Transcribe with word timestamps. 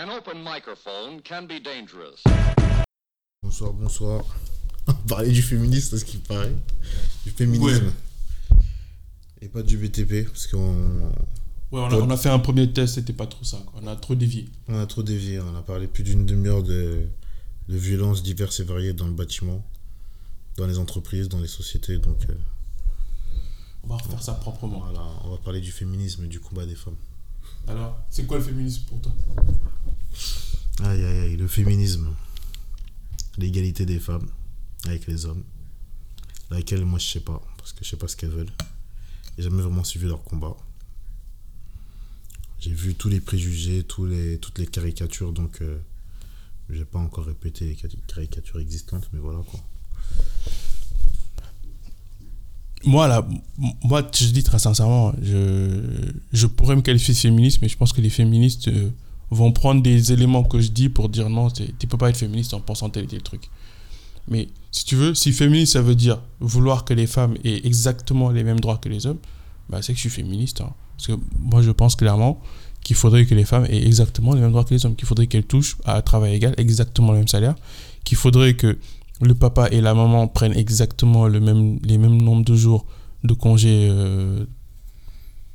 An 0.00 0.08
open 0.10 0.42
microphone 0.42 1.20
can 1.22 1.46
be 1.46 1.60
dangerous. 1.62 2.22
Bonsoir, 3.42 3.72
bonsoir. 3.72 4.24
On 4.86 4.92
va 4.92 4.98
parler 5.08 5.30
du 5.32 5.42
féministe, 5.42 5.92
à 5.92 5.98
ce 5.98 6.04
qui 6.04 6.18
paraît. 6.18 6.54
Du 7.24 7.30
féminisme. 7.32 7.92
Et 9.40 9.48
pas 9.48 9.62
du 9.62 9.76
BTP, 9.76 10.26
parce 10.28 10.46
qu'on 10.46 11.10
Ouais, 11.70 11.80
on 11.82 11.86
a, 11.90 11.94
on 11.96 12.10
a 12.10 12.16
fait 12.16 12.30
un 12.30 12.38
premier 12.38 12.72
test, 12.72 12.94
c'était 12.94 13.12
pas 13.12 13.26
trop 13.26 13.44
ça. 13.44 13.58
quoi. 13.66 13.80
On 13.82 13.86
a 13.88 13.96
trop 13.96 14.14
dévié. 14.14 14.48
on 14.68 14.78
a 14.80 14.86
trop 14.86 15.02
dévié. 15.02 15.38
On 15.40 15.56
a 15.56 15.62
parlé 15.62 15.86
plus 15.86 16.02
d'une 16.02 16.24
demi-heure 16.24 16.62
de, 16.62 17.02
de 17.68 17.76
violences 17.76 18.22
diverses 18.22 18.60
et 18.60 18.64
variées 18.64 18.94
dans 18.94 19.06
le 19.06 19.12
bâtiment, 19.12 19.62
dans 20.56 20.66
les 20.66 20.78
entreprises, 20.78 21.28
dans 21.28 21.40
les 21.40 21.48
sociétés. 21.48 21.98
Donc 21.98 22.18
euh, 22.30 22.34
On 23.82 23.88
va 23.88 23.96
refaire 23.96 24.22
ça 24.22 24.32
proprement. 24.34 24.78
voilà, 24.80 25.04
on 25.24 25.30
va 25.30 25.36
parler 25.38 25.60
du 25.60 25.70
féminisme 25.72 26.24
et 26.24 26.28
du 26.28 26.40
combat 26.40 26.64
des 26.64 26.74
femmes. 26.76 26.96
Alors, 27.68 27.98
c'est 28.08 28.26
quoi 28.26 28.38
le 28.38 28.44
féminisme 28.44 28.84
pour 28.86 29.00
toi? 29.00 29.12
Aïe 30.84 31.02
aïe 31.04 31.18
aïe, 31.20 31.36
le 31.36 31.48
féminisme. 31.48 32.14
L'égalité 33.36 33.84
des 33.86 33.98
femmes 34.00 34.28
avec 34.84 35.06
les 35.06 35.26
hommes. 35.26 35.44
Laquelle, 36.50 36.84
moi, 36.84 36.98
je 36.98 37.06
sais 37.06 37.20
pas. 37.20 37.42
Parce 37.58 37.72
que 37.72 37.84
je 37.84 37.90
sais 37.90 37.96
pas 37.96 38.08
ce 38.08 38.16
qu'elles 38.16 38.30
veulent. 38.30 38.50
J'ai 39.36 39.44
jamais 39.44 39.62
vraiment 39.62 39.84
suivi 39.84 40.06
leur 40.06 40.22
combat. 40.24 40.56
J'ai 42.60 42.72
vu 42.72 42.94
tous 42.94 43.08
les 43.08 43.20
préjugés, 43.20 43.84
tous 43.84 44.06
les, 44.06 44.38
toutes 44.38 44.58
les 44.58 44.66
caricatures, 44.66 45.32
donc 45.32 45.62
euh, 45.62 45.78
je 46.68 46.78
vais 46.80 46.84
pas 46.84 46.98
encore 46.98 47.26
répéter 47.26 47.66
les 47.66 47.76
cari- 47.76 48.00
caricatures 48.08 48.58
existantes, 48.58 49.08
mais 49.12 49.20
voilà 49.20 49.38
quoi. 49.48 49.60
Moi, 52.84 53.08
là, 53.08 53.26
moi, 53.82 54.02
je 54.14 54.26
dis 54.26 54.44
très 54.44 54.58
sincèrement, 54.58 55.12
je, 55.20 55.80
je 56.32 56.46
pourrais 56.46 56.76
me 56.76 56.80
qualifier 56.82 57.12
de 57.12 57.18
féministe, 57.18 57.58
mais 57.60 57.68
je 57.68 57.76
pense 57.76 57.92
que 57.92 58.00
les 58.00 58.10
féministes 58.10 58.68
euh, 58.68 58.90
vont 59.30 59.50
prendre 59.52 59.82
des 59.82 60.12
éléments 60.12 60.44
que 60.44 60.60
je 60.60 60.68
dis 60.68 60.88
pour 60.88 61.08
dire 61.08 61.28
non, 61.28 61.48
tu 61.50 61.86
peux 61.86 61.98
pas 61.98 62.10
être 62.10 62.16
féministe 62.16 62.54
en 62.54 62.60
pensant 62.60 62.88
tel 62.88 63.04
et 63.04 63.08
tel 63.08 63.22
truc. 63.22 63.50
Mais 64.28 64.48
si 64.70 64.84
tu 64.84 64.94
veux, 64.94 65.14
si 65.14 65.32
féministe, 65.32 65.72
ça 65.72 65.82
veut 65.82 65.94
dire 65.94 66.20
vouloir 66.40 66.84
que 66.84 66.94
les 66.94 67.06
femmes 67.06 67.34
aient 67.44 67.66
exactement 67.66 68.30
les 68.30 68.44
mêmes 68.44 68.60
droits 68.60 68.76
que 68.76 68.88
les 68.88 69.06
hommes, 69.06 69.18
bah, 69.68 69.82
c'est 69.82 69.92
que 69.92 69.96
je 69.96 70.02
suis 70.02 70.10
féministe. 70.10 70.60
hein. 70.60 70.72
Parce 70.96 71.08
que 71.08 71.12
moi, 71.40 71.62
je 71.62 71.70
pense 71.70 71.96
clairement 71.96 72.40
qu'il 72.82 72.96
faudrait 72.96 73.26
que 73.26 73.34
les 73.34 73.44
femmes 73.44 73.66
aient 73.66 73.86
exactement 73.86 74.34
les 74.34 74.40
mêmes 74.40 74.50
droits 74.50 74.64
que 74.64 74.74
les 74.74 74.84
hommes, 74.86 74.96
qu'il 74.96 75.06
faudrait 75.08 75.26
qu'elles 75.26 75.44
touchent 75.46 75.76
à 75.84 75.96
un 75.96 76.02
travail 76.02 76.34
égal 76.34 76.54
exactement 76.58 77.12
le 77.12 77.18
même 77.18 77.28
salaire, 77.28 77.54
qu'il 78.04 78.16
faudrait 78.16 78.54
que 78.54 78.78
le 79.20 79.34
papa 79.34 79.68
et 79.70 79.80
la 79.80 79.94
maman 79.94 80.28
prennent 80.28 80.56
exactement 80.56 81.26
le 81.26 81.40
même, 81.40 81.78
les 81.82 81.98
mêmes 81.98 82.20
nombres 82.20 82.44
de 82.44 82.54
jours 82.54 82.86
de 83.24 83.34
congé 83.34 83.88
euh, 83.90 84.44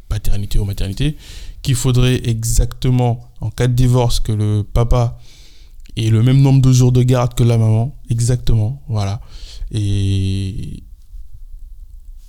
paternité 0.09 0.59
ou 0.59 0.65
maternité, 0.65 1.15
qu'il 1.61 1.75
faudrait 1.75 2.21
exactement, 2.27 3.31
en 3.41 3.49
cas 3.49 3.67
de 3.67 3.73
divorce, 3.73 4.19
que 4.19 4.31
le 4.31 4.63
papa 4.63 5.17
ait 5.95 6.09
le 6.09 6.21
même 6.23 6.41
nombre 6.41 6.61
de 6.61 6.71
jours 6.71 6.91
de 6.91 7.03
garde 7.03 7.33
que 7.35 7.43
la 7.43 7.57
maman, 7.57 7.95
exactement, 8.09 8.81
voilà. 8.89 9.21
Et 9.71 10.83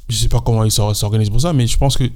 je 0.08 0.16
sais 0.16 0.28
pas 0.28 0.40
comment 0.40 0.64
ils 0.64 0.70
s'or- 0.70 0.94
s'organisent 0.94 1.30
pour 1.30 1.40
ça, 1.40 1.52
mais 1.52 1.66
je 1.66 1.76
pense 1.76 1.96
qu'il 1.96 2.12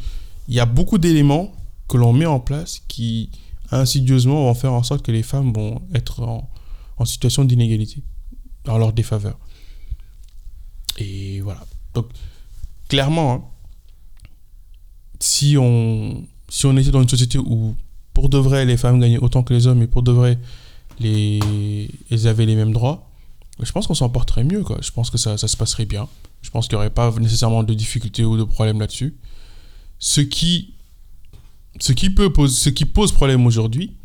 y 0.49 0.61
a 0.61 0.67
beaucoup 0.67 0.99
d'éléments 0.99 1.53
que 1.89 1.97
l'on 1.97 2.13
met 2.13 2.27
en 2.27 2.39
place 2.39 2.83
qui, 2.87 3.31
insidieusement, 3.71 4.45
vont 4.45 4.55
faire 4.55 4.73
en 4.73 4.83
sorte 4.83 5.03
que 5.05 5.11
les 5.11 5.23
femmes 5.23 5.53
vont 5.53 5.83
être 5.95 6.23
en, 6.23 6.49
en 6.99 7.05
situation 7.05 7.45
d'inégalité, 7.45 8.03
dans 8.69 8.77
leur 8.77 8.93
défaveur. 8.93 9.39
Et 10.99 11.41
voilà. 11.41 11.65
Donc, 11.95 12.07
clairement, 12.89 13.33
hein, 13.33 13.43
si 15.21 15.57
on, 15.59 16.25
si 16.51 16.67
on 16.67 16.77
était 16.77 16.91
dans 16.91 17.01
une 17.01 17.09
société 17.09 17.39
où, 17.39 17.75
pour 18.13 18.29
de 18.29 18.37
vrai, 18.37 18.67
les 18.67 18.77
femmes 18.77 19.01
gagnaient 19.01 19.19
autant 19.19 19.43
que 19.43 19.55
les 19.55 19.67
hommes 19.67 19.83
et 19.83 19.87
pour 19.87 20.03
de 20.03 20.13
vrai, 20.13 20.39
les, 21.01 21.41
elles 22.11 22.27
avaient 22.29 22.45
les 22.45 22.57
mêmes 22.57 22.73
droits, 22.73 23.11
je 23.61 23.73
pense 23.73 23.87
qu'on 23.87 23.95
s'en 23.95 24.11
porterait 24.11 24.45
mieux. 24.45 24.63
Quoi. 24.63 24.79
Je 24.83 24.91
pense 24.91 25.09
que 25.09 25.17
ça, 25.17 25.39
ça 25.39 25.49
se 25.49 25.57
passerait 25.57 25.87
bien. 25.87 26.07
Je 26.43 26.51
pense 26.51 26.69
qu'il 26.69 26.77
n'y 26.77 26.81
aurait 26.81 26.91
pas 26.91 27.11
nécessairement 27.19 27.63
de 27.63 27.73
difficultés 27.73 28.25
ou 28.25 28.37
de 28.37 28.45
problèmes 28.45 28.81
là-dessus. 28.81 29.17
Ce 29.99 30.21
qui, 30.21 30.75
ce 31.81 31.93
qui, 31.93 32.11
peut 32.11 32.33
pose, 32.33 32.57
ce 32.57 32.69
qui 32.69 32.85
pose 32.85 33.13
problème 33.13 33.47
aujourd'hui, 33.47 33.97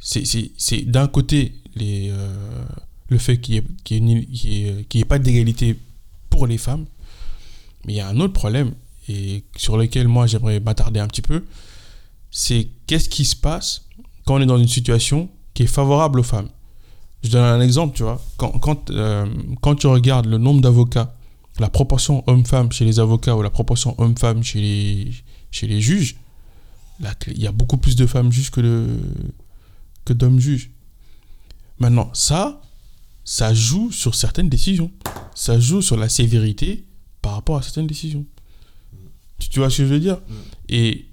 c'est 0.00 0.82
d'un 0.82 1.06
côté 1.06 1.54
les, 1.76 2.10
euh, 2.10 2.64
le 3.12 3.18
fait 3.18 3.38
qu'il 3.38 3.62
n'y 3.90 4.74
ait, 4.94 5.04
pas 5.04 5.18
d'égalité 5.18 5.78
pour 6.30 6.46
les 6.46 6.58
femmes. 6.58 6.86
Mais 7.84 7.94
il 7.94 7.96
y 7.96 8.00
a 8.00 8.08
un 8.08 8.18
autre 8.20 8.32
problème, 8.32 8.72
et 9.08 9.44
sur 9.56 9.76
lequel 9.76 10.08
moi 10.08 10.26
j'aimerais 10.26 10.60
m'attarder 10.60 11.00
un 11.00 11.08
petit 11.08 11.22
peu, 11.22 11.44
c'est 12.30 12.68
qu'est-ce 12.86 13.08
qui 13.08 13.24
se 13.24 13.36
passe 13.36 13.84
quand 14.24 14.36
on 14.36 14.40
est 14.40 14.46
dans 14.46 14.58
une 14.58 14.68
situation 14.68 15.28
qui 15.54 15.64
est 15.64 15.66
favorable 15.66 16.20
aux 16.20 16.24
femmes. 16.24 16.48
Je 17.22 17.30
donne 17.30 17.44
un 17.44 17.60
exemple, 17.60 17.96
tu 17.96 18.02
vois. 18.02 18.20
Quand, 18.36 18.50
quand, 18.58 18.90
euh, 18.90 19.26
quand 19.60 19.76
tu 19.76 19.86
regardes 19.86 20.26
le 20.26 20.38
nombre 20.38 20.60
d'avocats, 20.60 21.14
la 21.60 21.68
proportion 21.68 22.24
homme-femme 22.26 22.72
chez 22.72 22.84
les 22.84 22.98
avocats 22.98 23.36
ou 23.36 23.42
la 23.42 23.50
proportion 23.50 23.94
homme-femme 24.00 24.42
chez 24.42 24.60
les, 24.60 25.12
chez 25.50 25.66
les 25.66 25.80
juges, 25.80 26.16
là, 27.00 27.14
il 27.28 27.40
y 27.40 27.46
a 27.46 27.52
beaucoup 27.52 27.76
plus 27.76 27.96
de 27.96 28.06
femmes 28.06 28.32
juges 28.32 28.50
que, 28.50 28.86
que 30.04 30.12
d'hommes 30.12 30.40
juges. 30.40 30.70
Maintenant, 31.78 32.10
ça, 32.14 32.60
ça 33.24 33.54
joue 33.54 33.90
sur 33.92 34.14
certaines 34.14 34.48
décisions. 34.48 34.90
Ça 35.34 35.58
joue 35.60 35.82
sur 35.82 35.96
la 35.96 36.08
sévérité 36.08 36.84
par 37.22 37.34
rapport 37.34 37.56
à 37.56 37.62
certaines 37.62 37.86
décisions. 37.86 38.24
Tu, 39.38 39.48
tu 39.48 39.58
vois 39.60 39.70
ce 39.70 39.78
que 39.78 39.84
je 39.84 39.92
veux 39.94 40.00
dire? 40.00 40.18
Et 40.68 41.06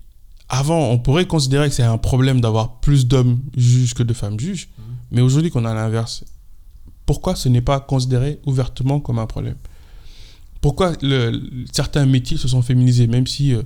avant, 0.50 0.90
on 0.90 0.98
pourrait 0.98 1.28
considérer 1.28 1.69
que 1.69 1.75
c'est 1.75 1.84
un 1.84 1.98
problème 1.98 2.42
d'avoir 2.42 2.80
plus 2.80 3.08
d'hommes 3.08 3.40
juges 3.56 3.94
que 3.94 4.03
de 4.03 4.14
femmes 4.14 4.40
juges. 4.40 4.69
Mais 5.12 5.22
aujourd'hui 5.22 5.52
qu'on 5.52 5.66
a 5.66 5.74
l'inverse, 5.74 6.24
pourquoi 7.06 7.36
ce 7.36 7.50
n'est 7.50 7.62
pas 7.62 7.80
considéré 7.80 8.40
ouvertement 8.46 9.00
comme 9.00 9.19
un 9.19 9.25
problème? 9.25 9.56
Pourquoi 10.62 10.94
le- 11.02 11.66
certains 11.72 12.06
métiers 12.06 12.38
se 12.38 12.48
sont 12.48 12.62
féminisés, 12.62 13.08
même 13.08 13.25
si, 13.28 13.53
euh, 13.53 13.62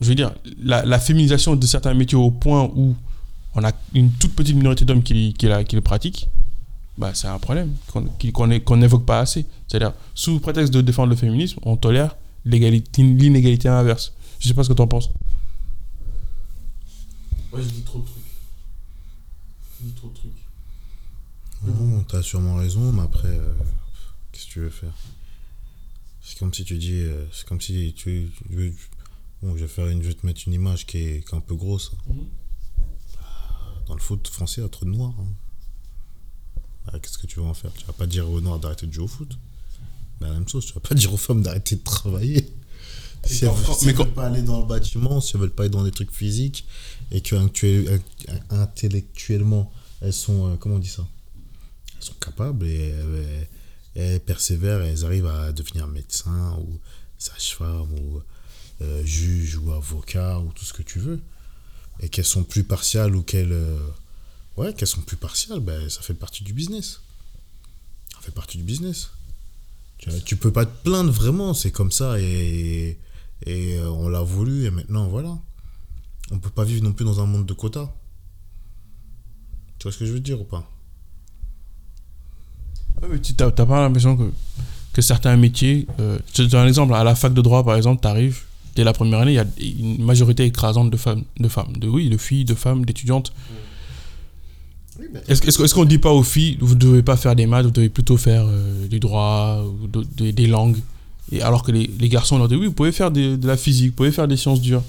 je 0.00 0.08
veux 0.08 0.14
dire, 0.14 0.34
la, 0.62 0.84
la 0.84 0.98
féminisation 0.98 1.56
de 1.56 1.66
certains 1.66 1.94
métiers 1.94 2.18
au 2.18 2.30
point 2.30 2.70
où 2.76 2.94
on 3.54 3.64
a 3.64 3.72
une 3.94 4.10
toute 4.12 4.34
petite 4.34 4.56
minorité 4.56 4.84
d'hommes 4.84 5.02
qui, 5.02 5.32
qui, 5.34 5.46
la- 5.46 5.64
qui 5.64 5.76
le 5.76 5.82
pratiquent, 5.82 6.28
bah, 6.98 7.12
c'est 7.14 7.26
un 7.28 7.38
problème 7.38 7.74
qu'on 7.90 8.76
n'évoque 8.76 9.04
pas 9.04 9.20
assez. 9.20 9.46
C'est-à-dire, 9.68 9.92
sous 10.14 10.38
prétexte 10.40 10.72
de 10.72 10.80
défendre 10.80 11.10
le 11.10 11.16
féminisme, 11.16 11.58
on 11.62 11.76
tolère 11.76 12.16
l'inégalité 12.44 13.68
inverse. 13.68 14.12
Je 14.38 14.48
sais 14.48 14.54
pas 14.54 14.62
ce 14.64 14.68
que 14.68 14.74
tu 14.74 14.82
en 14.82 14.86
penses. 14.86 15.08
Ouais, 17.52 17.62
je 17.62 17.68
dis 17.68 17.82
trop 17.82 18.00
de 18.00 18.04
trucs. 18.06 18.22
Je 19.80 19.86
dis 19.86 19.92
trop 19.92 20.08
de 20.08 20.14
trucs. 20.14 20.30
Bon, 21.62 22.02
t'as 22.06 22.22
sûrement 22.22 22.56
raison, 22.56 22.92
mais 22.92 23.02
après, 23.02 23.28
euh, 23.28 23.52
qu'est-ce 24.32 24.46
que 24.46 24.52
tu 24.52 24.60
veux 24.60 24.70
faire? 24.70 24.92
C'est 26.22 26.38
comme 26.38 26.52
si 26.52 26.64
tu 26.64 26.76
dis, 26.78 27.00
euh, 27.00 27.24
c'est 27.32 27.46
comme 27.46 27.60
si 27.60 27.92
tu, 27.96 28.30
tu 28.36 28.54
veux- 28.54 28.74
bon, 29.42 29.56
je 29.56 29.62
vais 29.62 29.68
faire 29.68 29.86
une, 29.88 30.02
je 30.02 30.08
vais 30.08 30.14
te 30.14 30.26
mettre 30.26 30.42
une 30.46 30.52
image 30.54 30.86
qui 30.86 30.98
est, 30.98 31.26
qui 31.26 31.34
est 31.34 31.36
un 31.36 31.40
peu 31.40 31.54
grosse. 31.54 31.92
Mhm. 32.08 32.24
Dans 33.86 33.94
le 33.94 34.00
foot 34.00 34.26
français, 34.28 34.60
il 34.60 34.64
y 34.64 34.66
a 34.66 34.68
trop 34.70 34.84
de 34.86 34.90
noirs. 34.90 35.14
hein. 35.18 35.32
Bah, 36.86 36.98
qu'est-ce 37.00 37.18
que 37.18 37.26
tu 37.26 37.40
vas 37.40 37.46
en 37.46 37.54
faire? 37.54 37.72
Tu 37.72 37.84
vas 37.86 37.92
pas 37.92 38.06
dire 38.06 38.28
aux 38.30 38.40
noirs 38.40 38.58
d'arrêter 38.58 38.86
de 38.86 38.92
jouer 38.92 39.04
au 39.04 39.08
foot? 39.08 39.38
Bah, 40.20 40.28
la 40.28 40.34
même 40.34 40.48
chose, 40.48 40.66
tu 40.66 40.72
vas 40.74 40.80
pas 40.80 40.94
dire 41.02 41.12
aux 41.12 41.16
femmes 41.18 41.42
d'arrêter 41.42 41.76
de 41.76 41.82
travailler. 41.82 42.52
Si 43.26 43.44
elles, 43.46 43.50
quand- 43.66 43.74
si 43.74 43.86
mais 43.86 43.92
elles 43.92 43.96
veulent 43.98 44.12
pas 44.12 44.26
aller 44.26 44.42
dans 44.42 44.60
le 44.60 44.66
bâtiment, 44.66 45.20
si 45.20 45.34
elles 45.34 45.40
veulent 45.40 45.50
pas 45.50 45.62
aller 45.64 45.70
dans 45.70 45.82
des 45.84 45.90
trucs 45.92 46.10
physiques, 46.12 46.66
et 47.10 47.20
que 47.22 47.36
intellectuellement, 48.50 49.72
elles 50.00 50.12
sont, 50.12 50.52
euh, 50.52 50.56
comment 50.56 50.76
on 50.76 50.78
dit 50.78 50.88
ça? 50.88 51.06
Elles 51.96 52.02
sont 52.04 52.14
capables 52.20 52.66
et 52.66 52.88
elles, 52.90 53.48
elles 53.94 54.20
persévèrent 54.20 54.82
et 54.82 54.88
elles 54.88 55.04
arrivent 55.06 55.26
à 55.26 55.52
devenir 55.52 55.86
médecin 55.86 56.56
ou 56.60 56.78
sage-femme 57.18 57.92
ou 57.98 58.20
euh, 58.82 59.02
juge 59.06 59.56
ou 59.56 59.72
avocat 59.72 60.40
ou 60.40 60.52
tout 60.52 60.64
ce 60.64 60.72
que 60.74 60.82
tu 60.82 60.98
veux. 60.98 61.20
Et 62.00 62.08
qu'elles 62.08 62.24
sont 62.24 62.44
plus 62.44 62.64
partiales 62.64 63.14
ou 63.16 63.22
qu'elles... 63.22 63.52
euh, 63.52 63.88
ouais, 64.56 64.74
qu'elles 64.74 64.88
sont 64.88 65.02
plus 65.02 65.16
partiales, 65.16 65.60
ben, 65.60 65.88
ça 65.88 66.00
fait 66.02 66.14
partie 66.14 66.44
du 66.44 66.52
business. 66.52 67.00
Ça 68.12 68.20
fait 68.20 68.32
partie 68.32 68.58
du 68.58 68.64
business. 68.64 69.10
Tu, 70.26 70.36
peux 70.36 70.52
pas 70.52 70.66
te 70.66 70.82
plaindre 70.82 71.10
vraiment, 71.10 71.54
c'est 71.54 71.70
comme 71.70 71.90
ça 71.90 72.20
et, 72.20 72.98
et 73.46 73.78
euh, 73.78 73.88
on 73.88 74.08
l'a 74.08 74.20
voulu 74.20 74.64
et 74.66 74.70
maintenant 74.70 75.08
voilà. 75.08 75.38
On 76.30 76.38
peut 76.38 76.50
pas 76.50 76.64
vivre 76.64 76.84
non 76.84 76.92
plus 76.92 77.04
dans 77.06 77.20
un 77.20 77.26
monde 77.26 77.46
de 77.46 77.54
quotas. 77.54 77.90
Tu 79.78 79.84
vois 79.84 79.92
ce 79.92 79.98
que 79.98 80.06
je 80.06 80.12
veux 80.12 80.20
dire 80.20 80.40
ou 80.40 80.44
pas? 80.44 80.70
Ouais, 83.00 83.08
mais 83.10 83.20
tu 83.20 83.34
n'as 83.38 83.50
pas 83.50 83.80
l'impression 83.80 84.16
que, 84.16 84.30
que 84.92 85.02
certains 85.02 85.36
métiers. 85.36 85.86
euh, 86.00 86.18
je 86.28 86.42
te 86.42 86.48
donne 86.48 86.64
un 86.64 86.68
exemple. 86.68 86.94
À 86.94 87.04
la 87.04 87.14
fac 87.14 87.32
de 87.32 87.40
droit, 87.40 87.64
par 87.64 87.76
exemple, 87.76 88.02
tu 88.02 88.08
arrives, 88.08 88.42
dès 88.76 88.84
la 88.84 88.92
première 88.92 89.20
année, 89.20 89.32
il 89.32 89.36
y 89.36 89.38
a 89.38 89.46
une 89.80 90.04
majorité 90.04 90.44
écrasante 90.44 90.90
de 90.90 90.96
femmes. 90.96 91.22
De, 91.38 91.48
femmes, 91.48 91.72
de, 91.76 91.88
oui, 91.88 92.08
de 92.08 92.16
filles, 92.16 92.44
de 92.44 92.54
femmes, 92.54 92.84
d'étudiantes. 92.84 93.32
Est-ce 95.28 95.74
qu'on 95.74 95.84
ne 95.84 95.88
dit 95.88 95.98
pas 95.98 96.12
aux 96.12 96.22
filles, 96.22 96.56
vous 96.60 96.74
ne 96.74 96.78
devez 96.80 97.02
pas 97.02 97.16
faire 97.16 97.34
des 97.34 97.46
maths, 97.46 97.64
vous 97.64 97.70
devez 97.72 97.88
plutôt 97.88 98.16
faire 98.16 98.44
euh, 98.46 98.86
du 98.86 99.00
droit 99.00 99.62
ou 99.64 99.86
de- 99.88 100.06
de- 100.16 100.30
des 100.30 100.46
langues? 100.46 100.76
Et 101.32 101.42
Alors 101.42 101.62
que 101.64 101.72
les, 101.72 101.90
les 101.98 102.08
garçons 102.08 102.38
leur 102.38 102.48
disent, 102.48 102.58
oui, 102.58 102.66
vous 102.66 102.72
pouvez 102.72 102.92
faire 102.92 103.10
des- 103.10 103.36
de 103.36 103.46
la 103.46 103.56
physique, 103.56 103.88
vous 103.90 103.96
pouvez 103.96 104.12
faire 104.12 104.28
des 104.28 104.36
sciences 104.36 104.60
dures. 104.60 104.82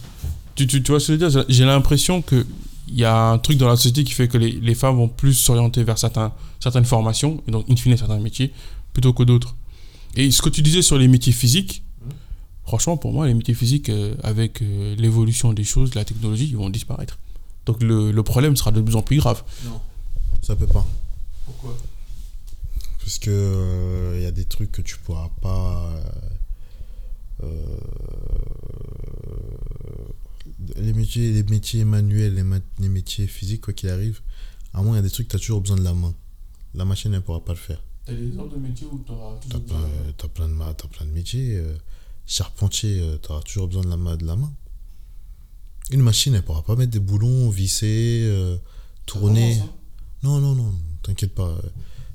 Tu, 0.54 0.68
tu, 0.68 0.84
tu 0.84 0.92
vois 0.92 1.00
ce 1.00 1.08
que 1.12 1.20
je 1.20 1.26
veux 1.26 1.30
dire? 1.32 1.46
J'ai 1.50 1.66
l'impression 1.66 2.22
qu'il 2.22 2.46
il 2.88 3.00
y 3.00 3.04
a 3.04 3.32
un 3.32 3.40
truc 3.40 3.58
dans 3.58 3.68
la 3.68 3.76
société 3.78 4.04
qui 4.04 4.14
fait 4.14 4.28
que 4.28 4.38
les, 4.38 4.52
les 4.52 4.76
femmes 4.76 4.96
vont 4.96 5.08
plus 5.08 5.34
s'orienter 5.34 5.84
vers 5.84 5.98
certains, 5.98 6.32
certaines 6.60 6.86
formations, 6.86 7.42
et 7.48 7.52
donc 7.52 7.66
in 7.68 7.76
fine 7.76 7.98
certains 7.98 8.20
métiers, 8.20 8.52
plutôt 8.94 9.12
que 9.12 9.24
d'autres. 9.24 9.56
Et 10.16 10.30
ce 10.30 10.42
que 10.44 10.50
tu 10.50 10.62
disais 10.62 10.84
sur 10.84 10.98
les 11.00 11.08
métiers 11.08 11.34
physiques, 11.34 11.82
franchement, 12.66 12.98
pour 12.98 13.14
moi, 13.14 13.28
les 13.28 13.34
métiers 13.34 13.54
physiques, 13.54 13.90
euh, 13.90 14.16
avec 14.24 14.62
euh, 14.62 14.96
l'évolution 14.96 15.54
des 15.54 15.64
choses, 15.64 15.96
la 15.96 16.06
technologie, 16.06 16.48
ils 16.48 16.58
vont 16.58 16.70
disparaître. 16.70 17.18
Donc 17.66 17.82
le, 17.82 18.12
le 18.12 18.24
problème 18.24 18.56
sera 18.56 18.72
de 18.72 18.82
plus 18.82 18.96
en 18.96 19.02
plus 19.02 19.18
grave. 19.18 19.44
Ça 20.42 20.56
peut 20.56 20.68
pas. 20.68 20.86
Pourquoi? 21.46 21.76
Parce 23.00 23.18
que 23.20 24.14
il 24.18 24.22
y 24.24 24.26
a 24.26 24.32
des 24.32 24.46
trucs 24.46 24.72
que 24.72 24.82
tu 24.82 24.98
pourras 24.98 25.30
pas. 25.42 25.92
euh, 27.44 27.44
euh, 27.44 27.78
les 30.78 30.94
métiers, 30.94 31.32
les 31.34 31.44
métiers 31.44 31.86
manuels, 31.86 32.36
les, 32.36 32.44
ma- 32.44 32.60
les 32.80 32.90
métiers 32.90 33.28
physiques, 33.28 33.62
quoi 33.62 33.74
qu'il 33.74 33.90
arrive, 33.90 34.22
à 34.74 34.82
moins 34.82 34.94
il 34.94 34.96
y 34.98 35.00
a 35.00 35.02
des 35.04 35.10
trucs, 35.10 35.28
tu 35.28 35.36
as 35.36 35.40
toujours 35.40 35.62
besoin 35.62 35.78
de 35.78 35.84
la 35.84 35.94
main. 35.94 36.14
La 36.74 36.86
machine, 36.86 37.14
elle 37.14 37.22
pourra 37.22 37.44
pas 37.44 37.54
le 37.54 37.58
faire. 37.60 37.82
T'as 38.06 38.14
des 38.14 38.28
exemples 38.28 38.56
de 38.56 38.60
métiers 38.60 38.88
où 38.92 39.00
tu 39.06 39.12
auras 39.12 39.36
T'as 39.50 39.60
plein, 39.60 40.28
plein 40.34 40.48
de, 40.50 40.54
ma- 40.54 40.74
t'as 40.74 40.88
plein 40.88 41.06
de 41.06 41.12
métiers. 41.12 41.58
euh, 41.58 41.76
charpentier, 42.28 43.04
tu 43.22 43.32
auras 43.32 43.42
toujours 43.42 43.68
besoin 43.68 43.84
de 43.84 43.90
la, 43.90 43.98
ma- 43.98 44.16
de 44.18 44.26
la 44.26 44.36
main. 44.36 44.52
Une 45.92 46.02
machine, 46.02 46.34
elle 46.34 46.44
pourra 46.44 46.64
pas 46.64 46.76
mettre 46.76 46.92
des 46.92 47.00
boulons, 47.00 47.50
visser, 47.50 48.24
euh, 48.26 48.58
tourner. 49.06 49.62
Non, 50.24 50.40
non, 50.40 50.56
non, 50.56 50.74
t'inquiète 51.04 51.36
pas. 51.36 51.48
euh, 51.50 51.62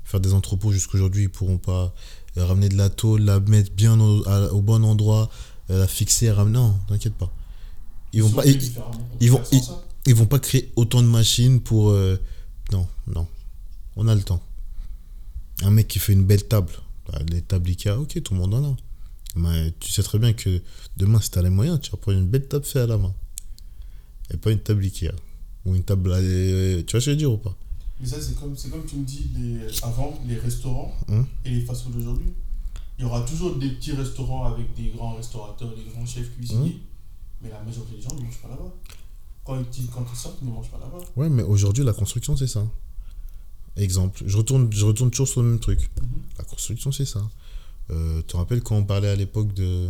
Faire 0.03 0.19
des 0.19 0.33
entrepôts 0.33 0.73
jusqu'aujourd'hui, 0.73 1.23
ils 1.23 1.29
pourront 1.29 1.57
pas 1.57 1.93
euh, 2.37 2.45
ramener 2.45 2.67
de 2.67 2.75
la 2.75 2.89
tôle, 2.89 3.21
la 3.21 3.39
mettre 3.39 3.71
bien 3.71 3.97
au, 3.99 4.27
à- 4.27 4.51
au 4.51 4.61
bon 4.61 4.83
endroit, 4.83 5.29
euh, 5.69 5.79
la 5.79 5.87
fixer, 5.87 6.31
ramener. 6.31 6.57
Non, 6.59 6.77
t'inquiète 6.87 7.13
pas. 7.15 7.31
Ils 8.11 8.21
vont 8.23 8.29
pas, 8.29 8.45
ils, 8.45 8.59
ils 9.21 9.31
vont- 9.31 9.41
ils 10.05 10.15
vont 10.15 10.25
pas 10.25 10.39
créer 10.39 10.69
autant 10.75 11.01
de 11.01 11.07
machines 11.07 11.61
pour. 11.61 11.91
euh, 11.91 12.17
Non, 12.73 12.87
non. 13.07 13.25
On 13.95 14.07
a 14.09 14.15
le 14.15 14.21
temps. 14.23 14.41
Un 15.63 15.69
mec 15.71 15.87
qui 15.87 15.99
fait 15.99 16.11
une 16.13 16.25
belle 16.25 16.45
table, 16.45 16.73
bah, 17.07 17.19
les 17.29 17.41
tables 17.41 17.69
Ikea, 17.69 17.91
ok, 17.97 18.21
tout 18.23 18.33
le 18.33 18.39
monde 18.41 18.53
en 18.55 18.71
a. 18.73 18.75
Mais 19.35 19.71
tu 19.79 19.91
sais 19.91 20.03
très 20.03 20.19
bien 20.19 20.33
que 20.33 20.61
demain, 20.97 21.19
si 21.21 21.31
t'as 21.31 21.41
les 21.41 21.49
moyens, 21.49 21.79
tu 21.79 21.91
vas 21.91 21.97
prendre 21.97 22.17
une 22.17 22.27
belle 22.27 22.47
table 22.47 22.65
faite 22.65 22.83
à 22.83 22.87
la 22.87 22.97
main. 22.97 23.13
Et 24.33 24.37
pas 24.37 24.51
une 24.51 24.59
table 24.59 24.83
Ikea. 24.83 25.11
Ou 25.65 25.75
une 25.75 25.83
table. 25.83 26.11
euh, 26.13 26.83
tu 26.85 26.91
vois 26.91 26.99
ce 27.01 27.05
que 27.05 27.05
je 27.05 27.09
veux 27.11 27.15
dire 27.17 27.31
ou 27.31 27.37
pas? 27.37 27.55
Mais 27.99 28.07
ça, 28.07 28.19
c'est 28.21 28.35
comme, 28.35 28.55
comme 28.55 28.85
tu 28.85 28.95
me 28.97 29.05
dis, 29.05 29.29
les, 29.37 29.83
avant, 29.83 30.19
les 30.27 30.37
restaurants 30.37 30.93
Hum. 31.07 31.25
et 31.45 31.49
les 31.51 31.61
fast-food 31.61 31.93
d'aujourd'hui. 31.93 32.33
Il 32.97 33.03
y 33.03 33.05
aura 33.05 33.21
toujours 33.21 33.55
des 33.55 33.69
petits 33.69 33.93
restaurants 33.93 34.45
avec 34.45 34.73
des 34.75 34.89
grands 34.89 35.15
restaurateurs, 35.15 35.73
des 35.75 35.83
grands 35.91 36.05
chefs 36.05 36.33
cuisiniers. 36.35 36.79
Mais 37.41 37.49
la 37.49 37.61
majorité 37.61 37.95
des 37.95 38.01
gens 38.01 38.13
ne 38.15 38.21
mangent 38.21 38.41
pas 38.41 38.49
là-bas. 38.49 38.71
Quand 39.43 39.59
ils, 39.77 39.87
quand 39.87 40.05
ils 40.11 40.17
sortent, 40.17 40.37
ils 40.41 40.47
ne 40.47 40.53
mangent 40.53 40.69
pas 40.69 40.77
là-bas. 40.79 41.03
Ouais, 41.15 41.29
mais 41.29 41.41
aujourd'hui, 41.43 41.83
la 41.83 41.93
construction, 41.93 42.35
c'est 42.35 42.47
ça. 42.47 42.63
Exemple, 43.77 44.21
je 44.25 44.37
retourne, 44.37 44.71
je 44.71 44.85
retourne 44.85 45.09
toujours 45.11 45.27
sur 45.27 45.41
le 45.41 45.49
même 45.49 45.59
truc. 45.59 45.89
Mhm. 46.01 46.07
La 46.37 46.43
construction, 46.43 46.91
c'est 46.91 47.05
ça. 47.05 47.21
Euh, 47.89 48.19
tu 48.19 48.23
te 48.27 48.37
rappelles 48.37 48.61
quand 48.61 48.75
on 48.77 48.83
parlait 48.83 49.09
à 49.09 49.15
l'époque 49.15 49.53
de. 49.53 49.87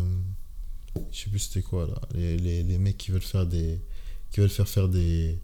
Je 1.12 1.20
sais 1.20 1.30
plus 1.30 1.40
c'était 1.40 1.62
quoi, 1.62 1.86
là. 1.88 1.94
Les, 2.16 2.38
les, 2.38 2.64
les 2.64 2.78
mecs 2.78 2.98
qui 2.98 3.12
veulent 3.12 3.22
faire 3.22 3.46
des. 3.46 3.80
qui 4.32 4.40
veulent 4.40 4.50
faire 4.50 4.68
faire 4.68 4.88
des. 4.88 5.38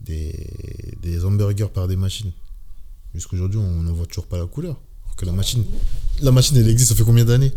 des, 0.00 0.46
des 1.02 1.24
hamburgers 1.24 1.68
par 1.72 1.88
des 1.88 1.96
machines. 1.96 2.32
Jusqu'aujourd'hui, 3.14 3.58
on 3.60 3.82
n'en 3.82 3.92
voit 3.92 4.06
toujours 4.06 4.26
pas 4.26 4.38
la 4.38 4.46
couleur. 4.46 4.80
Alors 5.04 5.16
que 5.16 5.26
la 5.26 5.32
machine. 5.32 5.64
La 6.22 6.30
machine, 6.32 6.56
elle 6.56 6.68
existe, 6.68 6.90
ça 6.90 6.94
fait 6.96 7.04
combien 7.04 7.24
d'années? 7.24 7.52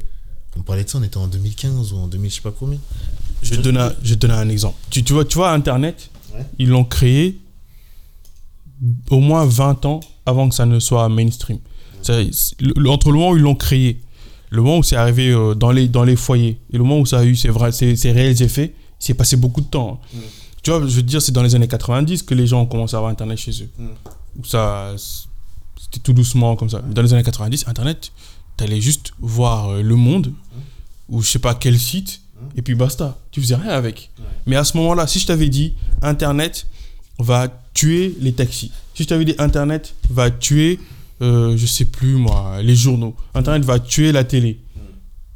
On 0.57 0.61
parlait 0.61 0.83
de 0.85 0.89
ça, 0.89 0.97
on 0.99 1.03
était 1.03 1.17
en 1.17 1.27
2015 1.27 1.91
ou 1.93 1.97
en 1.97 2.07
2000, 2.07 2.29
je 2.29 2.35
sais 2.35 2.41
pas 2.41 2.51
combien. 2.51 2.79
Je 3.43 3.51
vais 3.51 3.57
te 3.57 3.61
donner 3.61 3.79
un, 3.79 3.93
je 4.03 4.09
vais 4.09 4.15
te 4.15 4.21
donner 4.21 4.33
un 4.39 4.47
exemple. 4.49 4.77
Tu, 4.89 5.03
tu, 5.03 5.11
vois, 5.13 5.25
tu 5.25 5.35
vois, 5.37 5.51
Internet, 5.51 6.09
Ouais. 6.33 6.45
ils 6.59 6.67
l'ont 6.69 6.83
créé 6.83 7.39
au 9.09 9.19
moins 9.19 9.45
20 9.45 9.85
ans 9.85 9.99
avant 10.25 10.49
que 10.49 10.55
ça 10.55 10.65
ne 10.65 10.79
soit 10.79 11.07
mainstream. 11.09 11.59
Entre 11.99 13.07
le 13.09 13.13
moment 13.13 13.31
où 13.31 13.37
ils 13.37 13.41
l'ont 13.43 13.55
créé, 13.55 14.01
le 14.55 14.61
moment 14.61 14.77
où 14.79 14.83
c'est 14.83 14.95
arrivé 14.95 15.29
euh, 15.31 15.53
dans, 15.53 15.71
les, 15.71 15.87
dans 15.87 16.03
les 16.03 16.15
foyers, 16.15 16.59
et 16.71 16.77
le 16.77 16.83
moment 16.83 16.99
où 16.99 17.05
ça 17.05 17.19
a 17.19 17.23
eu 17.23 17.35
ses, 17.35 17.49
vrais, 17.49 17.71
ses, 17.71 17.95
ses 17.95 18.11
réels 18.11 18.41
effets, 18.41 18.73
il 19.01 19.05
s'est 19.05 19.13
passé 19.13 19.35
beaucoup 19.35 19.61
de 19.61 19.67
temps. 19.67 19.99
hein. 20.01 20.17
Mm. 20.17 20.19
Tu 20.63 20.71
vois, 20.71 20.79
je 20.81 20.95
veux 20.95 21.03
dire, 21.03 21.21
c'est 21.21 21.31
dans 21.31 21.43
les 21.43 21.53
années 21.53 21.67
90 21.67 22.23
que 22.23 22.33
les 22.33 22.47
gens 22.47 22.61
ont 22.61 22.65
commencé 22.65 22.95
à 22.95 22.97
avoir 22.97 23.11
Internet 23.11 23.37
chez 23.37 23.51
eux. 23.61 23.69
Mm. 23.77 23.87
Où 24.39 24.45
ça, 24.45 24.95
c'était 25.79 25.99
tout 25.99 26.13
doucement 26.13 26.55
comme 26.55 26.69
ça. 26.69 26.79
Dans 26.81 27.01
les 27.03 27.13
années 27.13 27.23
90, 27.23 27.65
Internet, 27.67 28.11
t'allais 28.57 28.81
juste 28.81 29.11
voir 29.19 29.69
euh, 29.69 29.81
Le 29.83 29.95
Monde, 29.95 30.33
ou 31.09 31.21
je 31.21 31.29
sais 31.29 31.39
pas 31.39 31.53
quel 31.53 31.77
site, 31.77 32.21
et 32.55 32.61
puis 32.61 32.73
basta. 32.75 33.17
Tu 33.31 33.41
faisais 33.41 33.55
rien 33.55 33.71
avec. 33.71 34.09
Mais 34.47 34.55
à 34.55 34.63
ce 34.63 34.75
moment-là, 34.77 35.07
si 35.07 35.19
je 35.19 35.27
t'avais 35.27 35.49
dit 35.49 35.73
Internet 36.01 36.67
va 37.19 37.47
tuer 37.73 38.15
les 38.19 38.33
taxis, 38.33 38.71
si 38.93 39.03
je 39.03 39.07
t'avais 39.07 39.25
dit 39.25 39.35
Internet 39.37 39.93
va 40.09 40.29
tuer, 40.31 40.79
euh, 41.21 41.55
je 41.57 41.65
sais 41.65 41.85
plus 41.85 42.15
moi, 42.15 42.61
les 42.61 42.75
journaux, 42.75 43.15
Internet 43.33 43.63
va 43.65 43.79
tuer 43.79 44.11
la 44.11 44.23
télé, 44.23 44.59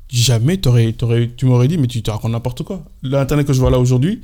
jamais 0.10 0.58
t'aurais, 0.58 0.94
t'aurais, 0.94 1.30
tu 1.36 1.46
m'aurais 1.46 1.68
dit, 1.68 1.78
mais 1.78 1.88
tu 1.88 2.02
te 2.02 2.12
racontes 2.12 2.32
n'importe 2.32 2.64
quoi. 2.64 2.84
L'Internet 3.04 3.46
que 3.48 3.54
je 3.54 3.60
vois 3.60 3.70
là 3.72 3.80
aujourd'hui, 3.80 4.22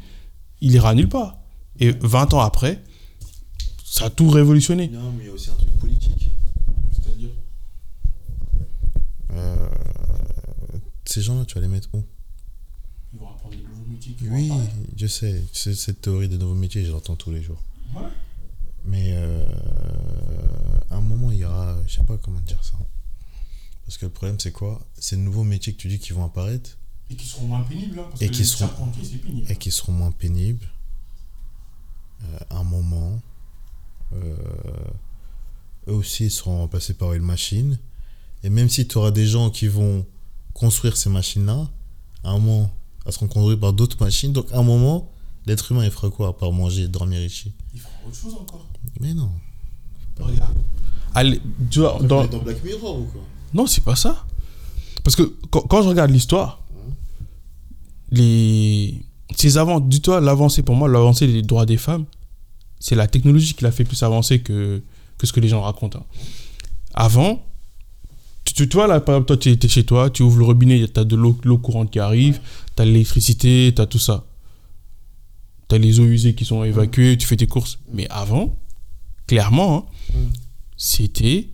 il 0.62 0.74
ira 0.74 0.94
nulle 0.96 1.10
part. 1.10 1.38
Et 1.80 1.92
20 1.92 2.34
ans 2.34 2.40
après, 2.42 2.82
ça 3.84 4.06
a 4.06 4.10
tout 4.10 4.30
révolutionné. 4.30 4.88
Non, 4.88 5.12
mais 5.18 5.24
il 5.26 5.28
y 5.28 5.30
a 5.30 5.34
aussi 5.34 5.50
un 5.50 5.54
truc 5.56 5.70
politique. 5.80 6.30
C'est-à-dire 6.94 7.30
Euh, 9.34 9.68
ces 11.06 11.22
gens-là, 11.22 11.46
tu 11.46 11.56
vas 11.56 11.62
les 11.62 11.68
mettre 11.68 11.90
où? 11.94 12.04
Ils 13.14 13.20
vont 13.20 13.28
apprendre 13.30 13.56
des 13.56 13.62
nouveaux 13.64 13.92
métiers. 13.92 14.16
Oui, 14.30 14.52
je 14.96 15.08
sais. 15.08 15.44
C'est- 15.54 15.74
Cette 15.76 16.02
théorie 16.02 16.30
des 16.30 16.38
nouveaux 16.38 16.56
métiers, 16.56 16.84
je 16.86 16.92
l'entends 16.92 17.16
tous 17.16 17.32
les 17.32 17.42
jours. 17.44 17.62
Ouais. 17.96 18.02
Mais 18.88 19.14
euh, 19.16 19.46
à 20.92 20.96
un 20.98 21.02
moment, 21.02 21.32
il 21.32 21.40
y 21.40 21.46
aura. 21.46 21.78
Je 21.88 21.96
sais 21.96 22.04
pas 22.04 22.18
comment 22.18 22.40
dire 22.42 22.64
ça. 22.64 22.78
Parce 23.86 23.98
que 23.98 24.06
le 24.06 24.12
problème, 24.12 24.40
c'est 24.40 24.52
quoi? 24.52 24.82
Ces 24.98 25.18
nouveaux 25.18 25.44
métiers 25.44 25.74
que 25.74 25.78
tu 25.80 25.88
dis 25.88 26.00
qui 26.00 26.12
vont 26.14 26.26
apparaître 26.26 26.78
Et 27.10 27.16
qui 27.16 27.26
seront 27.28 27.46
moins 27.48 27.62
pénibles. 27.64 28.00
hein, 28.00 28.06
parce 28.10 28.22
Et 28.22 28.28
que 28.28 28.34
qui 28.34 28.40
les 28.40 28.46
seront- 28.46 28.70
c'est 29.04 29.18
pénible. 29.18 29.52
et 29.52 29.56
qui 29.56 29.72
seront 29.72 29.92
moins 29.92 30.12
pénibles, 30.12 30.66
euh, 32.24 32.38
à 32.50 32.58
un 32.58 32.64
moment, 32.64 33.22
euh, 34.14 34.36
eux 35.88 35.94
aussi 35.94 36.30
seront 36.32 36.58
remplacés 36.60 36.96
par 36.96 37.14
une 37.14 37.24
machine. 37.24 37.78
Et 38.44 38.50
même 38.50 38.70
si 38.70 38.88
tu 38.88 38.98
auras 38.98 39.12
des 39.12 39.28
gens 39.28 39.50
qui 39.52 39.68
vont 39.68 40.06
construire 40.54 40.98
ces 40.98 41.10
machines-là, 41.10 41.70
à 42.24 42.30
un 42.30 42.40
moment, 42.40 42.72
elles 43.06 43.14
seront 43.14 43.28
construites 43.28 43.60
par 43.60 43.74
d'autres 43.74 44.04
machines. 44.04 44.34
Donc 44.34 44.52
à 44.52 44.58
un 44.58 44.64
moment, 44.64 45.12
l'être 45.46 45.72
humain, 45.72 45.86
il 45.86 45.92
fera 45.92 46.10
quoi 46.10 46.30
à 46.30 46.34
part 46.34 46.52
manger 46.52 46.84
et 46.84 46.88
dormir 46.88 47.24
ici 47.24 47.52
Ils 47.74 47.80
feront 47.80 47.92
autre 48.08 48.18
chose 48.18 48.34
encore. 48.34 48.66
Mais 49.00 49.14
non. 49.14 49.32
Regarde. 50.20 50.56
Allez, 51.14 51.42
tu 51.70 51.80
vois, 51.80 52.00
dans... 52.02 52.26
Black 52.26 52.64
Mirror 52.64 53.00
ou 53.00 53.04
quoi? 53.06 53.22
Non, 53.54 53.68
c'est 53.68 53.84
pas 53.84 53.96
ça. 53.96 54.26
Parce 55.04 55.16
que 55.16 55.24
quand, 55.50 55.62
quand 55.62 55.82
je 55.84 55.90
regarde 55.90 56.12
l'histoire, 56.12 56.62
les... 58.12 59.02
ces 59.36 59.58
avant... 59.58 59.80
dis-toi, 59.80 60.22
l'avancée, 60.22 60.62
pour 60.62 60.76
moi, 60.76 60.88
l'avancée 60.88 61.28
des 61.28 61.42
droits 61.42 61.66
des 61.66 61.78
femmes, 61.78 62.06
c'est 62.80 62.96
la 62.96 63.08
technologie 63.08 63.54
qui 63.54 63.64
l'a 63.64 63.72
fait 63.72 63.84
plus 63.84 64.02
avancer 64.04 64.40
que, 64.42 64.82
que 65.18 65.28
ce 65.28 65.34
que 65.34 65.40
les 65.40 65.48
gens 65.48 65.62
racontent. 65.62 66.00
hein. 66.00 66.06
Avant, 66.94 67.42
tu, 68.46 68.54
tu, 68.54 68.70
tu 68.70 68.78
vois, 68.78 68.88
là, 68.88 69.00
par 69.00 69.16
exemple, 69.16 69.28
toi, 69.28 69.38
tu 69.38 69.50
es 69.52 69.68
chez 69.70 69.84
toi, 69.86 70.10
tu 70.10 70.24
ouvres 70.24 70.40
le 70.40 70.46
robinet, 70.46 70.88
tu 70.88 71.00
as 71.00 71.04
de 71.04 71.16
l'eau 71.16 71.38
l'eau 71.44 71.58
courante 71.58 71.92
qui 71.92 72.00
arrive, 72.00 72.40
tu 72.76 72.82
as 72.82 72.86
l'électricité, 72.86 73.74
tu 73.76 73.82
as 73.82 73.86
tout 73.86 74.00
ça. 74.00 74.26
Tu 75.70 75.76
as 75.76 75.78
les 75.78 76.00
eaux 76.00 76.06
usées 76.06 76.36
qui 76.36 76.46
sont 76.46 76.64
évacuées, 76.64 77.18
tu 77.18 77.26
fais 77.28 77.36
tes 77.38 77.48
courses. 77.48 77.80
Mais 77.94 78.08
avant, 78.10 78.58
clairement, 79.28 79.78
hein, 79.78 79.86
Mm. 80.14 80.18
c'était 80.78 81.50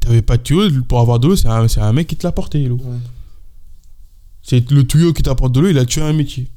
T'avais 0.00 0.22
pas 0.22 0.38
de 0.38 0.42
tuyau 0.42 0.82
pour 0.88 0.98
avoir 1.00 1.18
de 1.20 1.28
l'eau, 1.28 1.36
c'est 1.36 1.48
un, 1.48 1.68
c'est 1.68 1.80
un 1.80 1.92
mec 1.92 2.06
qui 2.08 2.16
te 2.16 2.26
l'a 2.26 2.32
porté, 2.32 2.64
l'eau. 2.66 2.76
Ouais. 2.82 2.96
C'est 4.42 4.70
le 4.70 4.86
tuyau 4.86 5.12
qui 5.12 5.22
t'apporte 5.22 5.52
de 5.54 5.60
l'eau, 5.60 5.68
il 5.68 5.76
a 5.78 5.84
tué 5.84 6.00
un 6.00 6.14
métier. 6.14 6.48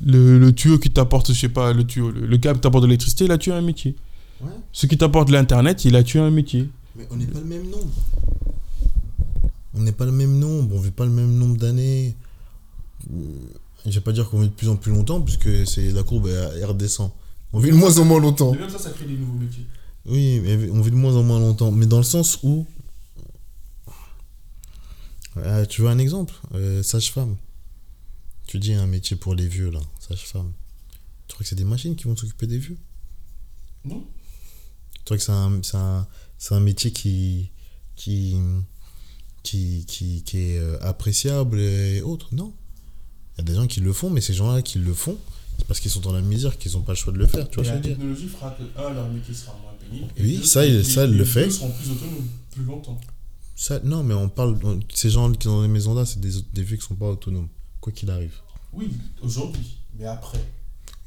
Le, 0.00 0.38
le 0.38 0.54
tuyau 0.54 0.78
qui 0.78 0.88
t'apporte, 0.90 1.30
je 1.32 1.38
sais 1.38 1.50
pas, 1.50 1.72
le 1.74 1.84
tuyau, 1.86 2.10
le, 2.10 2.26
le 2.26 2.38
câble 2.38 2.58
qui 2.58 2.62
t'apporte 2.62 2.82
de 2.82 2.88
l'électricité, 2.88 3.26
il 3.26 3.30
a 3.32 3.36
tué 3.38 3.52
un 3.52 3.60
métier. 3.60 3.94
Ouais. 4.40 4.48
Ce 4.72 4.86
qui 4.86 4.96
t'apporte 4.96 5.28
de 5.28 5.34
l'internet, 5.34 5.84
il 5.84 5.94
a 5.94 6.02
tué 6.02 6.20
un 6.20 6.30
métier. 6.30 6.68
Mais 6.96 7.06
on 7.10 7.16
n'est 7.16 7.26
pas 7.26 7.38
le 7.40 7.44
même 7.44 7.68
nombre. 7.68 7.92
On 9.74 9.80
n'est 9.80 9.92
pas 9.92 10.06
le 10.06 10.12
même 10.12 10.38
nombre, 10.38 10.74
on 10.74 10.80
vit 10.80 10.90
pas 10.90 11.04
le 11.04 11.10
même 11.10 11.34
nombre 11.36 11.58
d'années. 11.58 12.14
Je 13.86 13.90
vais 13.90 14.00
pas 14.00 14.12
dire 14.12 14.30
qu'on 14.30 14.40
vit 14.40 14.48
de 14.48 14.54
plus 14.54 14.68
en 14.68 14.76
plus 14.76 14.92
longtemps, 14.92 15.20
puisque 15.20 15.66
c'est 15.66 15.90
la 15.90 16.02
courbe 16.02 16.28
elle, 16.28 16.58
elle 16.58 16.64
redescend. 16.64 17.10
On 17.52 17.58
vit 17.58 17.70
de 17.70 17.76
moins 17.76 17.96
en 17.98 18.04
moins 18.04 18.20
longtemps. 18.20 18.52
même 18.54 18.70
ça, 18.70 18.78
ça 18.78 18.90
crée 18.90 19.04
des 19.06 19.16
nouveaux 19.16 19.38
métiers. 19.38 19.66
Oui, 20.06 20.40
mais 20.40 20.70
on 20.70 20.80
vit 20.80 20.90
de 20.90 20.96
moins 20.96 21.14
en 21.14 21.22
moins 21.22 21.38
longtemps. 21.38 21.70
Mais 21.70 21.86
dans 21.86 21.98
le 21.98 22.02
sens 22.04 22.38
où. 22.42 22.66
Euh, 25.36 25.64
tu 25.66 25.82
veux 25.82 25.88
un 25.88 25.98
exemple? 25.98 26.34
Euh, 26.54 26.82
Sage-femme. 26.82 27.36
Tu 28.46 28.58
dis 28.58 28.72
un 28.74 28.86
métier 28.86 29.16
pour 29.16 29.34
les 29.34 29.46
vieux, 29.48 29.70
là. 29.70 29.80
Sage-femme. 30.00 30.52
Tu 31.26 31.34
crois 31.34 31.42
que 31.44 31.48
c'est 31.48 31.56
des 31.56 31.64
machines 31.64 31.96
qui 31.96 32.04
vont 32.04 32.16
s'occuper 32.16 32.46
des 32.46 32.58
vieux? 32.58 32.76
Non 33.84 34.02
Tu 34.94 35.04
crois 35.04 35.16
que 35.16 35.22
c'est 35.22 35.32
un, 35.32 35.60
c'est 35.62 35.76
un, 35.76 36.06
un 36.50 36.60
métier 36.60 36.92
qui. 36.92 37.50
qui. 37.96 38.36
qui, 39.42 39.84
qui, 39.86 40.22
qui 40.22 40.38
est 40.38 40.58
euh, 40.58 40.78
appréciable 40.82 41.58
et 41.60 42.00
autres 42.02 42.28
Non. 42.34 42.54
Il 43.36 43.38
y 43.38 43.40
a 43.40 43.44
des 43.44 43.54
gens 43.54 43.66
qui 43.66 43.80
le 43.80 43.92
font, 43.92 44.10
mais 44.10 44.20
ces 44.20 44.34
gens-là 44.34 44.62
qui 44.62 44.78
le 44.78 44.94
font, 44.94 45.16
C'est 45.58 45.66
parce 45.66 45.78
qu'ils 45.80 45.90
sont 45.90 46.00
dans 46.00 46.12
la 46.12 46.20
misère 46.20 46.58
qu'ils 46.58 46.72
n'ont 46.72 46.82
pas 46.82 46.92
le 46.92 46.96
choix 46.96 47.12
de 47.12 47.18
le 47.18 47.26
faire, 47.28 47.48
tu 47.48 47.56
vois 47.60 47.64
Et 47.64 47.68
la 47.68 47.78
dire 47.78 47.92
technologie 47.96 48.26
fera 48.28 48.50
que, 48.50 48.62
un, 48.80 48.92
leur 48.92 49.08
métier 49.08 49.32
sera 49.34 49.52
moins 49.62 49.72
pénible. 49.80 50.08
Oui, 50.18 50.38
deux, 50.38 50.44
ça, 50.44 50.66
il- 50.66 50.84
ça, 50.84 51.06
le 51.06 51.24
fait. 51.24 51.48
seront 51.50 51.70
plus 51.70 51.90
autonomes, 51.92 52.26
plus 52.50 52.64
longtemps. 52.64 53.00
Ça, 53.54 53.78
non, 53.84 54.02
mais 54.02 54.14
on 54.14 54.28
parle. 54.28 54.58
on- 54.64 54.80
ces 54.92 55.10
gens 55.10 55.30
qui 55.32 55.44
sont 55.44 55.56
dans 55.58 55.62
les 55.62 55.68
maisons 55.68 55.94
là, 55.94 56.04
c'est 56.04 56.18
des, 56.20 56.32
des 56.52 56.62
vieux 56.64 56.76
qui 56.76 56.84
sont 56.84 56.96
pas 56.96 57.08
autonomes, 57.08 57.46
quoi 57.80 57.92
qu'il 57.92 58.10
arrive. 58.10 58.34
Oui, 58.72 58.90
aujourd'hui, 59.22 59.78
mais 59.96 60.06
après. 60.06 60.44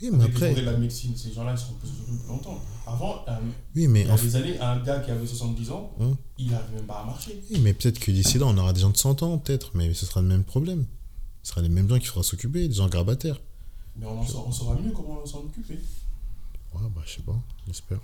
Oui, 0.01 0.09
mais 0.13 0.23
après. 0.25 0.61
la 0.61 0.77
médecine, 0.77 1.13
ces 1.17 1.33
gens-là, 1.33 1.51
ils 1.53 1.57
seront 1.57 1.73
plus 1.73 1.89
autonomes 1.89 2.19
plus 2.19 2.27
longtemps. 2.29 2.61
Avant, 2.85 3.25
un- 3.27 3.39
Oui, 3.75 3.83
il 3.83 3.89
mais, 3.89 4.05
y 4.05 4.09
a 4.09 4.13
en 4.13 4.15
des 4.15 4.35
années, 4.37 4.59
un 4.61 4.79
gars 4.79 4.99
qui 4.99 5.11
avait 5.11 5.27
70 5.27 5.71
ans, 5.71 5.91
Hum. 5.99 6.15
il 6.37 6.51
n'arrive 6.51 6.73
même 6.75 6.85
pas 6.85 7.01
à 7.01 7.05
marcher. 7.05 7.41
oui, 7.51 7.59
mais 7.61 7.73
peut-être 7.73 7.99
que 7.99 8.11
d'ici 8.11 8.37
là, 8.37 8.45
on 8.45 8.57
aura 8.57 8.71
des 8.71 8.79
gens 8.79 8.91
de 8.91 8.97
100 8.97 9.23
ans, 9.23 9.37
peut-être, 9.39 9.71
mais 9.73 9.93
ce 9.93 10.05
sera 10.05 10.21
le 10.21 10.27
même 10.27 10.43
problème. 10.45 10.85
Ce 11.47 11.53
sera 11.53 11.61
les 11.61 11.69
mêmes 11.69 11.87
gens 11.87 11.97
qui 11.97 12.07
faudra 12.07 12.23
s'occuper, 12.23 12.67
des 12.67 12.73
gens 12.73 12.89
grabataires. 12.89 13.39
Mais 13.95 14.05
on, 14.05 14.19
en 14.19 14.25
saura, 14.27 14.49
on 14.49 14.51
saura 14.51 14.75
mieux 14.75 14.91
comment 14.91 15.25
s'en 15.25 15.37
occuper. 15.45 15.75
Ouais, 16.73 16.81
bah, 16.93 17.01
je 17.05 17.11
sais 17.13 17.21
pas, 17.21 17.39
j'espère. 17.65 17.99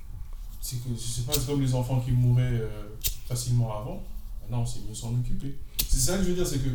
C'est 0.62 0.77
que, 0.77 0.88
je 0.95 0.97
sais 1.01 1.23
pas, 1.23 1.33
c'est 1.33 1.45
comme 1.45 1.59
les 1.62 1.75
enfants 1.75 2.00
qui 2.00 2.12
mouraient 2.12 2.41
euh, 2.62 2.88
facilement 3.27 3.77
avant. 3.77 4.01
Maintenant, 4.43 4.65
c'est 4.65 4.79
mieux 4.88 4.95
s'en 4.95 5.13
occuper. 5.13 5.59
C'est 5.85 6.00
ça 6.00 6.17
que 6.17 6.23
je 6.23 6.29
veux 6.29 6.35
dire, 6.35 6.47
c'est 6.47 6.59
que. 6.59 6.69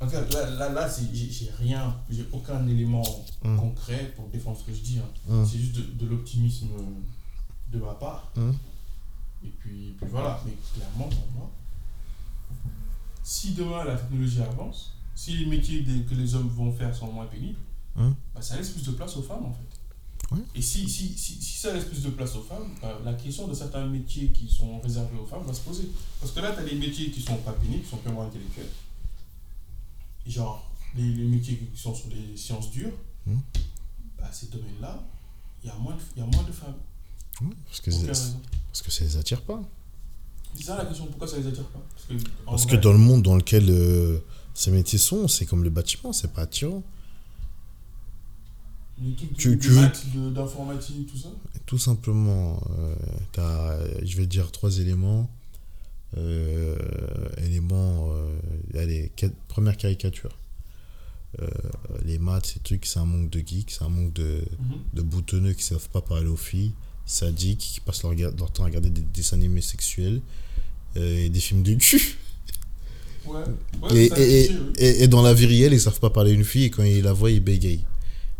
En 0.00 0.04
tout 0.06 0.12
cas, 0.12 0.20
là, 0.28 0.50
là, 0.50 0.68
là 0.68 0.88
j'ai 0.88 1.50
rien, 1.58 1.96
j'ai 2.08 2.28
aucun 2.30 2.64
élément 2.68 3.02
Hum. 3.42 3.58
concret 3.58 4.12
pour 4.14 4.28
défendre 4.28 4.56
ce 4.56 4.64
que 4.66 4.72
je 4.72 4.82
dis. 4.82 4.98
hein. 5.00 5.10
Hum. 5.28 5.44
C'est 5.44 5.58
juste 5.58 5.74
de, 5.74 5.82
de 6.04 6.06
l'optimisme 6.08 6.68
de 7.72 7.78
ma 7.80 7.94
part. 7.94 8.30
Hum. 8.36 8.54
Et 9.44 9.48
puis, 9.48 9.94
puis 9.98 10.06
voilà, 10.12 10.40
mais 10.46 10.52
clairement 10.76 11.08
pour 11.08 11.26
moi, 11.34 11.50
si 13.24 13.50
demain 13.54 13.82
la 13.82 13.96
technologie 13.96 14.42
avance, 14.42 14.92
si 15.20 15.36
les 15.36 15.44
métiers 15.46 15.82
des- 15.82 16.02
que 16.04 16.14
les 16.14 16.34
hommes 16.34 16.48
vont 16.48 16.72
faire 16.72 16.94
sont 16.96 17.12
moins 17.12 17.26
pénibles, 17.26 17.58
Hum. 17.96 18.14
bah, 18.34 18.40
ça 18.40 18.56
laisse 18.56 18.70
plus 18.70 18.84
de 18.86 18.92
place 18.92 19.14
aux 19.18 19.22
femmes 19.22 19.44
en 19.44 19.52
fait. 19.52 20.34
Ouais. 20.34 20.40
Et 20.54 20.62
si, 20.62 20.88
si, 20.88 21.08
si, 21.18 21.34
si 21.42 21.58
ça 21.58 21.74
laisse 21.74 21.84
plus 21.84 22.02
de 22.02 22.08
place 22.10 22.34
aux 22.36 22.42
femmes, 22.42 22.68
bah, 22.80 22.98
la 23.04 23.12
question 23.14 23.46
de 23.48 23.52
certains 23.54 23.84
métiers 23.86 24.28
qui 24.28 24.48
sont 24.48 24.80
réservés 24.80 25.18
aux 25.22 25.26
femmes 25.26 25.42
va 25.44 25.52
se 25.52 25.60
poser. 25.60 25.90
Parce 26.20 26.32
que 26.32 26.40
là, 26.40 26.52
tu 26.52 26.60
as 26.60 26.64
des 26.64 26.76
métiers 26.76 27.10
qui 27.10 27.20
sont 27.20 27.36
pas 27.38 27.52
pénibles, 27.52 27.82
qui 27.82 27.90
sont 27.90 27.96
purement 27.98 28.22
intellectuels. 28.22 28.68
Et 30.26 30.30
genre, 30.30 30.70
les, 30.96 31.02
les 31.14 31.24
métiers 31.24 31.56
qui 31.72 31.78
sont 31.80 31.94
sur 31.94 32.08
les 32.08 32.36
sciences 32.36 32.70
dures, 32.70 32.92
Hum. 33.26 33.40
bah, 34.18 34.30
ces 34.32 34.46
domaines-là, 34.46 35.02
il 35.62 35.66
y, 35.68 35.70
a 35.70 35.74
moins 35.76 35.94
de- 35.94 36.00
il 36.16 36.20
y 36.20 36.22
a 36.22 36.26
moins 36.26 36.44
de 36.44 36.52
femmes. 36.52 36.76
Ouais, 37.42 37.48
parce, 37.66 37.80
que 37.80 37.90
parce 38.06 38.82
que 38.82 38.90
ça 38.90 39.04
les 39.04 39.16
attire 39.18 39.42
pas. 39.42 39.60
C'est 40.54 40.64
ça 40.64 40.76
la 40.78 40.86
question, 40.86 41.06
pourquoi 41.06 41.26
ça 41.28 41.36
les 41.38 41.46
attire 41.46 41.66
pas? 41.68 41.80
Parce 41.94 42.06
que, 42.06 42.14
en 42.46 42.50
Parce 42.52 42.64
vrai, 42.66 42.76
que 42.76 42.82
dans 42.82 42.92
le 42.92 42.98
monde 42.98 43.22
dans 43.22 43.36
lequel 43.36 43.68
euh, 43.68 44.18
ces 44.54 44.70
métiers 44.70 44.98
sont, 44.98 45.28
c'est 45.28 45.46
comme 45.46 45.64
le 45.64 45.70
bâtiment, 45.70 46.12
c'est 46.12 46.32
pas 46.32 46.42
attirant. 46.42 46.82
les 49.02 49.14
trucs 49.14 49.34
tu- 49.36 49.58
tu 49.58 49.68
veux- 49.70 50.30
d'informatique, 50.30 51.06
tout 51.10 51.16
ça? 51.16 51.28
Tout 51.64 51.78
simplement, 51.78 52.62
euh, 52.78 52.94
t'as, 53.32 53.78
je 54.04 54.16
vais 54.18 54.26
dire 54.26 54.50
trois 54.52 54.78
éléments. 54.78 55.30
Euh, 56.18 56.76
éléments, 57.38 58.10
euh, 58.12 58.36
allez, 58.78 59.10
quatre- 59.16 59.34
première 59.48 59.76
caricature. 59.78 60.36
Euh, 61.40 61.46
les 62.04 62.18
maths, 62.18 62.46
ces 62.46 62.60
trucs, 62.60 62.84
c'est 62.84 62.98
un 62.98 63.04
manque 63.06 63.30
de 63.30 63.38
geeks, 63.38 63.70
c'est 63.70 63.84
un 63.84 63.88
manque 63.88 64.12
de, 64.12 64.42
Mhm. 64.58 64.78
de 64.94 65.02
boutonneux 65.02 65.52
qui 65.54 65.62
savent 65.62 65.88
pas 65.88 66.00
parler 66.02 66.26
aux 66.26 66.36
filles, 66.36 66.72
sadiques, 67.06 67.58
qui 67.60 67.80
passent 67.80 68.02
leur, 68.02 68.12
leur 68.14 68.50
temps 68.52 68.64
à 68.64 68.66
regarder 68.66 68.90
des 68.90 69.00
dessins 69.02 69.36
animés 69.36 69.62
sexuels 69.62 70.20
euh, 70.96 71.24
et 71.24 71.28
des 71.30 71.40
films 71.40 71.62
de 71.62 71.74
cul. 71.76 72.18
Ouais, 73.26 73.40
ouais 73.82 73.96
Et, 73.96 74.06
et, 74.06 74.50
oui. 74.50 74.72
et, 74.78 75.02
et 75.04 75.08
dans 75.08 75.22
la 75.22 75.34
vie 75.34 75.46
réelle, 75.46 75.72
ils 75.72 75.80
savent 75.80 76.00
pas 76.00 76.10
parler 76.10 76.32
une 76.32 76.44
fille 76.44 76.64
et 76.64 76.70
quand 76.70 76.82
ils 76.82 77.02
la 77.02 77.12
voient, 77.12 77.30
ils 77.30 77.40
bégayent. 77.40 77.84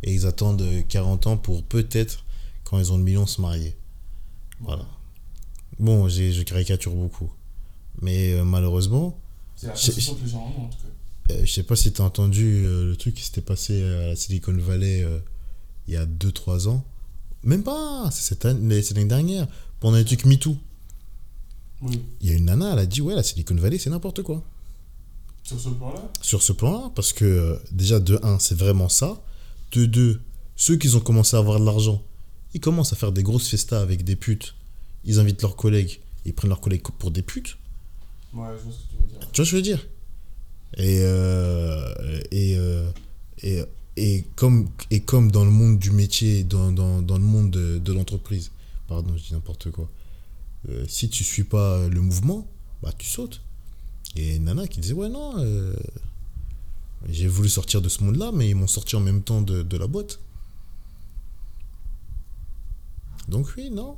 Et 0.02 0.14
ils 0.14 0.26
attendent 0.26 0.62
euh, 0.62 0.82
40 0.88 1.26
ans 1.26 1.36
pour 1.36 1.62
peut-être, 1.62 2.24
quand 2.64 2.78
ils 2.78 2.90
ont 2.92 2.96
le 2.98 3.04
million, 3.04 3.26
se 3.26 3.40
marier. 3.40 3.76
Voilà. 4.60 4.86
Bon, 5.78 6.08
je 6.08 6.42
caricature 6.42 6.94
beaucoup. 6.94 7.30
Mais 8.02 8.32
euh, 8.32 8.44
malheureusement, 8.44 9.18
C'est 9.56 9.66
la 9.68 9.74
je- 9.74 9.86
perception 9.86 10.14
que 10.14 10.24
les 10.24 10.30
gens 10.30 10.38
ont 10.58 10.62
en 10.64 10.68
tout 10.68 10.78
cas. 10.78 11.34
euh, 11.34 11.40
je 11.44 11.52
sais 11.52 11.62
pas 11.62 11.76
si 11.76 11.92
tu 11.92 12.00
as 12.00 12.04
entendu 12.04 12.64
euh, 12.66 12.86
le 12.88 12.96
truc 12.96 13.14
qui 13.14 13.22
s'était 13.24 13.40
passé 13.42 13.82
à 13.82 14.06
la 14.08 14.16
Silicon 14.16 14.54
Valley 14.56 15.02
euh, 15.02 15.18
il 15.88 15.94
y 15.94 15.96
a 15.96 16.06
2-3 16.06 16.68
ans. 16.68 16.84
Même 17.42 17.62
pas, 17.62 18.08
c'est 18.12 18.22
cette 18.28 18.44
année, 18.44 18.60
mais 18.62 18.82
c'est 18.82 18.94
l'année 18.94 19.08
dernière, 19.08 19.46
pendant 19.80 19.96
les 19.96 20.04
trucs 20.04 20.24
MeToo. 20.24 20.56
Oui, 21.82 22.02
Il 22.20 22.28
y 22.28 22.32
a 22.32 22.36
une 22.36 22.44
nana, 22.44 22.72
elle 22.74 22.78
a 22.80 22.86
dit 22.86 23.00
Ouais, 23.00 23.14
la 23.14 23.22
Silicon 23.22 23.54
Valley, 23.54 23.78
c'est 23.78 23.88
n'importe 23.90 24.22
quoi. 24.22 24.42
Sur 25.42 25.58
ce 25.60 25.68
plan-là. 25.70 26.12
sur 26.22 26.42
ce 26.42 26.52
plan-là, 26.52 26.90
parce 26.94 27.12
que 27.12 27.24
euh, 27.24 27.56
déjà, 27.72 28.00
de 28.00 28.18
1, 28.22 28.38
c'est 28.38 28.56
vraiment 28.56 28.88
ça. 28.88 29.22
De 29.72 29.86
2, 29.86 30.20
ceux 30.56 30.76
qui 30.76 30.94
ont 30.94 31.00
commencé 31.00 31.36
à 31.36 31.38
avoir 31.40 31.58
de 31.60 31.64
l'argent, 31.64 32.02
ils 32.54 32.60
commencent 32.60 32.92
à 32.92 32.96
faire 32.96 33.12
des 33.12 33.22
grosses 33.22 33.48
festas 33.48 33.80
avec 33.80 34.04
des 34.04 34.16
putes. 34.16 34.54
Ils 35.04 35.18
invitent 35.18 35.42
leurs 35.42 35.56
collègues, 35.56 36.00
ils 36.24 36.34
prennent 36.34 36.50
leurs 36.50 36.60
collègues 36.60 36.82
pour 36.98 37.10
des 37.10 37.22
putes. 37.22 37.56
Ouais, 38.34 38.48
je 38.58 38.64
vois 38.64 38.72
ce 38.72 38.78
que 38.78 38.90
tu 38.90 38.96
veux 39.02 39.08
dire. 39.08 39.18
Tu 39.20 39.24
vois 39.24 39.32
ce 39.32 39.38
que 39.38 39.44
je 39.44 39.56
veux 39.56 39.62
dire? 39.62 39.86
Et, 40.76 41.00
euh, 41.02 42.20
et, 42.30 42.56
euh, 42.56 42.90
et, 43.42 43.62
et, 43.96 44.24
comme, 44.36 44.68
et 44.90 45.00
comme 45.00 45.30
dans 45.32 45.44
le 45.44 45.50
monde 45.50 45.78
du 45.78 45.90
métier, 45.90 46.44
dans, 46.44 46.70
dans, 46.70 47.02
dans 47.02 47.18
le 47.18 47.24
monde 47.24 47.50
de, 47.50 47.78
de 47.78 47.92
l'entreprise, 47.92 48.52
pardon, 48.86 49.16
je 49.16 49.22
dis 49.22 49.32
n'importe 49.32 49.70
quoi, 49.70 49.90
euh, 50.68 50.84
si 50.88 51.08
tu 51.08 51.24
suis 51.24 51.44
pas 51.44 51.88
le 51.88 52.00
mouvement, 52.00 52.46
bah 52.82 52.92
tu 52.96 53.06
sautes. 53.08 53.40
Et 54.16 54.38
Nana 54.38 54.66
qui 54.66 54.80
disait, 54.80 54.94
ouais, 54.94 55.08
non, 55.08 55.34
euh, 55.38 55.74
j'ai 57.08 57.28
voulu 57.28 57.48
sortir 57.48 57.80
de 57.80 57.88
ce 57.88 58.02
monde-là, 58.04 58.32
mais 58.32 58.48
ils 58.48 58.54
m'ont 58.54 58.66
sorti 58.66 58.96
en 58.96 59.00
même 59.00 59.22
temps 59.22 59.42
de, 59.42 59.76
la 59.76 59.86
boîte. 59.86 60.18
Donc 63.28 63.48
oui, 63.56 63.70
non. 63.70 63.96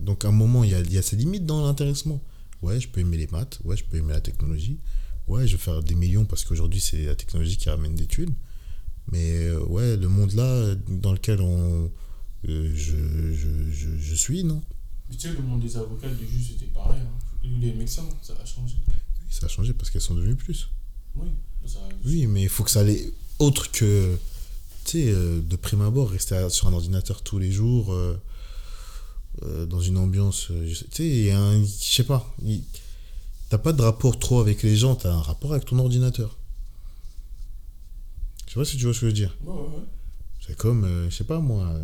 Donc 0.00 0.24
à 0.24 0.28
un 0.28 0.32
moment, 0.32 0.64
il 0.64 0.70
y 0.70 0.74
a, 0.74 0.80
y 0.80 0.98
a 0.98 1.02
ses 1.02 1.16
limites 1.16 1.46
dans 1.46 1.64
l'intéressement. 1.64 2.20
Ouais, 2.62 2.80
je 2.80 2.88
peux 2.88 3.00
aimer 3.00 3.16
les 3.16 3.28
maths, 3.28 3.60
ouais, 3.64 3.76
je 3.76 3.84
peux 3.84 3.96
aimer 3.96 4.12
la 4.12 4.20
technologie. 4.20 4.78
Ouais, 5.28 5.46
je 5.46 5.56
vais 5.56 5.62
faire 5.62 5.82
des 5.82 5.94
millions 5.94 6.24
parce 6.24 6.44
qu'aujourd'hui, 6.44 6.80
c'est 6.80 7.04
la 7.04 7.14
technologie 7.14 7.56
qui 7.56 7.70
ramène 7.70 7.94
des 7.94 8.06
thunes. 8.06 8.34
Mais 9.12 9.46
euh, 9.46 9.62
ouais, 9.66 9.96
le 9.96 10.08
monde 10.08 10.32
là, 10.32 10.74
dans 10.88 11.12
lequel 11.12 11.40
on, 11.40 11.90
euh, 12.48 12.72
je, 12.74 13.32
je, 13.32 13.70
je, 13.70 13.96
je 13.96 14.14
suis, 14.14 14.44
non. 14.44 14.62
Mais 15.08 15.16
tu 15.16 15.28
sais, 15.28 15.34
le 15.34 15.42
monde 15.42 15.60
des 15.60 15.76
avocats, 15.76 16.08
des 16.08 16.26
juges, 16.26 16.52
c'était 16.52 16.70
pareil. 16.72 17.00
Hein. 17.00 17.48
Des 17.60 17.72
médecins, 17.72 18.08
ça 18.22 18.34
a 18.40 18.44
changé. 18.44 18.76
Ça 19.34 19.46
a 19.46 19.48
changé 19.48 19.72
parce 19.72 19.90
qu'elles 19.90 20.00
sont 20.00 20.14
devenues 20.14 20.36
plus. 20.36 20.68
Oui, 21.16 21.26
ça 21.66 21.80
Oui, 22.04 22.26
mais 22.28 22.42
il 22.44 22.48
faut 22.48 22.62
que 22.62 22.70
ça 22.70 22.80
allait 22.80 23.12
autre 23.40 23.68
que, 23.72 24.16
tu 24.84 24.90
sais, 24.92 25.10
euh, 25.12 25.40
de 25.40 25.56
prime 25.56 25.80
abord, 25.80 26.08
rester 26.10 26.36
à- 26.36 26.50
sur 26.50 26.68
un 26.68 26.72
ordinateur 26.72 27.20
tous 27.22 27.40
les 27.40 27.50
jours, 27.50 27.92
euh, 27.92 28.16
euh, 29.42 29.66
dans 29.66 29.80
une 29.80 29.98
ambiance, 29.98 30.46
tu 30.48 30.74
sais, 30.92 31.08
il 31.08 31.24
y 31.24 31.30
a 31.30 31.40
un- 31.40 31.62
je 31.64 31.68
sais 31.68 32.04
pas, 32.04 32.32
t'as 33.48 33.58
pas 33.58 33.72
de 33.72 33.82
rapport 33.82 34.18
trop 34.20 34.38
avec 34.38 34.62
les 34.62 34.76
gens, 34.76 34.94
t'as 34.94 35.12
un 35.12 35.20
rapport 35.20 35.52
avec 35.52 35.64
ton 35.64 35.80
ordinateur. 35.80 36.36
Je 38.46 38.52
sais 38.52 38.60
pas 38.60 38.64
si 38.64 38.76
tu 38.76 38.84
vois 38.84 38.94
ce 38.94 39.00
que 39.00 39.06
je 39.06 39.10
veux 39.10 39.12
dire. 39.12 39.36
Ouais, 39.42 39.52
ouais, 39.52 39.58
ouais. 39.58 39.84
C'est 40.46 40.56
comme, 40.56 40.84
euh, 40.84 41.10
je 41.10 41.16
sais 41.16 41.24
pas 41.24 41.40
moi, 41.40 41.74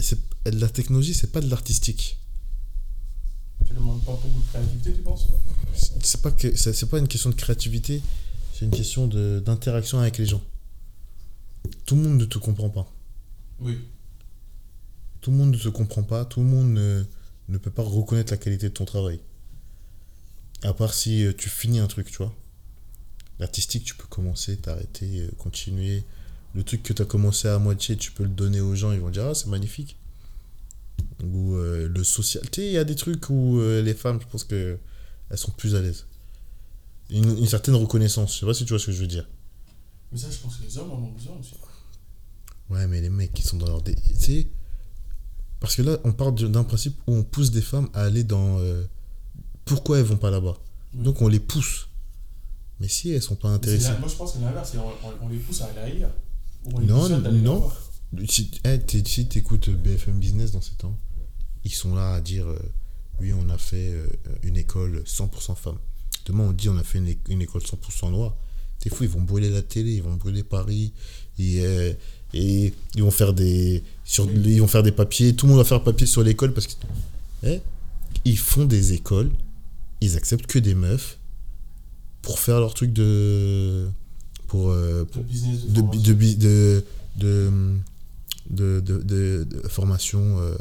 c'est- 0.00 0.18
la 0.46 0.68
technologie, 0.68 1.14
c'est 1.14 1.30
pas 1.30 1.40
de 1.40 1.48
l'artistique. 1.50 2.18
Tu 3.68 3.74
demandes 3.74 4.02
pas 4.04 4.12
beaucoup 4.12 4.40
de 4.40 4.46
créativité, 4.48 4.94
tu 4.94 5.02
penses 5.02 5.28
C'est 5.74 6.22
pas 6.22 6.30
que 6.30 6.56
c'est 6.56 6.72
c'est 6.72 6.86
pas 6.86 6.98
une 6.98 7.08
question 7.08 7.30
de 7.30 7.34
créativité, 7.34 8.02
c'est 8.54 8.64
une 8.64 8.70
question 8.70 9.06
de 9.06 9.42
d'interaction 9.44 10.00
avec 10.00 10.18
les 10.18 10.26
gens. 10.26 10.42
Tout 11.84 11.96
le 11.96 12.02
monde 12.02 12.18
ne 12.18 12.24
te 12.24 12.38
comprend 12.38 12.70
pas. 12.70 12.90
Oui. 13.60 13.78
Tout 15.20 15.30
le 15.30 15.36
monde 15.36 15.52
ne 15.52 15.58
te 15.58 15.68
comprend 15.68 16.02
pas. 16.02 16.24
Tout 16.24 16.40
le 16.40 16.46
monde 16.46 16.70
ne, 16.72 17.04
ne 17.48 17.58
peut 17.58 17.70
pas 17.70 17.82
reconnaître 17.82 18.32
la 18.32 18.38
qualité 18.38 18.68
de 18.68 18.74
ton 18.74 18.84
travail. 18.84 19.20
À 20.62 20.72
part 20.72 20.94
si 20.94 21.24
euh, 21.24 21.32
tu 21.36 21.48
finis 21.48 21.78
un 21.78 21.86
truc, 21.86 22.10
tu 22.10 22.16
vois. 22.18 22.34
L'artistique, 23.38 23.84
tu 23.84 23.94
peux 23.94 24.06
commencer, 24.06 24.56
t'arrêter, 24.56 25.20
euh, 25.20 25.30
continuer. 25.38 26.04
Le 26.54 26.64
truc 26.64 26.82
que 26.82 26.92
tu 26.92 27.02
as 27.02 27.04
commencé 27.04 27.46
à 27.48 27.58
moitié, 27.58 27.96
tu 27.96 28.12
peux 28.12 28.24
le 28.24 28.30
donner 28.30 28.60
aux 28.60 28.74
gens, 28.74 28.92
ils 28.92 29.00
vont 29.00 29.10
dire 29.10 29.26
Ah, 29.26 29.34
c'est 29.34 29.46
magnifique. 29.48 29.96
Ou 31.24 31.54
euh, 31.56 31.88
le 31.88 32.04
social. 32.04 32.42
Tu 32.50 32.60
sais, 32.60 32.66
il 32.68 32.72
y 32.72 32.78
a 32.78 32.84
des 32.84 32.94
trucs 32.94 33.28
où 33.30 33.58
euh, 33.58 33.82
les 33.82 33.94
femmes, 33.94 34.20
je 34.20 34.26
pense 34.26 34.44
que 34.44 34.78
elles 35.30 35.38
sont 35.38 35.50
plus 35.52 35.74
à 35.74 35.80
l'aise. 35.82 36.06
Une, 37.10 37.38
une 37.38 37.46
certaine 37.46 37.74
reconnaissance. 37.74 38.34
Je 38.34 38.40
sais 38.40 38.46
pas 38.46 38.54
si 38.54 38.64
tu 38.64 38.70
vois 38.70 38.78
ce 38.78 38.86
que 38.86 38.92
je 38.92 39.00
veux 39.00 39.06
dire. 39.06 39.26
Mais 40.12 40.18
ça, 40.18 40.28
je 40.30 40.36
pense 40.38 40.56
que 40.56 40.62
les 40.64 40.78
hommes 40.78 40.90
en 40.90 40.96
ont 40.98 41.10
besoin 41.12 41.36
aussi. 41.40 41.54
Ouais, 42.70 42.86
mais 42.86 43.00
les 43.00 43.08
mecs 43.10 43.32
qui 43.32 43.42
sont 43.42 43.56
dans 43.56 43.66
leur... 43.66 43.82
dé- 43.82 43.94
Tu 43.94 44.14
sais, 44.16 44.46
parce 45.60 45.74
que 45.74 45.82
là, 45.82 45.98
on 46.04 46.12
part 46.12 46.32
d'un 46.32 46.64
principe 46.64 46.96
où 47.06 47.14
on 47.14 47.22
pousse 47.24 47.50
des 47.50 47.62
femmes 47.62 47.88
à 47.94 48.02
aller 48.02 48.24
dans... 48.24 48.58
euh, 48.60 48.84
pourquoi 49.64 49.98
elles 49.98 50.04
vont 50.04 50.16
pas 50.18 50.30
là-bas 50.30 50.56
Oui. 50.94 51.02
Donc 51.02 51.20
on 51.22 51.28
les 51.28 51.40
pousse. 51.40 51.88
Mais 52.80 52.88
si 52.88 53.10
elles 53.10 53.22
sont 53.22 53.36
pas 53.36 53.48
intéressées... 53.48 53.90
Moi, 53.98 54.08
je 54.08 54.14
pense 54.16 54.32
que 54.34 54.38
l'inverse, 54.38 54.70
c'est 54.72 54.78
on, 54.78 54.88
on- 54.88 55.26
on 55.26 55.28
les 55.28 55.38
pousse 55.38 55.62
à 55.62 55.66
aller 55.66 55.78
ailleurs. 55.92 56.12
Ou 56.66 56.70
on 56.76 56.78
les 56.80 56.86
Non, 56.86 57.00
pousse 57.00 57.10
à 57.12 57.16
aller 57.28 57.40
non. 57.40 57.70
Si, 58.28 58.50
eh, 58.64 58.78
t'es- 58.78 59.02
si 59.06 59.26
t'écoutes 59.28 59.68
BFM 59.70 60.18
Business 60.18 60.52
dans 60.52 60.60
ces 60.62 60.74
temps, 60.74 60.96
ils 61.64 61.72
sont 61.72 61.94
là 61.94 62.14
à 62.14 62.20
dire 62.20 62.46
euh, 62.46 62.58
oui, 63.20 63.32
on 63.34 63.48
a 63.50 63.58
fait 63.58 63.90
euh, 63.92 64.06
une 64.42 64.56
école 64.56 65.02
100% 65.06 65.54
femmes. 65.56 65.78
Demain, 66.26 66.44
on 66.44 66.52
dit 66.52 66.68
on 66.68 66.78
a 66.78 66.84
fait 66.84 66.98
une, 66.98 67.14
une 67.28 67.42
école 67.42 67.62
100% 67.62 68.10
noire. 68.10 68.34
T'es 68.80 68.90
fou, 68.90 69.04
ils 69.04 69.10
vont 69.10 69.20
brûler 69.22 69.50
la 69.50 69.60
télé, 69.62 69.94
ils 69.94 70.02
vont 70.02 70.14
brûler 70.14 70.42
Paris. 70.42 70.92
Et, 71.38 71.60
euh, 71.64 71.92
et 72.32 72.72
ils 72.94 73.02
vont 73.02 73.10
faire 73.10 73.34
des. 73.34 73.82
Sur, 74.04 74.30
ils 74.30 74.60
vont 74.60 74.68
faire 74.68 74.82
des 74.82 74.92
papiers. 74.92 75.34
Tout 75.34 75.46
le 75.46 75.50
monde 75.52 75.58
va 75.58 75.64
faire 75.64 75.82
papier 75.82 76.06
sur 76.06 76.22
l'école 76.22 76.54
parce 76.54 76.66
que. 76.66 76.72
Eh, 77.42 77.60
ils 78.24 78.38
font 78.38 78.64
des 78.64 78.92
écoles. 78.94 79.30
Ils 80.00 80.16
acceptent 80.16 80.46
que 80.46 80.58
des 80.58 80.74
meufs 80.74 81.18
pour 82.22 82.38
faire 82.38 82.60
leur 82.60 82.72
truc 82.74 82.92
de. 82.92 83.88
Pour. 84.46 84.72
pour- 85.04 85.22
Le 85.22 85.28
business 85.28 85.66
de, 85.66 85.80
de, 85.80 86.12
de, 86.36 86.84
de, 87.16 87.72
de, 88.50 88.80
de- 88.80 89.02
de- 89.02 89.44
de 89.48 89.68
formation 89.68 90.38
euh, 90.40 90.56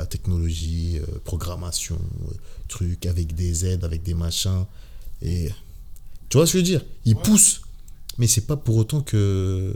à 0.00 0.06
technologie, 0.06 0.98
euh, 0.98 1.18
programmation, 1.24 1.98
euh, 2.28 2.34
trucs, 2.68 3.06
avec 3.06 3.34
des 3.34 3.64
aides, 3.66 3.84
avec 3.84 4.02
des 4.02 4.14
machins. 4.14 4.64
Et 5.22 5.50
tu 6.28 6.36
vois 6.36 6.46
ce 6.46 6.52
que 6.52 6.58
je 6.58 6.64
veux 6.64 6.70
dire? 6.70 6.84
Ils 7.04 7.14
Ouais. 7.16 7.22
poussent, 7.22 7.62
mais 8.18 8.26
c'est 8.26 8.46
pas 8.46 8.56
pour 8.56 8.76
autant 8.76 9.00
que, 9.00 9.74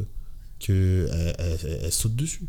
que 0.60 1.08
elles, 1.12 1.34
elles- 1.62 1.80
elles 1.84 1.92
sautent 1.92 2.16
dessus. 2.16 2.42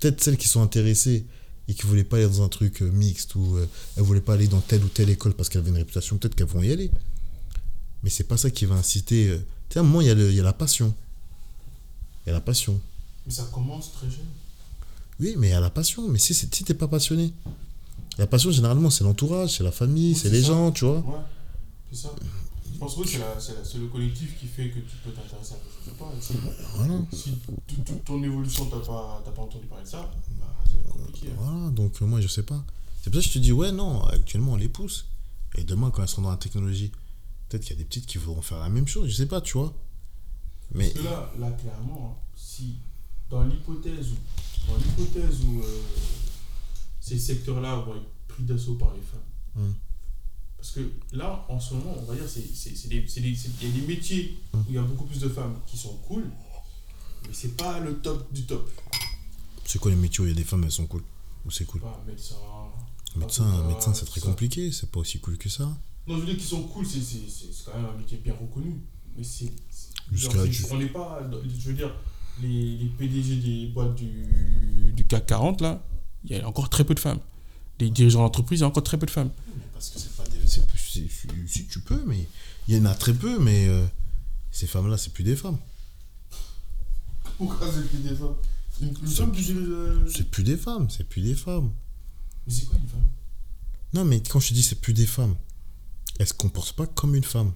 Peut-être 0.00 0.22
celles 0.22 0.36
qui 0.36 0.48
sont 0.48 0.62
intéressées 0.62 1.24
et 1.68 1.74
qui 1.74 1.82
voulaient 1.86 2.04
pas 2.04 2.16
aller 2.18 2.26
dans 2.26 2.42
un 2.42 2.48
truc 2.48 2.80
mixte 2.82 3.34
ou 3.36 3.58
elles 3.96 4.02
voulaient 4.02 4.20
pas 4.20 4.34
aller 4.34 4.48
dans 4.48 4.60
telle 4.60 4.84
ou 4.84 4.88
telle 4.88 5.10
école 5.10 5.34
parce 5.34 5.48
qu'elles 5.48 5.60
avaient 5.62 5.70
une 5.70 5.76
réputation, 5.78 6.16
peut-être 6.18 6.34
qu'elles 6.34 6.46
vont 6.46 6.62
y 6.62 6.72
aller. 6.72 6.90
Mais 8.02 8.10
c'est 8.10 8.24
pas 8.24 8.36
ça 8.36 8.50
qui 8.50 8.66
va 8.66 8.74
inciter. 8.74 9.30
Tu 9.68 9.74
sais, 9.74 9.78
à 9.78 9.82
un 9.82 9.84
moment, 9.84 10.00
il 10.02 10.06
y, 10.06 10.10
a 10.10 10.14
le- 10.14 10.30
il 10.30 10.36
y 10.36 10.40
a 10.40 10.44
la 10.44 10.52
passion. 10.52 10.94
Il 12.24 12.28
y 12.28 12.30
a 12.30 12.34
la 12.34 12.40
passion. 12.42 12.80
Mais 13.26 13.32
ça 13.32 13.44
commence 13.52 13.92
très 13.92 14.10
jeune. 14.10 14.26
Oui, 15.20 15.34
mais 15.38 15.48
il 15.48 15.50
y 15.50 15.54
a 15.54 15.60
la 15.60 15.70
passion. 15.70 16.08
Mais 16.08 16.18
si, 16.18 16.34
c'est- 16.34 16.52
si 16.54 16.64
t'es 16.64 16.74
pas 16.74 16.88
passionné, 16.88 17.32
la 18.18 18.26
passion, 18.26 18.50
généralement, 18.50 18.90
c'est 18.90 19.04
l'entourage, 19.04 19.56
c'est 19.56 19.64
la 19.64 19.72
famille, 19.72 20.10
Oui, 20.10 20.14
c'est 20.14 20.28
c'est 20.28 20.34
les 20.34 20.42
ça. 20.42 20.48
gens, 20.48 20.72
tu 20.72 20.84
vois. 20.84 20.98
Ouais, 20.98 21.20
c'est 21.90 21.98
ça. 22.02 22.10
Je 22.72 22.78
pense 22.78 22.96
que 22.96 23.06
c'est 23.08 23.18
c'est 23.38 23.64
c'est 23.64 23.78
le 23.78 23.86
collectif 23.86 24.38
qui 24.38 24.46
fait 24.46 24.68
que 24.68 24.80
tu 24.80 24.96
peux 25.04 25.10
t'intéresser 25.12 25.54
à 25.54 25.56
quelque 25.58 25.84
chose. 25.84 25.94
Pas, 25.98 26.12
si, 26.20 26.34
Voilà. 26.76 26.94
si 27.12 27.30
tu- 27.68 27.76
ton 28.04 28.22
évolution, 28.22 28.66
t'as 28.66 28.80
pas, 28.80 29.22
pas 29.34 29.42
entendu 29.42 29.66
parler 29.66 29.84
de 29.84 29.88
ça, 29.88 30.10
bah, 30.40 30.46
être 30.66 30.92
compliqué. 30.92 31.28
hein. 31.30 31.34
Voilà, 31.38 31.70
donc 31.70 32.02
euh, 32.02 32.06
moi, 32.06 32.20
je 32.20 32.26
sais 32.28 32.42
pas. 32.42 32.62
C'est 33.02 33.10
pour 33.10 33.20
ça 33.22 33.26
que 33.28 33.32
je 33.32 33.38
te 33.38 33.38
dis, 33.38 33.52
ouais, 33.52 33.70
non, 33.70 34.02
actuellement, 34.04 34.52
on 34.52 34.56
les 34.56 34.68
pousse. 34.68 35.06
Et 35.56 35.62
demain, 35.62 35.90
quand 35.90 36.02
elles 36.02 36.08
seront 36.08 36.22
dans 36.22 36.30
la 36.30 36.36
technologie, 36.36 36.90
peut-être 37.48 37.62
qu'il 37.62 37.72
y 37.76 37.76
a 37.76 37.78
des 37.78 37.84
petites 37.84 38.06
qui 38.06 38.18
voudront 38.18 38.42
faire 38.42 38.58
la 38.58 38.68
même 38.68 38.88
chose, 38.88 39.08
je 39.08 39.14
sais 39.14 39.26
pas, 39.26 39.40
tu 39.40 39.56
vois. 39.56 39.72
Mais 40.74 40.90
Parce 40.90 41.04
que 41.04 41.08
là, 41.10 41.32
là 41.38 41.50
clairement, 41.52 42.18
hein, 42.18 42.22
si 42.36 42.74
dans 43.30 43.42
l'hypothèse 43.44 44.08
où, 44.12 44.70
dans 44.70 44.76
l'hypothèse 44.78 45.44
où 45.44 45.60
euh, 45.60 45.80
ces 47.00 47.18
secteurs-là 47.18 47.76
vont 47.76 47.96
être 47.96 48.08
pris 48.28 48.42
d'assaut 48.44 48.74
par 48.74 48.92
les 48.94 49.00
femmes, 49.02 49.20
Mm. 49.56 49.72
parce 50.56 50.72
que 50.72 50.80
là, 51.12 51.46
en 51.48 51.60
ce 51.60 51.74
moment, 51.74 51.94
on 51.96 52.02
va 52.04 52.14
dire, 52.16 52.24
il 52.36 52.42
y 52.42 53.66
a 53.66 53.70
des 53.80 53.86
métiers 53.86 54.36
Mm. 54.52 54.58
où 54.58 54.64
il 54.70 54.74
y 54.74 54.78
a 54.78 54.82
beaucoup 54.82 55.04
plus 55.04 55.20
de 55.20 55.28
femmes 55.28 55.56
qui 55.66 55.76
sont 55.76 55.94
cool, 56.08 56.24
mais 57.26 57.32
c'est 57.32 57.56
pas 57.56 57.78
le 57.80 57.98
top 58.00 58.32
du 58.32 58.44
top. 58.46 58.68
c'est 59.64 59.78
quoi 59.78 59.90
les 59.90 59.96
métiers 59.96 60.20
où 60.22 60.26
il 60.26 60.30
y 60.30 60.32
a 60.32 60.36
des 60.36 60.44
femmes, 60.44 60.64
elles 60.64 60.72
sont 60.72 60.86
cool? 60.86 61.02
Ou 61.46 61.50
c'est 61.50 61.64
cool? 61.66 61.80
Pas 61.82 62.02
médecin. 62.06 62.36
Médecin, 63.16 63.62
médecin 63.68 63.94
c'est 63.94 64.06
très 64.06 64.20
ça. 64.20 64.26
compliqué, 64.26 64.72
c'est 64.72 64.90
pas 64.90 64.98
aussi 65.00 65.20
cool 65.20 65.38
que 65.38 65.48
ça. 65.48 65.64
Non, 66.06 66.16
je 66.16 66.20
veux 66.20 66.26
dire 66.26 66.36
qu'ils 66.36 66.44
sont 66.44 66.64
cool, 66.64 66.84
c'est, 66.84 67.00
c'est, 67.00 67.28
c'est, 67.28 67.52
c'est 67.52 67.64
quand 67.64 67.74
même 67.76 67.86
un 67.86 67.96
métier 67.96 68.18
bien 68.18 68.34
reconnu. 68.34 68.80
Mais 69.16 69.22
c'est. 69.24 69.52
On 70.70 70.76
n'est 70.78 70.88
pas. 70.88 71.22
Je 71.44 71.68
veux 71.68 71.74
dire, 71.74 71.94
les, 72.42 72.76
les 72.78 72.86
PDG 72.88 73.36
des 73.36 73.66
boîtes 73.72 73.94
du, 73.94 74.92
du 74.94 75.04
CAC 75.04 75.26
40, 75.26 75.60
là, 75.60 75.82
il 76.24 76.36
y 76.36 76.40
a 76.40 76.48
encore 76.48 76.68
très 76.68 76.84
peu 76.84 76.94
de 76.94 77.00
femmes. 77.00 77.20
Les 77.80 77.90
dirigeants 77.90 78.22
d'entreprise, 78.22 78.60
il 78.60 78.62
y 78.62 78.64
a 78.64 78.68
encore 78.68 78.82
très 78.84 78.98
peu 78.98 79.06
de 79.06 79.10
femmes. 79.10 79.30
Parce 79.72 79.90
que 79.90 79.98
c'est 79.98 80.16
pas 80.16 80.24
des. 80.24 80.38
c'est 80.46 80.66
plus- 80.66 80.78
c'est- 80.78 81.08
si 81.46 81.66
tu 81.66 81.80
peux, 81.80 82.02
mais 82.06 82.26
il 82.68 82.76
y 82.76 82.78
en 82.80 82.84
a 82.86 82.94
très 82.94 83.12
peu, 83.14 83.38
mais 83.38 83.66
euh, 83.68 83.84
ces 84.50 84.66
femmes-là, 84.66 84.96
c'est 84.96 85.12
plus 85.12 85.24
des 85.24 85.36
femmes. 85.36 85.58
Pourquoi 87.36 87.66
c'est 87.72 87.88
plus 87.88 87.98
des 87.98 88.14
femmes? 88.14 88.36
Une, 88.80 88.88
une 88.88 88.94
femme 89.08 89.32
euh, 89.50 90.08
C'est 90.08 90.28
plus 90.30 90.42
des 90.44 90.56
femmes, 90.56 90.88
c'est 90.90 91.04
plus 91.08 91.22
des 91.22 91.34
femmes. 91.34 91.70
Mais 92.46 92.52
c'est 92.52 92.66
quoi 92.66 92.76
une 92.78 92.88
femme? 92.88 93.08
Non, 93.92 94.04
mais 94.04 94.20
quand 94.22 94.40
je 94.40 94.48
te 94.48 94.54
dis 94.54 94.62
c'est 94.62 94.80
plus 94.80 94.92
des 94.92 95.06
femmes, 95.06 95.36
elles 96.18 96.26
se 96.28 96.34
comportent 96.34 96.72
pas 96.74 96.86
comme 96.86 97.14
une 97.14 97.24
femme. 97.24 97.52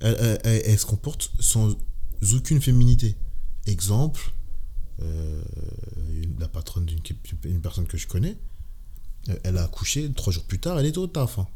Elles, 0.00 0.16
elles- 0.20 0.38
elles- 0.44 0.62
elles 0.66 0.78
se 0.78 0.86
comportent 0.86 1.30
sans 1.40 1.74
aucune 2.34 2.60
féminité. 2.60 3.16
Exemple, 3.66 4.32
euh, 5.02 5.42
une- 6.22 6.38
la 6.38 6.48
patronne 6.48 6.86
d'une 6.86 7.00
une 7.44 7.60
personne 7.60 7.86
que 7.86 7.96
je 7.98 8.06
connais, 8.06 8.36
euh, 9.28 9.38
elle 9.44 9.58
a 9.58 9.64
accouché, 9.64 10.12
trois 10.12 10.32
jours 10.32 10.44
plus 10.44 10.58
tard, 10.58 10.78
elle 10.78 10.86
était 10.86 10.98
au 10.98 11.06
taf. 11.06 11.38
hein. 11.38 11.46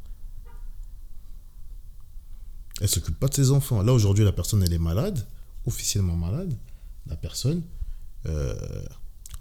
Elle 2.81 2.89
s'occupe 2.89 3.19
pas 3.19 3.29
de 3.29 3.35
ses 3.35 3.51
enfants. 3.51 3.83
Là, 3.83 3.93
aujourd'hui, 3.93 4.25
la 4.25 4.33
personne, 4.33 4.63
elle 4.63 4.73
est 4.73 4.79
malade, 4.79 5.27
officiellement 5.67 6.17
malade. 6.17 6.57
La 7.07 7.17
personne, 7.17 7.63
euh, 8.27 8.85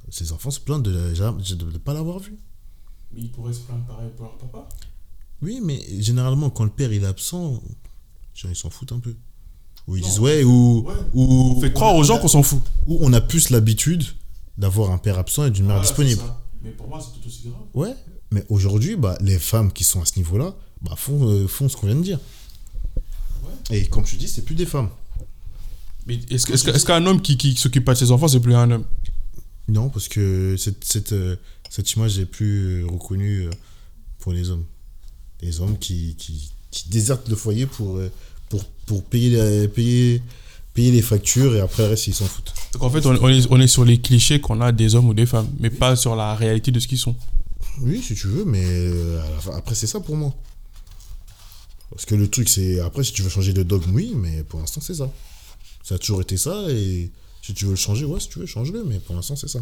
ses 0.10 0.32
enfants 0.32 0.52
se 0.52 0.60
plaignent 0.60 0.82
de 0.82 0.92
ne 0.92 1.78
pas 1.78 1.94
l'avoir 1.94 2.20
vue. 2.20 2.38
Mais 3.14 3.22
ils 3.22 3.32
pourraient 3.32 3.54
se 3.54 3.62
plaindre 3.62 3.86
pareil 3.86 4.10
pour 4.16 4.26
leur 4.26 4.38
papa? 4.38 4.68
Oui, 5.42 5.60
mais 5.62 5.82
généralement, 6.02 6.50
quand 6.50 6.64
le 6.66 6.70
père 6.70 6.94
il 6.94 7.04
est 7.04 7.08
absent, 7.08 7.62
gens 8.34 8.50
ils 8.50 8.56
s'en 8.56 8.70
foutent 8.70 8.92
un 8.92 9.00
peu. 9.00 9.16
Ou 9.88 9.98
ils 9.98 10.02
Non, 10.02 10.08
disent 10.08 10.20
ouais, 10.20 10.44
ou, 10.44 10.86
ouais. 10.88 10.94
ou 11.14 11.56
On 11.58 11.62
fait 11.62 11.74
croire 11.74 11.96
aux 11.96 12.04
gens 12.04 12.20
qu'on 12.20 12.28
s'en 12.28 12.44
fout. 12.44 12.62
ou 12.88 12.98
on 13.02 13.12
a 13.14 13.22
plus 13.22 13.50
l'habitude 13.50 14.04
d'avoir 14.58 14.92
un 14.92 14.98
père 14.98 15.18
absent 15.18 15.46
et 15.46 15.52
d'une 15.52 15.66
mère 15.66 15.82
disponible. 15.82 16.22
Mais 16.64 16.72
pour 16.72 16.88
moi, 16.88 17.00
c'est 17.02 17.20
tout 17.20 17.28
aussi 17.28 17.50
grave. 17.50 17.62
Ouais, 17.74 17.96
mais 18.32 18.46
aujourd'hui, 18.50 18.96
bah, 18.96 19.18
les 19.22 19.40
femmes 19.40 19.72
qui 19.72 19.84
sont 19.84 20.02
à 20.02 20.06
ce 20.06 20.18
niveau-là 20.18 20.54
bah, 20.82 20.94
font, 20.96 21.28
euh, 21.28 21.48
font 21.48 21.68
ce 21.68 21.76
qu'on 21.76 21.88
vient 21.88 21.96
de 21.96 22.04
dire. 22.04 22.20
Et 23.72 23.86
comme 23.88 24.06
je 24.06 24.12
te 24.14 24.18
dis, 24.18 24.28
c'est 24.28 24.44
plus 24.44 24.56
des 24.56 24.66
femmes. 24.66 24.90
Mais 26.06 26.20
est-ce, 26.30 26.86
qu'un 26.86 27.06
homme 27.06 27.22
qui, 27.22 27.38
qui 27.38 27.56
s'occupe 27.56 27.86
pas 27.86 27.94
de 27.94 28.00
ses 28.00 28.12
enfants, 28.12 28.28
c'est 28.28 28.40
plus 28.40 28.56
un 28.56 28.70
homme? 28.72 28.86
Non, 29.68 29.90
parce 29.90 30.08
que 30.08 30.56
cette, 30.58 30.84
cette, 30.84 31.14
euh, 31.14 31.36
cette 31.70 31.92
image 31.94 32.20
est 32.20 32.26
plus 32.26 32.82
euh, 32.84 32.88
reconnue 32.88 33.50
pour 34.20 34.34
les 34.34 34.50
hommes. 34.50 34.66
Les 35.42 35.60
hommes 35.62 35.78
qui, 35.78 36.16
qui, 36.18 36.52
qui 36.70 36.90
désertent 36.90 37.30
le 37.30 37.36
foyer 37.36 37.66
pour, 37.66 38.00
pour, 38.52 38.64
pour 38.86 39.04
payer, 39.06 39.30
les, 39.32 39.68
payer, 39.68 40.22
payer 40.76 40.92
les 40.92 41.02
factures 41.02 41.56
et 41.56 41.62
après, 41.62 41.84
le 41.84 41.90
reste, 41.90 42.06
ils 42.08 42.14
s'en 42.14 42.26
foutent. 42.26 42.54
Donc 42.74 42.84
en 42.84 42.90
fait, 42.90 43.06
on, 43.06 43.16
on 43.24 43.30
est, 43.30 43.48
on 43.50 43.60
est 43.60 43.68
sur 43.68 43.84
les 43.86 44.00
clichés 44.00 44.40
qu'on 44.40 44.62
a 44.62 44.72
des 44.72 44.94
hommes 44.96 45.08
ou 45.10 45.14
des 45.16 45.26
femmes, 45.26 45.50
mais 45.60 45.70
pas 45.70 45.96
sur 45.96 46.16
la 46.16 46.36
réalité 46.36 46.72
de 46.72 46.80
ce 46.80 46.88
qu'ils 46.88 47.00
sont. 47.00 47.16
Oui, 47.82 48.02
si 48.06 48.14
tu 48.16 48.28
veux, 48.28 48.46
mais 48.46 48.64
euh, 48.64 49.22
fin- 49.40 49.56
après, 49.56 49.74
c'est 49.76 49.88
ça 49.88 50.00
pour 50.02 50.16
moi. 50.16 50.36
Parce 51.90 52.06
que 52.06 52.16
le 52.16 52.30
truc, 52.30 52.48
c'est. 52.48 52.80
Après, 52.80 53.04
si 53.04 53.12
tu 53.14 53.22
veux 53.22 53.30
changer 53.30 53.54
de 53.54 53.64
dogme, 53.64 53.94
oui, 53.94 54.14
mais 54.16 54.44
pour 54.44 54.60
l'instant, 54.60 54.82
c'est 54.82 54.94
ça. 54.94 55.10
Ça 55.84 55.96
a 55.96 55.98
toujours 55.98 56.22
été 56.22 56.38
ça, 56.38 56.66
et 56.70 57.10
si 57.42 57.54
tu 57.54 57.66
veux 57.66 57.72
le 57.72 57.76
changer, 57.78 58.06
ouais, 58.06 58.20
si 58.20 58.30
tu 58.30 58.40
veux, 58.40 58.46
change-le, 58.46 58.84
mais 58.86 59.00
pour 59.00 59.16
l'instant, 59.16 59.36
c'est 59.36 59.48
ça. 59.50 59.60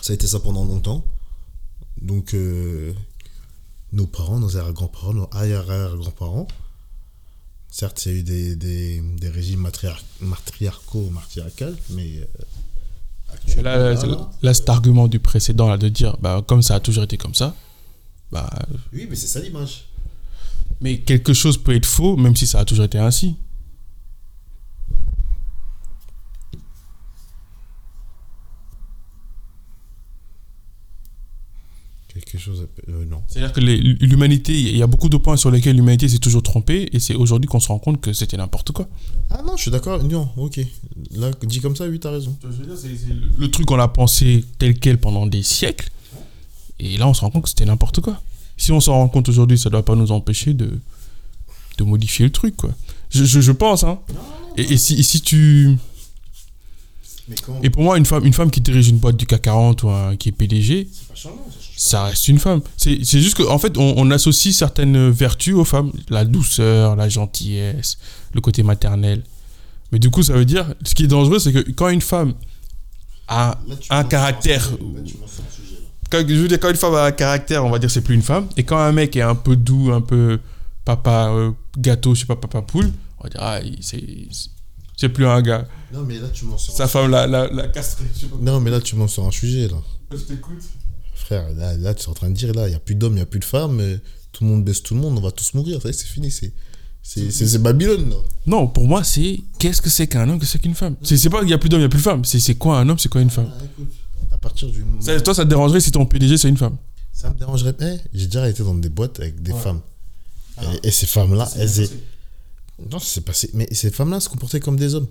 Ça 0.00 0.12
a 0.12 0.14
été 0.14 0.26
ça 0.26 0.40
pendant 0.40 0.64
longtemps. 0.64 1.04
Donc, 2.00 2.34
euh, 2.34 2.92
nos 3.92 4.06
parents, 4.06 4.40
nos 4.40 4.56
arrière-grands-parents, 4.56 5.14
nos 5.14 5.28
arrière-arrière-grands-parents, 5.30 6.48
certes, 7.72 8.04
il 8.06 8.12
y 8.12 8.14
a 8.14 8.18
eu 8.18 8.22
des, 8.22 8.54
des, 8.56 9.00
des 9.00 9.28
régimes 9.28 9.60
matriar- 9.66 10.04
matriarcaux, 10.20 11.10
matriarcales, 11.10 11.76
mais. 11.90 12.18
euh, 12.18 13.32
actuellement, 13.32 13.62
Là, 13.70 13.94
là, 13.94 14.06
là, 14.06 14.30
là, 14.42 14.54
cet 14.54 14.68
argument 14.68 15.08
du 15.08 15.18
précédent, 15.18 15.68
là, 15.68 15.76
de 15.78 15.88
dire, 15.88 16.16
bah, 16.20 16.44
comme 16.46 16.62
ça 16.62 16.74
a 16.76 16.80
toujours 16.80 17.04
été 17.04 17.16
comme 17.16 17.34
ça, 17.34 17.56
bah, 18.30 18.48
Oui, 18.92 19.06
mais 19.10 19.16
c'est 19.16 19.26
ça 19.26 19.40
l'image. 19.40 19.86
mais 20.80 20.98
quelque 21.00 21.32
chose 21.32 21.56
peut 21.56 21.74
être 21.74 21.86
faux, 21.86 22.16
même 22.16 22.36
si 22.36 22.46
ça 22.46 22.60
a 22.60 22.64
toujours 22.64 22.84
été 22.84 22.98
ainsi. 22.98 23.34
Quelque 32.32 32.40
chose. 32.40 32.66
à- 32.88 32.90
euh, 32.90 33.04
non. 33.04 33.20
C'est-à-dire 33.28 33.52
que 33.52 33.60
les- 33.60 33.76
l'humanité, 33.76 34.58
il 34.58 34.76
y 34.76 34.82
a 34.82 34.86
beaucoup 34.86 35.10
de 35.10 35.18
points 35.18 35.36
sur 35.36 35.50
lesquels 35.50 35.76
l'humanité 35.76 36.08
s'est 36.08 36.18
toujours 36.18 36.42
trompée, 36.42 36.88
et 36.92 36.98
c'est 36.98 37.14
aujourd'hui 37.14 37.46
qu'on 37.46 37.60
se 37.60 37.68
rend 37.68 37.78
compte 37.78 38.00
que 38.00 38.14
c'était 38.14 38.38
n'importe 38.38 38.72
quoi. 38.72 38.88
Ah 39.30 39.42
non, 39.46 39.54
je 39.56 39.62
suis 39.62 39.70
d'accord. 39.70 40.02
Non, 40.02 40.28
ok. 40.38 40.60
Là, 41.12 41.30
dit 41.42 41.60
comme 41.60 41.76
ça, 41.76 41.86
oui, 41.86 42.00
t'as 42.00 42.10
raison. 42.10 42.34
Le 43.38 43.50
truc, 43.50 43.70
on 43.70 43.76
l'a 43.76 43.88
pensé 43.88 44.44
tel 44.58 44.78
quel 44.78 44.96
pendant 44.98 45.26
des 45.26 45.42
siècles, 45.42 45.90
et 46.80 46.96
là, 46.96 47.06
on 47.06 47.12
se 47.14 47.20
rend 47.20 47.30
compte 47.30 47.42
que 47.42 47.48
c'était 47.50 47.66
n'importe 47.66 48.00
quoi. 48.00 48.20
Si 48.56 48.72
on 48.72 48.80
s'en 48.80 48.92
rend 48.94 49.08
compte 49.08 49.28
aujourd'hui, 49.28 49.58
ça 49.58 49.68
ne 49.68 49.72
doit 49.72 49.84
pas 49.84 49.94
nous 49.94 50.10
empêcher 50.10 50.54
de, 50.54 50.70
de 51.78 51.84
modifier 51.84 52.24
le 52.24 52.32
truc, 52.32 52.56
quoi. 52.56 52.70
Je, 53.10 53.24
je, 53.24 53.40
je 53.42 53.52
pense, 53.52 53.84
hein. 53.84 53.98
Et, 54.56 54.72
et 54.72 54.76
si, 54.78 54.94
et 54.94 55.02
si 55.02 55.20
tu... 55.20 55.76
Mais 57.28 57.36
Et 57.62 57.70
pour 57.70 57.82
moi, 57.82 57.98
une 57.98 58.06
femme, 58.06 58.24
une 58.24 58.32
femme 58.32 58.50
qui 58.50 58.60
dirige 58.60 58.88
une 58.88 58.98
boîte 58.98 59.16
du 59.16 59.26
CAC 59.26 59.42
40 59.42 59.82
ou 59.84 59.90
un- 59.90 60.16
qui 60.16 60.30
est 60.30 60.32
PDG, 60.32 60.88
C'est 60.90 61.08
pas 61.08 61.14
ça 61.76 62.04
reste 62.04 62.28
une 62.28 62.38
femme. 62.38 62.60
C'est 62.76 63.02
juste 63.04 63.36
qu'en 63.36 63.52
en 63.52 63.58
fait, 63.58 63.76
on, 63.76 63.94
on 63.96 64.10
associe 64.10 64.54
certaines 64.54 65.10
vertus 65.10 65.54
aux 65.54 65.64
femmes. 65.64 65.92
La 66.08 66.24
douceur, 66.24 66.96
la 66.96 67.08
gentillesse, 67.08 67.98
le 68.34 68.40
côté 68.40 68.62
maternel. 68.62 69.22
Mais 69.90 69.98
du 69.98 70.10
coup, 70.10 70.22
ça 70.22 70.32
veut 70.32 70.44
dire, 70.44 70.74
ce 70.84 70.94
qui 70.94 71.04
est 71.04 71.08
dangereux, 71.08 71.38
c'est 71.38 71.52
que 71.52 71.70
quand 71.72 71.88
une 71.88 72.00
femme 72.00 72.34
a 73.28 73.58
un 73.90 74.04
caractère... 74.04 74.70
Quand, 76.10 76.18
je 76.26 76.34
veux 76.34 76.48
dire, 76.48 76.60
quand 76.60 76.70
une 76.70 76.76
femme 76.76 76.94
a 76.94 77.04
un 77.04 77.12
caractère, 77.12 77.64
on 77.64 77.70
va 77.70 77.78
dire 77.78 77.90
c'est 77.90 78.02
plus 78.02 78.14
une 78.14 78.22
femme. 78.22 78.46
Et 78.58 78.64
quand 78.64 78.78
un 78.78 78.92
mec 78.92 79.16
est 79.16 79.22
un 79.22 79.34
peu 79.34 79.56
doux, 79.56 79.92
un 79.92 80.02
peu 80.02 80.38
papa 80.84 81.30
euh, 81.30 81.52
gâteau, 81.78 82.14
je 82.14 82.20
sais 82.20 82.26
pas, 82.26 82.36
papa 82.36 82.60
poule, 82.60 82.92
On 83.18 83.24
va 83.24 83.30
dire, 83.30 83.40
ah, 83.42 83.60
c'est 83.80 85.08
plus 85.08 85.26
un 85.26 85.40
gars. 85.40 85.66
Non, 85.92 86.02
mais 86.02 86.18
là, 86.18 86.28
tu 86.28 86.44
m'en 86.44 86.58
sors. 86.58 86.76
Sa 86.76 86.86
femme 86.86 87.10
l'a 87.10 87.48
castré. 87.68 88.04
Non, 88.40 88.60
mais 88.60 88.70
là, 88.70 88.80
tu 88.80 88.94
m'en 88.96 89.08
sors 89.08 89.26
un 89.26 89.30
sujet, 89.30 89.68
là. 89.68 89.76
Je 90.10 90.18
t'écoute. 90.18 90.62
Frère, 91.24 91.50
là, 91.54 91.76
là, 91.76 91.94
tu 91.94 92.04
es 92.04 92.08
en 92.08 92.14
train 92.14 92.30
de 92.30 92.34
dire, 92.34 92.52
là, 92.52 92.66
il 92.66 92.70
n'y 92.70 92.76
a 92.76 92.80
plus 92.80 92.94
d'hommes, 92.94 93.12
il 93.12 93.16
n'y 93.16 93.22
a 93.22 93.26
plus 93.26 93.40
de 93.40 93.44
femmes, 93.44 93.80
tout 94.32 94.44
le 94.44 94.50
monde 94.50 94.64
baisse 94.64 94.82
tout 94.82 94.94
le 94.94 95.00
monde, 95.00 95.16
on 95.18 95.20
va 95.20 95.30
tous 95.30 95.54
mourir. 95.54 95.80
Ça 95.82 95.92
c'est 95.92 96.06
fini, 96.06 96.30
c'est. 96.30 96.52
C'est 97.04 97.30
c'est- 97.32 97.48
c'est 97.48 97.58
Babylone, 97.58 98.10
là. 98.10 98.16
Non, 98.46 98.66
pour 98.68 98.86
moi, 98.86 99.02
c'est 99.04 99.40
qu'est-ce 99.58 99.82
que 99.82 99.90
c'est 99.90 100.06
qu'un 100.06 100.28
homme, 100.28 100.38
qu'est-ce 100.38 100.52
que 100.52 100.58
c'est 100.58 100.62
qu'une 100.62 100.74
femme? 100.74 100.94
C'est 101.02 101.16
c'est 101.16 101.30
pas 101.30 101.40
qu'il 101.40 101.50
y 101.50 101.52
a 101.52 101.58
plus 101.58 101.68
d'hommes, 101.68 101.80
il 101.80 101.84
y 101.84 101.86
a 101.86 101.88
plus 101.88 101.98
de 101.98 102.02
femmes. 102.02 102.24
C'est 102.24 102.38
c'est 102.40 102.54
quoi 102.54 102.78
un 102.78 102.88
homme, 102.88 102.98
c'est 102.98 103.08
quoi 103.08 103.20
une 103.20 103.30
femme? 103.30 103.50
Ah, 103.52 103.64
écoute, 103.64 103.92
à 104.30 104.38
partir 104.38 104.68
du 104.68 104.84
moment. 104.84 105.00
Ça- 105.02 105.20
Toi, 105.20 105.34
ça 105.34 105.44
te 105.44 105.48
dérangerait 105.48 105.80
si 105.80 105.90
ton 105.90 106.06
PDG, 106.06 106.36
c'est 106.38 106.48
une 106.48 106.56
femme? 106.56 106.76
Ça 107.12 107.30
me 107.30 107.38
dérangerait. 107.38 107.74
J'ai 108.14 108.26
déjà 108.26 108.48
été 108.48 108.62
dans 108.62 108.74
des 108.74 108.88
boîtes 108.88 109.18
avec 109.20 109.42
des 109.42 109.52
Ouais. 109.52 109.60
femmes. 109.60 109.80
Ah. 110.56 110.62
Et, 110.82 110.88
et 110.88 110.90
ces 110.90 111.06
femmes-là, 111.06 111.48
elles. 111.56 111.88
Non, 112.90 112.98
c'est 113.00 113.20
passé. 113.22 113.50
Mais 113.54 113.66
ces 113.72 113.90
femmes-là 113.90 114.20
se 114.20 114.28
comportaient 114.28 114.60
comme 114.60 114.76
des 114.76 114.94
hommes. 114.94 115.08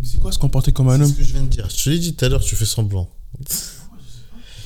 Mais 0.00 0.06
c'est 0.06 0.18
quoi 0.20 0.30
se 0.32 0.38
comporter 0.38 0.72
comme 0.72 0.88
un 0.90 0.96
C'est 0.96 1.02
homme? 1.04 1.10
ce 1.12 1.16
que 1.16 1.24
je 1.24 1.32
viens 1.32 1.42
de 1.42 1.48
dire. 1.48 1.68
Je 1.70 1.84
te 1.84 1.90
l'ai 1.90 1.98
dit 1.98 2.14
tout 2.14 2.24
à 2.24 2.28
l'heure, 2.28 2.40
tu 2.42 2.54
fais 2.56 2.64
semblant. 2.66 3.08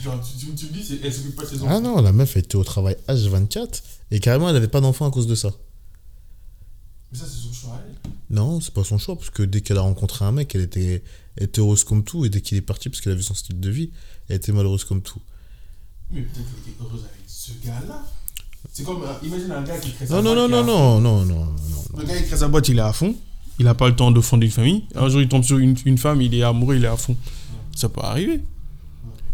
Genre, 0.03 0.21
tu, 0.21 0.47
tu, 0.47 0.53
tu 0.55 0.67
me 0.67 0.71
dis, 0.73 0.83
c'est- 0.85 0.99
elle 1.05 1.13
s'occupe 1.13 1.37
pas 1.37 1.45
de 1.45 1.49
ses 1.49 1.57
Ah 1.69 1.79
non, 1.81 2.01
la 2.01 2.13
meuf 2.13 2.37
elle 2.37 2.43
était 2.45 2.57
au 2.57 2.65
travail 2.65 2.97
H24 3.09 3.83
et 4.11 4.19
carrément 4.21 4.49
elle 4.51 4.57
avait 4.57 4.69
pas 4.69 4.81
d'enfant 4.81 5.07
à 5.07 5.11
cause 5.11 5.27
de 5.27 5.35
ça. 5.35 5.51
Mais 7.13 7.19
ça, 7.19 7.25
c'est 7.27 7.39
son 7.47 7.53
choix. 7.53 7.81
Non, 8.31 8.61
c'est 8.61 8.73
pas 8.75 8.85
son 8.85 8.99
choix 8.99 9.17
parce 9.17 9.31
que 9.31 9.43
dès 9.43 9.61
qu'elle 9.61 9.79
a 9.79 9.83
rencontré 9.83 10.25
un 10.25 10.33
mec, 10.33 10.55
elle 10.55 10.63
était, 10.63 11.05
elle 11.37 11.45
était 11.45 11.61
heureuse 11.61 11.85
comme 11.85 12.03
tout 12.03 12.25
et 12.25 12.31
dès 12.31 12.41
qu'il 12.41 12.57
est 12.57 12.63
parti 12.63 12.89
parce 12.89 13.01
qu'elle 13.01 13.13
a 13.13 13.17
vu 13.17 13.23
son 13.23 13.35
style 13.35 13.61
de 13.61 13.71
vie, 13.71 13.91
elle 14.29 14.37
était 14.37 14.53
malheureuse 14.53 14.85
comme 14.85 15.03
tout. 15.03 15.21
Mais 16.11 16.23
peut-être 16.23 16.35
qu'elle 16.65 16.73
était 16.73 16.83
heureuse 16.83 17.01
avec 17.05 17.21
ce 17.27 17.51
gars-là. 17.65 18.03
C'est 18.73 18.85
comme, 18.85 19.03
euh, 19.03 19.13
imagine 19.23 19.51
un 19.53 19.63
gars 19.63 19.77
qui 19.79 19.93
crée 19.93 20.07
sa 20.07 20.15
Non, 20.17 20.35
boîte, 20.35 20.37
non, 20.37 20.49
non, 20.49 20.65
non, 20.65 21.01
non, 21.01 21.25
non, 21.25 21.45
non. 21.45 21.99
Le 21.99 22.05
gars, 22.05 22.17
il 22.17 22.27
crée 22.27 22.37
sa 22.37 22.49
boîte, 22.49 22.69
il 22.69 22.79
est 22.79 22.81
à 22.83 22.93
fond. 22.93 23.15
Il 23.59 23.67
n'a 23.67 23.75
pas 23.75 23.89
le 23.89 23.95
temps 23.97 24.11
de 24.11 24.21
fonder 24.21 24.47
une 24.47 24.53
famille. 24.53 24.85
Un 24.95 25.09
jour, 25.09 25.21
il 25.21 25.29
tombe 25.29 25.45
sur 25.45 25.59
une, 25.59 25.77
une 25.85 25.99
femme, 25.99 26.23
il 26.23 26.35
est 26.35 26.43
amoureux, 26.43 26.77
il 26.77 26.85
est 26.85 26.89
à 26.89 26.97
fond. 26.97 27.17
Ça 27.77 27.89
peut 27.89 28.01
arriver. 28.03 28.41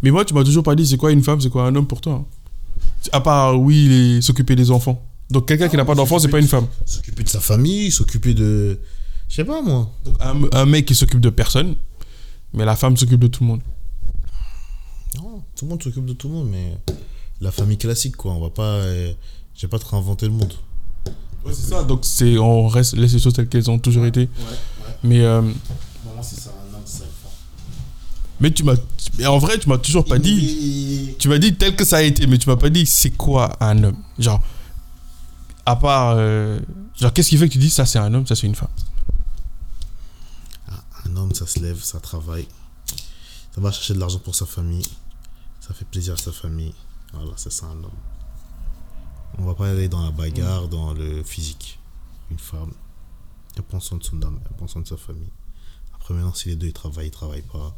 Mais 0.02 0.10
moi, 0.10 0.24
tu 0.24 0.34
m'as 0.34 0.44
toujours 0.44 0.62
pas 0.62 0.74
dit 0.74 0.86
c'est 0.86 0.96
quoi 0.96 1.10
une 1.12 1.22
femme, 1.22 1.40
c'est 1.40 1.50
quoi 1.50 1.66
un 1.66 1.74
homme 1.74 1.86
pour 1.86 2.00
toi. 2.00 2.12
hein. 2.14 2.24
À 3.12 3.20
part, 3.20 3.60
oui, 3.60 3.88
les- 3.88 4.22
s'occuper 4.22 4.54
des 4.56 4.70
enfants. 4.70 5.02
Donc, 5.30 5.46
quelqu'un 5.46 5.68
qui 5.68 5.76
n'a 5.76 5.84
pas 5.84 5.94
d'enfants, 5.94 6.18
c'est 6.18 6.28
pas 6.28 6.38
une 6.38 6.48
femme. 6.48 6.66
S'occuper 6.86 7.22
de 7.22 7.28
sa 7.28 7.40
famille, 7.40 7.90
s'occuper 7.90 8.34
de. 8.34 8.78
Je 9.28 9.34
sais 9.36 9.44
pas 9.44 9.60
moi. 9.62 9.90
Donc, 10.04 10.14
un, 10.20 10.36
un 10.52 10.66
mec 10.66 10.86
qui 10.86 10.94
s'occupe 10.94 11.20
de 11.20 11.30
personne, 11.30 11.74
mais 12.54 12.64
la 12.64 12.76
femme 12.76 12.96
s'occupe 12.96 13.20
de 13.20 13.26
tout 13.26 13.42
le 13.42 13.48
monde. 13.48 13.60
Non, 15.16 15.42
tout 15.56 15.64
le 15.64 15.70
monde 15.70 15.82
s'occupe 15.82 16.06
de 16.06 16.12
tout 16.14 16.28
le 16.28 16.34
monde, 16.34 16.48
mais 16.50 16.76
la 17.40 17.50
famille 17.50 17.76
classique 17.78 18.16
quoi. 18.16 18.32
On 18.32 18.40
va 18.40 18.50
pas. 18.50 18.62
euh, 18.62 19.12
J'ai 19.54 19.68
pas 19.68 19.78
trop 19.78 19.96
inventé 19.96 20.26
le 20.26 20.32
monde. 20.32 20.54
Ouais, 21.44 21.52
c'est 21.52 21.68
ça. 21.70 21.82
Donc, 21.84 22.00
c'est, 22.04 22.36
on 22.38 22.68
reste, 22.68 22.96
laisse 22.96 23.12
les 23.12 23.18
choses 23.18 23.32
telles 23.34 23.48
qu'elles 23.48 23.70
ont 23.70 23.78
toujours 23.78 24.06
été. 24.06 24.28
Mais, 25.04 25.20
euh, 25.20 25.42
c'est 26.22 26.40
ça, 26.40 26.50
un 26.50 26.74
homme, 26.74 26.82
c'est 26.84 26.98
ça. 26.98 27.04
Mais 28.40 28.50
tu 28.50 28.62
m'as, 28.64 28.76
en 29.26 29.38
vrai, 29.38 29.58
tu 29.58 29.68
m'as 29.68 29.78
toujours 29.78 30.04
pas 30.04 30.18
dit. 30.18 31.14
Tu 31.18 31.28
m'as 31.28 31.38
dit 31.38 31.54
tel 31.56 31.74
que 31.76 31.84
ça 31.84 31.98
a 31.98 32.02
été, 32.02 32.26
mais 32.26 32.38
tu 32.38 32.48
m'as 32.48 32.56
pas 32.56 32.70
dit 32.70 32.86
c'est 32.86 33.10
quoi 33.10 33.56
un 33.60 33.82
homme. 33.84 34.02
Genre, 34.18 34.40
à 35.66 35.76
part. 35.76 36.14
euh, 36.16 36.60
genre, 37.00 37.12
qu'est-ce 37.12 37.30
qui 37.30 37.36
fait 37.36 37.48
que 37.48 37.52
tu 37.52 37.58
dis 37.58 37.70
ça 37.70 37.84
c'est 37.86 37.98
un 37.98 38.12
homme, 38.14 38.26
ça 38.26 38.34
c'est 38.34 38.46
une 38.46 38.54
femme? 38.54 38.68
Un 41.06 41.16
homme, 41.16 41.34
ça 41.34 41.46
se 41.46 41.58
lève, 41.60 41.80
ça 41.82 42.00
travaille. 42.00 42.46
Ça 43.54 43.60
va 43.60 43.72
chercher 43.72 43.94
de 43.94 44.00
l'argent 44.00 44.18
pour 44.18 44.34
sa 44.34 44.46
famille. 44.46 44.86
Ça 45.60 45.74
fait 45.74 45.86
plaisir 45.86 46.14
à 46.14 46.16
sa 46.16 46.32
famille. 46.32 46.74
Voilà, 47.12 47.32
c'est 47.36 47.52
ça 47.52 47.66
un 47.66 47.82
homme. 47.82 47.90
On 49.38 49.44
va 49.44 49.54
pas 49.54 49.70
aller 49.70 49.88
dans 49.88 50.02
la 50.04 50.10
bagarre, 50.10 50.68
dans 50.68 50.92
le 50.94 51.22
physique. 51.22 51.78
Une 52.30 52.38
femme, 52.38 52.72
elle 53.56 53.62
prend 53.62 53.80
soin 53.80 53.98
de 53.98 54.04
son 54.04 54.22
âme, 54.22 54.38
elle 54.48 54.56
prend 54.56 54.68
soin 54.68 54.82
de 54.82 54.86
sa 54.86 54.96
famille. 54.96 55.30
Après, 55.94 56.14
maintenant, 56.14 56.34
si 56.34 56.50
les 56.50 56.56
deux 56.56 56.66
ils 56.66 56.72
travaillent, 56.72 57.08
ils 57.08 57.10
travaillent 57.10 57.42
pas. 57.42 57.74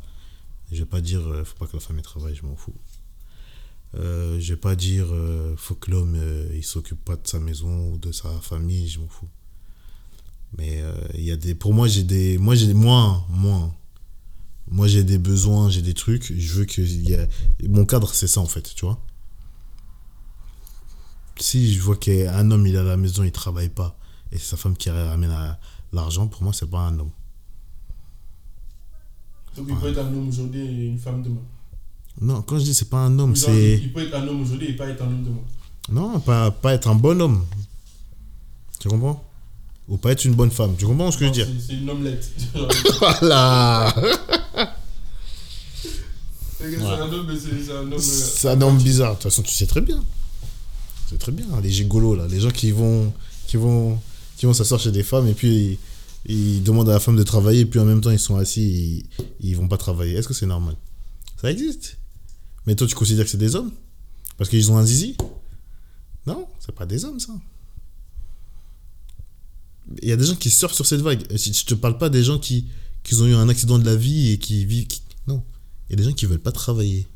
Je 0.73 0.79
vais 0.79 0.85
pas 0.87 1.01
dire, 1.01 1.21
euh, 1.29 1.45
faut 1.45 1.57
pas 1.57 1.67
que 1.67 1.75
la 1.77 1.81
femme 1.81 2.01
travaille, 2.03 2.35
je 2.35 2.45
m'en 2.47 2.57
fous. 2.57 2.75
Euh, 3.97 4.39
je 4.39 4.53
vais 4.55 4.61
pas 4.61 4.77
dire, 4.77 5.07
euh, 5.11 5.55
faut 5.57 5.75
que 5.75 5.91
l'homme 5.91 6.15
euh, 6.17 6.49
il 6.55 6.63
s'occupe 6.65 7.05
pas 7.05 7.17
de 7.17 7.27
sa 7.27 7.41
maison 7.41 7.89
ou 7.93 7.99
de 7.99 8.13
sa 8.13 8.31
famille, 8.41 8.89
je 8.89 9.01
m'en 9.01 9.09
fous. 9.09 9.29
Mais 10.57 10.81
euh, 10.83 10.95
il 11.15 11.25
y 11.25 11.33
a 11.33 11.37
des, 11.37 11.55
pour 11.55 11.75
moi, 11.75 11.89
j'ai 11.89 12.05
des, 12.05 12.39
moi 12.39 12.55
j'ai 12.55 12.73
moi, 12.73 13.25
moi, 13.31 13.75
moi 14.69 14.87
j'ai 14.87 15.03
des 15.03 15.19
besoins, 15.19 15.71
j'ai 15.71 15.83
des 15.83 15.95
trucs. 15.95 16.33
Je 16.37 16.53
veux 16.55 16.65
que 16.67 16.83
mon 17.69 17.85
cadre 17.85 18.15
c'est 18.15 18.29
ça 18.29 18.41
en 18.41 18.47
fait, 18.47 18.73
tu 18.75 18.85
vois. 18.85 19.01
Si 21.39 21.73
je 21.75 21.81
vois 21.81 21.97
qu'un 21.97 22.51
homme 22.51 22.67
il 22.67 22.75
est 22.75 22.79
à 22.79 22.83
la 22.83 22.97
maison, 22.97 23.25
il 23.25 23.33
travaille 23.33 23.71
pas 23.71 23.99
et 24.33 24.39
c'est 24.39 24.45
sa 24.51 24.57
femme 24.57 24.77
qui 24.77 24.91
ramène 24.91 25.31
la- 25.31 25.59
l'argent, 25.93 26.29
pour 26.29 26.43
moi 26.43 26.53
c'est 26.53 26.69
pas 26.71 26.81
un 26.81 26.99
homme. 26.99 27.11
Donc 29.57 29.67
il 29.69 29.77
peut 29.77 29.89
être 29.89 29.99
un 29.99 30.07
homme 30.07 30.29
aujourd'hui 30.29 30.61
et 30.61 30.87
une 30.87 30.99
femme 30.99 31.23
demain. 31.23 31.41
Non, 32.21 32.43
quand 32.43 32.59
je 32.59 32.65
dis 32.65 32.75
c'est 32.75 32.89
pas 32.91 32.99
un 32.99 33.19
homme, 33.19 33.35
c'est 33.37 33.79
Il 33.83 33.93
peut 33.93 34.07
être 34.07 34.15
un 34.15 34.27
homme 34.29 34.43
aujourd'hui 34.43 34.69
et 34.69 34.73
pas 34.75 34.87
être 34.89 35.03
un 35.03 35.07
homme 35.07 35.25
demain. 35.25 35.43
non 35.91 36.21
pas 36.21 36.51
pas 36.51 36.75
être 36.75 36.89
un 36.89 36.95
bon 36.95 37.21
homme. 37.21 37.45
Tu 38.79 38.89
comprends? 38.89 39.25
Ou 39.89 39.97
pas 39.97 40.13
être 40.13 40.25
une 40.25 40.35
bonne 40.35 40.51
femme. 40.51 40.75
Tu 40.79 40.87
comprends 40.87 41.11
ce 41.11 41.19
que 41.19 41.25
je 41.25 41.31
veux 41.31 41.35
dire? 41.35 41.49
C'est 41.67 41.75
une 41.75 41.91
omelette. 41.91 42.31
Voilà. 43.01 43.93
C'est 46.59 46.77
un 46.87 47.13
homme, 47.13 47.27
mais 47.27 47.39
c'est 47.39 47.65
c'est 47.65 47.73
un 47.73 47.81
homme. 47.83 47.93
euh, 47.95 47.99
C'est 47.99 48.49
un 48.49 48.61
homme 48.61 48.79
bizarre. 48.79 49.11
De 49.11 49.15
toute 49.15 49.25
façon, 49.25 49.43
tu 49.43 49.53
sais 49.53 49.67
très 49.67 49.81
bien. 49.81 50.03
C'est 51.09 51.19
très 51.19 51.33
bien. 51.33 51.47
Les 51.63 51.71
gigolos, 51.71 52.15
là. 52.15 52.27
Les 52.29 52.39
gens 52.41 52.51
qui 52.51 52.71
vont, 52.71 53.13
qui 53.47 53.57
vont, 53.57 53.99
qui 54.37 54.47
vont 54.47 54.53
s'asseoir 54.53 54.79
chez 54.81 54.93
des 54.93 55.03
femmes 55.03 55.27
et 55.27 55.33
puis 55.35 55.79
ils, 56.27 56.63
demandent 56.63 56.89
à 56.89 56.93
la 56.93 57.01
femme 57.01 57.17
de 57.17 57.23
travailler 57.23 57.65
puis 57.65 57.81
en 57.81 57.85
même 57.85 58.01
temps 58.01 58.11
ils 58.11 58.19
sont 58.19 58.37
assis 58.37 59.07
ils, 59.41 59.49
ils 59.49 59.57
vont 59.57 59.69
pas 59.69 59.79
travailler. 59.79 60.15
Est-ce 60.15 60.29
que 60.29 60.35
c'est 60.35 60.47
normal? 60.47 60.77
Ça 61.41 61.51
existe. 61.51 61.97
Mais 62.67 62.75
toi, 62.75 62.87
tu 62.87 62.95
considères 62.95 63.25
que 63.25 63.31
c'est 63.31 63.39
des 63.39 63.57
hommes? 63.57 63.73
Parce 64.37 64.51
qu'ils 64.51 64.71
ont 64.71 64.79
un 64.79 64.85
zizi? 64.85 65.17
Non, 66.27 66.47
c'est 66.59 66.75
pas 66.75 66.87
des 66.87 67.05
hommes, 67.05 67.19
ça. 67.19 67.33
Il 70.03 70.09
y 70.09 70.13
a 70.13 70.17
des 70.17 70.25
gens 70.25 70.37
qui 70.37 70.51
surfent 70.51 70.75
sur 70.75 70.87
cette 70.87 71.01
vague. 71.01 71.23
Je 71.31 71.65
te 71.65 71.75
parle 71.75 71.99
pas 71.99 72.09
des 72.09 72.23
gens 72.23 72.39
qui, 72.39 72.67
ont 73.13 73.27
eu 73.27 73.35
un 73.35 73.49
accident 73.49 73.79
de 73.79 73.85
la 73.85 73.97
vie 73.97 74.31
et 74.31 74.39
qui 74.39 74.65
vivent. 74.65 74.87
Non. 75.27 75.43
Il 75.89 75.93
y 75.93 75.95
a 75.95 75.97
des 75.97 76.05
gens 76.09 76.15
qui 76.15 76.27
veulent 76.27 76.39
pas 76.39 76.53
travailler. 76.53 77.09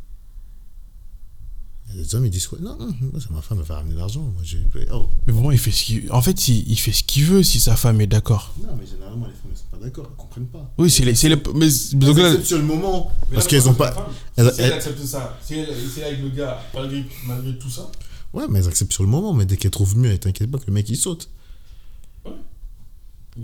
Des 1.92 2.14
hommes, 2.14 2.24
ils 2.24 2.30
disent 2.30 2.46
quoi? 2.48 2.58
Non, 2.60 2.76
non, 2.78 2.86
moi, 3.12 3.20
c'est 3.20 3.30
ma 3.30 3.40
femme, 3.40 3.58
elle 3.60 3.66
va 3.66 3.76
ramener 3.76 3.94
l'argent. 3.94 4.20
Moi, 4.22 4.42
je... 4.42 4.56
oh. 4.92 5.08
Mais 5.26 5.32
vraiment, 5.32 5.50
il 5.52 5.58
fait 5.58 5.70
ce 5.70 5.84
qu'il 5.84 6.10
En 6.10 6.20
fait, 6.22 6.48
il, 6.48 6.68
il 6.70 6.76
fait 6.76 6.90
ce 6.92 7.04
qu'il 7.04 7.24
veut 7.24 7.42
si 7.44 7.60
sa 7.60 7.76
femme 7.76 8.00
est 8.00 8.06
d'accord. 8.08 8.52
Non, 8.60 8.68
mais 8.78 8.84
généralement, 8.86 9.26
les 9.26 9.32
femmes, 9.32 9.50
elles 9.52 9.56
sont 9.58 9.64
pas 9.70 9.76
d'accord, 9.84 10.06
elles 10.10 10.16
comprennent 10.16 10.46
pas. 10.46 10.72
Oui, 10.78 10.90
c'est 10.90 11.04
les. 11.04 11.14
c'est 11.14 11.28
les- 11.28 11.36
Mais, 11.54 11.66
mais 11.94 12.06
donc 12.06 12.16
Elles 12.16 12.22
là- 12.22 12.28
acceptent 12.30 12.46
sur 12.46 12.58
le 12.58 12.64
moment, 12.64 13.12
parce 13.32 13.46
qu'elles 13.46 13.68
ont 13.68 13.74
pas. 13.74 14.10
elles- 14.36 14.52
Si 14.52 14.60
elle 14.62 14.72
accepte 14.72 15.04
ça, 15.04 15.38
si 15.42 15.54
elle, 15.54 15.66
si 15.68 16.00
elle 16.00 16.02
est 16.02 16.06
avec 16.06 16.20
le 16.22 16.30
gars, 16.30 16.60
malgré, 16.74 17.04
malgré 17.26 17.56
tout 17.58 17.70
ça, 17.70 17.90
Ouais, 18.32 18.44
mais 18.50 18.58
elles 18.58 18.66
acceptent 18.68 18.92
sur 18.92 19.04
le 19.04 19.08
moment, 19.08 19.32
mais 19.32 19.46
dès 19.46 19.56
qu'elles 19.56 19.70
trouvent 19.70 19.96
mieux, 19.96 20.10
elles 20.10 20.18
t'inquiètent 20.18 20.50
pas 20.50 20.58
que 20.58 20.66
le 20.66 20.72
mec 20.72 20.88
il 20.90 20.96
saute. 20.96 21.28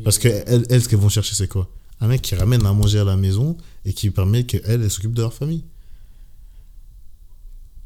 Parce 0.05 0.19
que 0.19 0.29
elles, 0.29 0.65
elles, 0.71 0.83
ce 0.83 0.89
qu'elles 0.89 0.99
vont 0.99 1.09
chercher, 1.09 1.35
c'est 1.35 1.49
quoi? 1.49 1.69
Un 2.01 2.09
mec 2.09 2.23
qui 2.23 2.35
ramène 2.35 2.65
à 2.67 2.73
manger 2.73 2.99
à 3.01 3.05
la 3.05 3.17
maison 3.17 3.57
et 3.85 3.93
qui 3.93 4.11
permet 4.11 4.45
qu'elles, 4.45 4.63
elles 4.67 4.91
s'occupent 4.91 5.15
de 5.15 5.23
leur 5.23 5.35
famille 5.35 5.65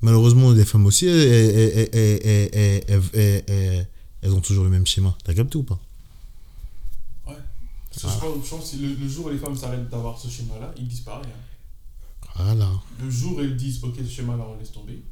malheureusement, 0.05 0.53
les 0.53 0.65
femmes 0.65 0.87
aussi, 0.87 1.07
elles, 1.07 1.89
elles, 1.93 2.89
elles, 3.15 3.89
elles 4.23 4.33
ont 4.33 4.41
toujours 4.41 4.65
le 4.65 4.71
même 4.71 4.87
schéma. 4.87 5.17
T'as 5.25 5.35
capté 5.35 5.57
ou 5.57 5.63
pas 5.63 5.81
Ouais. 7.27 7.35
Parce 7.91 8.21
que 8.21 8.27
je 8.45 8.51
pense 8.51 8.71
que 8.71 8.77
le, 8.77 8.95
le, 8.95 9.09
jour 9.09 9.27
où 9.27 9.31
les 9.31 9.39
femmes 9.39 9.57
s'arrêtent 9.57 9.89
d'avoir 9.89 10.19
ce 10.19 10.29
schéma-là, 10.29 10.73
ils 10.77 10.87
disparaissent. 10.87 11.27
Voilà. 12.37 12.71
Le 13.01 13.11
jour 13.11 13.37
où 13.37 13.41
elles 13.41 13.57
disent, 13.57 13.83
ok, 13.83 13.95
ce 13.97 14.11
schéma-là, 14.11 14.45
on 14.47 14.59
laisse 14.59 14.73
tomber. 14.73 15.03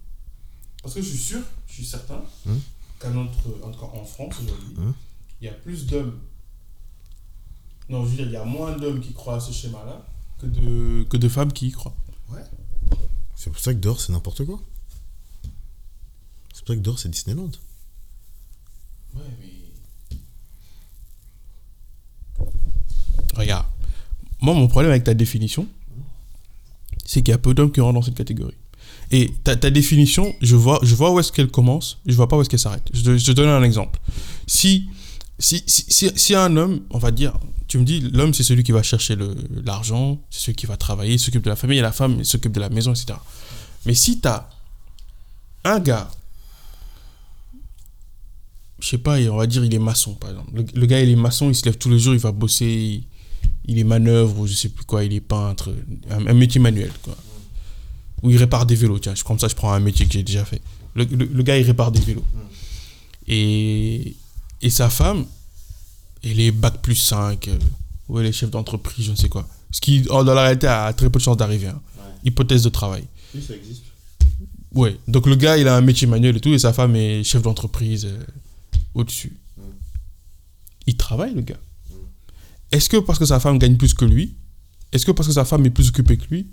Parce 0.83 0.95
que 0.95 1.01
je 1.01 1.09
suis 1.09 1.19
sûr, 1.19 1.41
je 1.69 1.73
suis 1.73 1.87
certain, 1.87 2.23
hum? 2.47 2.61
qu'à 3.01 3.11
notre. 3.11 3.39
En 3.63 3.71
tout 3.71 3.81
cas, 3.81 3.87
en 3.87 4.05
France 4.05 4.35
aujourd'hui, 4.43 4.77
il 5.41 5.47
y 5.47 5.49
a 5.49 5.53
plus 5.53 5.87
d'hommes. 5.87 6.19
Non, 7.89 8.05
je 8.05 8.11
veux 8.11 8.17
dire, 8.17 8.27
il 8.27 8.33
y 8.33 8.37
a 8.37 8.45
moins 8.45 8.77
d'hommes 8.77 9.01
qui 9.01 9.13
croient 9.13 9.37
à 9.37 9.41
ce 9.41 9.53
schéma-là 9.53 10.07
que 10.39 10.47
de, 10.47 11.05
que 11.05 11.17
de 11.17 11.29
femmes 11.29 11.53
qui 11.53 11.69
y 11.69 11.71
croient. 11.71 11.95
Ouais. 12.31 12.43
C'est 13.37 13.51
pour 13.51 13.61
ça 13.61 13.73
que 13.73 13.79
dehors, 13.79 14.01
c'est 14.01 14.13
n'importe 14.13 14.45
quoi. 14.45 14.61
C'est 16.65 16.67
pour 16.67 16.69
ça 16.69 16.77
que 16.77 16.81
dehors, 16.81 16.99
c'est 16.99 17.09
Disneyland. 17.11 17.51
Ouais, 19.15 19.23
mais. 19.41 19.49
Regarde. 23.35 23.67
Moi, 24.41 24.55
mon 24.55 24.69
problème 24.69 24.91
avec 24.91 25.05
ta 25.05 25.15
définition, 25.15 25.67
c'est 27.05 27.23
qu'il 27.23 27.31
y 27.33 27.35
a 27.35 27.39
peu 27.39 27.55
d'hommes 27.55 27.73
qui 27.73 27.81
rentrent 27.81 27.95
dans 27.95 28.03
cette 28.03 28.15
catégorie. 28.17 28.55
Et 29.11 29.31
ta, 29.45 29.57
ta 29.57 29.71
définition, 29.71 30.35
je 30.41 30.57
vois, 30.57 30.79
je 30.83 30.95
vois 30.95 31.13
où 31.13 31.21
est-ce 31.21 31.33
qu'elle 31.33 31.51
commence, 31.51 31.99
je 32.07 32.15
vois 32.15 32.29
pas 32.29 32.37
où 32.37 32.41
est-ce 32.43 32.49
qu'elle 32.51 32.59
s'arrête. 32.59 32.89
Je 32.93 33.03
te, 33.03 33.17
je 33.19 33.27
te 33.27 33.33
donne 33.33 33.49
un 33.49 33.63
exemple. 33.63 34.01
Si, 34.47 34.89
si, 35.39 35.63
si, 35.67 35.85
si, 35.89 36.11
si 36.17 36.35
un 36.35 36.57
homme, 36.57 36.83
on 36.91 36.99
va 36.99 37.11
dire, 37.11 37.39
tu 37.69 37.79
me 37.79 37.85
dis, 37.85 38.01
l'homme, 38.01 38.35
c'est 38.35 38.43
celui 38.43 38.63
qui 38.65 38.73
va 38.73 38.83
chercher 38.83 39.15
le- 39.17 39.37
l'argent, 39.65 40.21
c'est 40.31 40.41
celui 40.41 40.55
qui 40.57 40.67
va 40.67 40.77
travailler, 40.77 41.19
s'occupe 41.19 41.43
de 41.45 41.51
la 41.51 41.57
famille, 41.57 41.79
et 41.79 41.83
la 41.83 41.93
femme 41.93 42.25
s'occupe 42.25 42.53
de 42.53 42.61
la 42.61 42.69
maison, 42.71 42.93
etc. 42.93 43.19
Mais 43.87 43.95
si 43.95 44.21
tu 44.21 44.29
as 44.29 44.49
un 45.65 45.79
gars 45.79 46.11
je 48.83 48.89
sais 48.89 48.99
pas, 48.99 49.19
on 49.31 49.37
va 49.37 49.47
dire 49.47 49.65
il 49.65 49.73
est 49.75 49.79
maçon 49.79 50.15
par 50.15 50.31
exemple. 50.31 50.51
Le, 50.55 50.65
le 50.75 50.87
gars 50.87 51.01
il 51.01 51.09
est 51.09 51.17
maçon, 51.17 51.49
il 51.49 51.55
se 51.55 51.65
lève 51.65 51.77
tous 51.79 51.89
les 51.91 51.99
jours, 51.99 52.13
il 52.15 52.21
va 52.21 52.33
bosser, 52.33 52.67
il, 52.67 53.05
il 53.67 53.79
est 53.79 53.85
manœuvre 53.85 54.39
ou 54.41 54.47
je 54.47 54.55
sais 54.55 54.69
plus 54.69 54.85
quoi, 54.85 55.05
il 55.05 55.13
est 55.15 55.21
peintre, 55.21 55.75
un, 56.11 56.27
un 56.27 56.35
métier 56.35 56.61
manuel 56.61 56.91
quoi. 57.03 57.17
Ou 58.23 58.31
il 58.31 58.37
répare 58.37 58.67
des 58.67 58.75
vélos, 58.75 58.99
tiens, 58.99 59.15
comme 59.25 59.39
ça 59.39 59.49
je 59.49 59.55
prends 59.55 59.73
un 59.73 59.81
métier 59.81 60.07
que 60.07 60.13
j'ai 60.13 60.23
déjà 60.23 60.45
fait. 60.45 60.61
Le, 60.95 61.05
le- 61.05 61.25
le 61.33 61.43
gars 61.43 61.57
il 61.59 61.65
répare 61.65 61.91
des 61.93 62.01
vélos. 62.01 62.25
Et, 63.29 64.15
et 64.61 64.71
sa 64.71 64.91
femme, 64.91 65.25
elle 66.25 66.41
est 66.41 66.51
bac 66.51 66.83
plus 66.83 66.97
5, 66.97 67.49
euh, 67.49 67.59
ou 68.09 68.19
elle 68.19 68.27
est 68.27 68.33
chef 68.33 68.51
d'entreprise, 68.51 69.07
je 69.07 69.11
ne 69.13 69.17
sais 69.17 69.29
quoi. 69.29 69.49
Ce 69.71 69.81
qui, 69.81 70.05
oh, 70.11 70.23
dans 70.25 70.35
la 70.35 70.43
réalité, 70.43 70.67
a 70.67 70.93
très 70.93 71.09
peu 71.09 71.19
de 71.19 71.25
chances 71.25 71.37
d'arriver. 71.37 71.69
hein. 71.69 71.81
Hypothèse 72.25 72.63
de 72.63 72.69
travail. 72.69 73.05
Oui, 73.35 73.43
ça 73.47 73.55
existe. 73.55 73.83
Ouais. 74.75 74.97
Donc 75.09 75.27
le 75.27 75.35
gars, 75.37 75.57
il 75.57 75.67
a 75.69 75.77
un 75.77 75.81
métier 75.81 76.07
manuel 76.07 76.37
et 76.37 76.41
tout, 76.41 76.51
et 76.53 76.59
sa 76.59 76.73
femme 76.73 76.95
est 76.97 77.25
chef 77.25 77.43
d'entreprise 77.43 78.05
euh, 78.07 78.19
au-dessus. 78.95 79.37
Il 80.87 80.97
travaille, 80.97 81.35
le 81.35 81.43
gars. 81.43 81.61
Est-ce 82.73 82.89
que 82.89 82.97
parce 82.97 83.19
que 83.19 83.27
sa 83.27 83.39
femme 83.39 83.59
gagne 83.59 83.77
plus 83.77 83.95
que 83.95 84.05
lui, 84.05 84.35
est-ce 84.93 85.05
que 85.07 85.13
parce 85.13 85.29
que 85.29 85.35
sa 85.35 85.45
femme 85.45 85.65
est 85.67 85.71
plus 85.71 85.89
occupée 85.91 86.17
que 86.17 86.27
lui, 86.31 86.47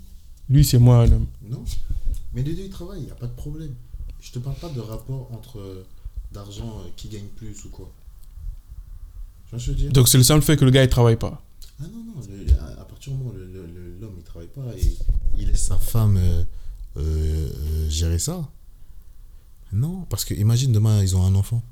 lui 0.48 0.64
c'est 0.64 0.78
moins 0.78 1.00
un 1.00 1.12
homme? 1.12 1.26
Non. 1.42 1.64
Mais 2.34 2.42
les 2.42 2.54
deux, 2.54 2.62
ils 2.64 2.70
travaillent, 2.70 3.00
il 3.00 3.06
n'y 3.06 3.10
a 3.10 3.14
pas 3.14 3.26
de 3.26 3.32
problème. 3.34 3.74
Je 4.20 4.30
te 4.32 4.38
parle 4.38 4.56
pas 4.56 4.68
de 4.68 4.80
rapport 4.80 5.30
entre 5.32 5.58
euh, 5.58 5.84
d'argent 6.32 6.78
euh, 6.80 6.88
qui 6.96 7.08
gagne 7.08 7.26
plus 7.36 7.64
ou 7.64 7.68
quoi. 7.70 7.90
Tu 9.46 9.50
vois 9.50 9.58
ce 9.58 9.66
que 9.66 9.72
je 9.72 9.76
veux 9.76 9.82
dire? 9.84 9.92
Donc 9.92 10.08
c'est 10.08 10.18
le 10.18 10.24
simple 10.24 10.42
fait 10.44 10.56
que 10.56 10.64
le 10.64 10.70
gars, 10.70 10.84
il 10.84 10.90
travaille 10.90 11.16
pas. 11.16 11.42
Ah 11.80 11.84
non, 11.90 12.04
non, 12.04 12.20
le- 12.28 12.52
à, 12.60 12.80
à 12.82 12.84
partir 12.84 13.12
du 13.14 13.18
moment 13.18 13.30
où 13.30 14.00
l'homme 14.00 14.14
il 14.18 14.22
travaille 14.22 14.48
pas 14.48 14.76
et 14.76 14.96
il 15.38 15.48
laisse 15.48 15.62
sa 15.62 15.78
femme 15.78 16.20
euh, 16.98 17.88
gérer 17.88 18.18
ça. 18.18 18.46
Non, 19.72 20.02
parce 20.10 20.24
que 20.26 20.34
imagine 20.34 20.70
demain 20.72 21.02
ils 21.02 21.16
ont 21.16 21.24
un 21.24 21.34
enfant. 21.34 21.62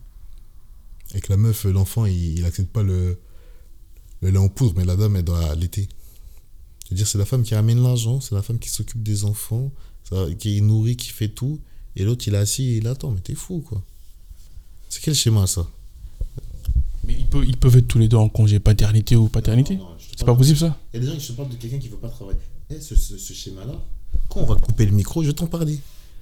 Et 1.15 1.21
que 1.21 1.31
la 1.33 1.37
meuf, 1.37 1.65
l'enfant, 1.65 2.05
il, 2.05 2.39
il 2.39 2.45
accepte 2.45 2.71
pas 2.73 2.83
le, 2.83 3.19
le 4.21 4.31
lait 4.31 4.39
en 4.39 4.49
poudre, 4.49 4.75
mais 4.77 4.85
la 4.85 4.97
dame, 4.97 5.17
elle 5.17 5.25
doit 5.25 5.43
allaiter. 5.51 5.89
Je 6.85 6.91
veux 6.91 6.97
dire, 6.97 7.07
c'est 7.07 7.19
la 7.19 7.25
femme 7.27 7.43
qui 7.43 7.55
ramène 7.55 7.83
l'argent, 7.83 8.21
c'est 8.21 8.35
la 8.35 8.43
femme 8.43 8.59
qui 8.59 8.69
s'occupe 8.69 9.03
des 9.03 9.25
enfants, 9.25 9.71
qui 10.39 10.61
nourrit, 10.63 10.97
qui 10.97 11.11
fait 11.11 11.29
tout. 11.29 11.61
Et 11.97 12.05
l'autre, 12.05 12.27
il 12.29 12.35
est 12.35 12.39
assis 12.39 12.65
et 12.65 12.77
il 12.79 12.87
attend. 12.89 13.11
Mais 13.11 13.21
t'es 13.21 13.35
fou, 13.35 13.61
quoi. 13.67 13.83
C'est 14.89 15.03
quel 15.03 15.15
schéma, 15.15 15.47
ça? 15.47 15.67
Mais 17.05 17.15
ils 17.19 17.27
peuvent, 17.27 17.45
ils 17.47 17.57
peuvent 17.57 17.77
être 17.77 17.89
tous 17.89 17.99
les 17.99 18.09
deux 18.09 18.17
en 18.17 18.29
congé 18.29 18.59
paternité 18.61 19.17
ou 19.17 19.29
paternité? 19.29 19.79
C'est 20.17 20.25
pas 20.25 20.35
possible 20.35 20.59
ça? 20.59 20.79
Il 20.93 21.01
y 21.01 21.03
a 21.03 21.07
des 21.07 21.13
gens 21.13 21.19
qui 21.19 21.25
se 21.27 21.33
parlent 21.33 21.49
de 21.51 21.57
quelqu'un 21.57 21.79
qui 21.79 21.89
veut 21.89 21.97
pas 21.97 22.09
travailler. 22.09 22.39
Eh, 22.71 22.81
ce, 22.81 22.95
ce- 22.97 23.17
ce 23.19 23.33
schéma-là, 23.33 23.75
quand 24.29 24.41
on 24.41 24.47
va 24.47 24.55
couper 24.57 24.85
le 24.87 24.93
micro, 24.93 25.23
je 25.23 25.29
vais 25.29 25.35
t'en 25.35 25.47
parler. 25.47 25.79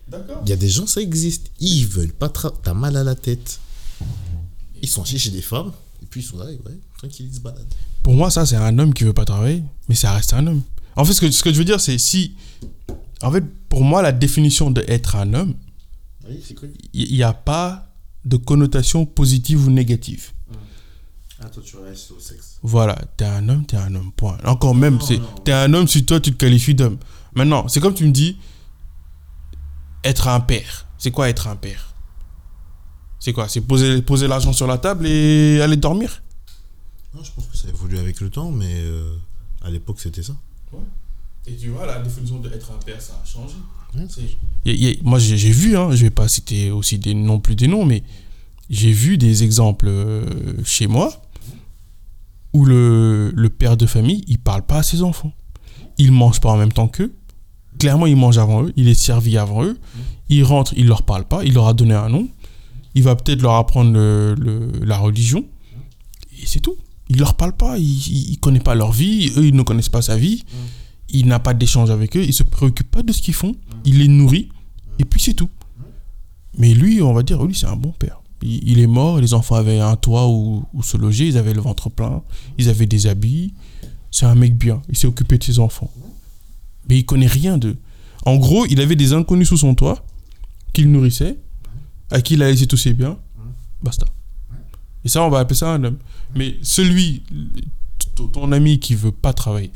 D'accord. 0.09 0.40
Il 0.44 0.49
y 0.51 0.53
a 0.53 0.57
des 0.57 0.68
gens, 0.68 0.87
ça 0.87 1.01
existe. 1.01 1.51
Ils 1.61 1.87
veulent 1.87 2.12
pas 2.12 2.29
travailler. 2.29 2.61
T'as 2.64 2.75
mal 2.75 2.96
à 2.96 3.05
la 3.05 3.14
tête. 3.14 3.61
Ils 4.82 4.88
sont 4.88 5.04
chez 5.04 5.30
des 5.30 5.42
femmes. 5.42 5.72
Et 6.02 6.06
puis 6.06 6.20
ils 6.20 6.24
sont 6.24 6.36
là, 6.38 6.44
et 6.50 6.56
ouais, 6.56 6.78
tranquille, 6.98 7.26
ils 7.30 7.34
se 7.34 7.40
baladent. 7.40 7.66
Pour 8.02 8.14
moi, 8.14 8.30
ça, 8.30 8.44
c'est 8.44 8.56
un 8.56 8.78
homme 8.78 8.92
qui 8.92 9.04
veut 9.04 9.14
pas 9.14 9.24
travailler, 9.24 9.62
mais 9.88 9.94
ça 9.94 10.12
reste 10.12 10.34
un 10.34 10.46
homme. 10.46 10.62
En 10.94 11.04
fait, 11.04 11.14
ce 11.14 11.20
que, 11.20 11.30
ce 11.30 11.42
que 11.42 11.52
je 11.52 11.58
veux 11.58 11.64
dire, 11.64 11.80
c'est 11.80 11.98
si. 11.98 12.34
En 13.22 13.32
fait, 13.32 13.44
pour 13.68 13.82
moi, 13.82 14.02
la 14.02 14.12
définition 14.12 14.70
d'être 14.70 15.16
un 15.16 15.32
homme, 15.34 15.54
Oui, 16.28 16.42
il 16.92 17.14
n'y 17.14 17.22
a 17.22 17.32
pas 17.32 17.88
de 18.24 18.36
connotation 18.36 19.06
positive 19.06 19.66
ou 19.66 19.70
négative. 19.70 20.32
Ah, 21.40 21.48
toi, 21.48 21.62
tu 21.64 21.76
restes 21.76 22.10
au 22.12 22.20
sexe. 22.20 22.58
Voilà, 22.62 22.96
t'es 23.16 23.24
un 23.24 23.48
homme, 23.48 23.66
t'es 23.66 23.76
un 23.76 23.94
homme, 23.94 24.10
point. 24.12 24.38
Encore 24.44 24.74
même, 24.74 25.00
c'est 25.00 25.20
t'es 25.44 25.52
un 25.52 25.72
homme 25.74 25.86
si 25.86 26.04
toi 26.04 26.18
tu 26.20 26.32
te 26.32 26.36
qualifies 26.36 26.74
d'homme. 26.74 26.98
Maintenant, 27.34 27.68
c'est 27.68 27.80
comme 27.80 27.94
tu 27.94 28.04
me 28.06 28.12
dis, 28.12 28.38
être 30.04 30.28
un 30.28 30.40
père. 30.40 30.86
C'est 30.98 31.10
quoi 31.10 31.28
être 31.28 31.46
un 31.48 31.56
père? 31.56 31.94
C'est 33.26 33.32
quoi? 33.32 33.48
C'est 33.48 33.60
poser, 33.60 34.02
poser 34.02 34.28
l'argent 34.28 34.52
sur 34.52 34.68
la 34.68 34.78
table 34.78 35.04
et 35.04 35.60
aller 35.60 35.76
dormir? 35.76 36.22
Non, 37.12 37.24
je 37.24 37.32
pense 37.34 37.46
que 37.46 37.56
ça 37.56 37.66
évolue 37.68 37.98
avec 37.98 38.20
le 38.20 38.30
temps, 38.30 38.52
mais 38.52 38.72
euh, 38.72 39.16
à 39.64 39.68
l'époque, 39.68 39.98
c'était 39.98 40.22
ça. 40.22 40.34
Et 41.48 41.56
tu 41.56 41.70
vois, 41.70 41.86
la 41.86 41.98
définition 41.98 42.38
d'être 42.38 42.70
un 42.70 42.78
père, 42.84 43.02
ça 43.02 43.20
a 43.20 43.26
changé. 43.26 43.56
Ouais, 43.96 44.06
Y 44.64 44.70
a- 44.70 44.74
y 44.74 44.92
a- 44.92 44.96
moi, 45.02 45.18
j'ai 45.18 45.50
vu, 45.50 45.76
hein, 45.76 45.88
je 45.90 46.02
vais 46.04 46.10
pas 46.10 46.28
citer 46.28 46.70
aussi 46.70 46.98
des, 47.00 47.14
non 47.14 47.40
plus 47.40 47.56
des 47.56 47.66
noms, 47.66 47.84
mais 47.84 48.04
j'ai 48.70 48.92
vu 48.92 49.18
des 49.18 49.42
exemples 49.42 49.88
euh, 49.88 50.24
chez 50.64 50.86
moi 50.86 51.12
où 52.52 52.64
le, 52.64 53.32
le 53.34 53.48
père 53.48 53.76
de 53.76 53.86
famille, 53.86 54.22
il 54.28 54.38
parle 54.38 54.62
pas 54.62 54.78
à 54.78 54.82
ses 54.84 55.02
enfants. 55.02 55.32
Il 55.98 56.12
mange 56.12 56.40
pas 56.40 56.50
en 56.52 56.56
même 56.58 56.72
temps 56.72 56.86
qu'eux. 56.86 57.12
Clairement, 57.80 58.06
il 58.06 58.14
mange 58.14 58.38
avant 58.38 58.62
eux, 58.62 58.72
il 58.76 58.86
est 58.86 58.94
servi 58.94 59.36
avant 59.36 59.64
eux. 59.64 59.76
Il 60.28 60.44
rentre, 60.44 60.74
il 60.76 60.86
leur 60.86 61.02
parle 61.02 61.24
pas, 61.24 61.42
il 61.44 61.54
leur 61.54 61.66
a 61.66 61.74
donné 61.74 61.94
un 61.94 62.08
nom. 62.08 62.28
Il 62.96 63.02
va 63.04 63.14
peut-être 63.14 63.42
leur 63.42 63.54
apprendre 63.54 63.92
le- 63.92 64.35
la 64.82 64.96
religion. 64.98 65.44
Et 66.42 66.46
c'est 66.46 66.61
tout. 66.61 66.76
Il 67.09 67.18
leur 67.18 67.35
parle 67.37 67.52
pas, 67.54 67.78
il, 67.78 67.85
il 68.32 68.38
connaît 68.40 68.59
pas 68.61 68.74
leur 68.74 68.90
vie, 68.90 69.30
eux, 69.37 69.46
ils 69.46 69.54
ne 69.54 69.62
connaissent 69.62 69.88
pas 69.90 70.02
sa 70.02 70.16
vie. 70.16 70.44
Il 71.11 71.26
n'a 71.26 71.38
pas 71.38 71.54
d'échange 71.54 71.90
avec 71.90 72.16
eux, 72.16 72.24
il 72.24 72.32
se 72.32 72.42
préoccupe 72.42 72.90
pas 72.90 73.02
de 73.04 73.12
ce 73.12 73.22
qu'ils 73.22 73.35
font, 73.35 73.54
il 73.85 73.98
les 73.98 74.09
nourrit, 74.09 74.48
et 74.98 75.04
puis 75.04 75.20
c'est 75.20 75.35
tout. 75.35 75.48
Mais 76.59 76.74
lui, 76.74 77.00
on 77.02 77.12
va 77.12 77.22
dire, 77.22 77.44
lui, 77.44 77.54
c'est 77.54 77.66
un 77.66 77.76
bon 77.76 77.92
père. 77.92 78.20
Il, 78.42 78.68
il 78.70 78.78
est 78.80 78.87
mort, 78.88 79.20
les 79.20 79.32
enfants 79.35 79.54
avaient 79.54 79.78
un 79.78 79.94
toit 79.94 80.26
où, 80.28 80.64
où 80.74 80.82
se 80.82 80.96
loger, 80.96 81.28
ils 81.28 81.37
avaient 81.38 81.54
le 81.54 81.61
ventre 81.61 81.90
plein, 81.90 82.22
ils 82.59 82.68
avaient 82.68 82.87
des 82.87 83.06
habits. 83.06 83.52
C'est 84.11 84.26
un 84.26 84.35
mec 84.35 84.56
bien, 84.56 84.82
il 84.88 84.96
s'est 84.96 85.06
occupé 85.06 85.38
de 85.38 85.44
ses 85.44 85.59
enfants. 85.61 85.90
Mais 86.88 86.98
il 86.98 87.04
connaît 87.04 87.26
rien 87.28 87.56
d'eux. 87.59 87.76
En 88.24 88.37
gros, 88.37 88.66
il 88.66 88.80
avait 88.80 88.96
des 88.96 89.12
inconnus 89.12 89.48
sous 89.48 89.59
son 89.59 89.74
toit, 89.76 90.04
qu'il 90.72 90.90
nourrissait, 90.90 91.38
à 92.11 92.21
qui 92.21 92.35
il 92.35 92.42
a 92.42 92.51
laissé 92.51 92.66
tous 92.66 92.77
ses 92.77 92.92
biens. 92.92 93.19
Basta. 93.83 94.07
Et 95.05 95.09
ça, 95.09 95.23
on 95.23 95.31
va 95.31 95.38
appeler 95.40 95.57
ça 95.57 95.73
un 95.73 95.85
homme. 95.85 95.99
Mais 96.35 96.57
celui, 96.62 97.23
ton 98.33 98.51
ami 98.53 98.79
qui 98.81 98.95
veut 98.95 99.12
pas 99.12 99.33
travailler, 99.33 99.71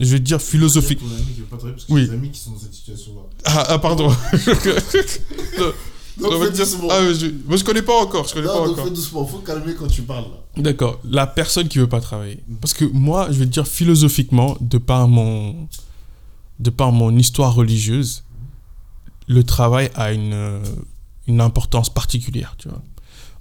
je 0.00 0.12
vais 0.12 0.20
dire 0.20 0.40
philosophique. 0.42 0.98
Ton 1.00 1.06
ami 1.06 1.24
qui 1.34 1.40
veut 1.40 1.46
pas 1.46 1.56
travailler 1.56 1.74
parce 1.76 1.84
que 1.86 1.92
Oui. 1.92 2.10
amis 2.10 2.30
qui 2.30 2.40
sont 2.40 2.50
dans 2.52 2.58
cette 2.58 2.74
situation-là. 2.74 3.20
Ah, 3.44 3.64
ah, 3.70 3.78
pardon. 3.78 4.10
Donc, 6.20 6.32
fais 6.42 6.50
doucement. 6.50 6.88
ah, 6.90 7.12
je, 7.14 7.26
moi, 7.46 7.56
je 7.56 7.62
connais 7.64 7.82
pas 7.82 8.02
encore. 8.02 8.26
Je 8.26 8.34
connais 8.34 8.46
Non, 8.48 8.52
pas 8.54 8.58
donc 8.66 8.72
encore. 8.72 8.84
fais 8.86 8.90
doucement. 8.90 9.24
Faut 9.24 9.38
calmer 9.38 9.74
quand 9.78 9.86
tu 9.86 10.02
parles. 10.02 10.24
D'accord. 10.56 10.98
La 11.08 11.28
personne 11.28 11.68
qui 11.68 11.78
veut 11.78 11.86
pas 11.88 12.00
travailler. 12.00 12.42
Parce 12.60 12.74
que 12.74 12.84
moi, 12.84 13.28
je 13.30 13.38
vais 13.38 13.46
dire 13.46 13.68
philosophiquement, 13.68 14.56
de 14.60 14.78
par 14.78 15.06
mon, 15.06 15.68
de 16.58 16.70
par 16.70 16.90
mon 16.90 17.16
histoire 17.16 17.54
religieuse, 17.54 18.24
le 19.28 19.44
travail 19.44 19.90
a 19.94 20.12
une, 20.12 20.32
euh, 20.32 20.60
une 21.28 21.40
importance 21.40 21.90
particulière, 21.90 22.54
tu 22.58 22.68
vois. 22.68 22.82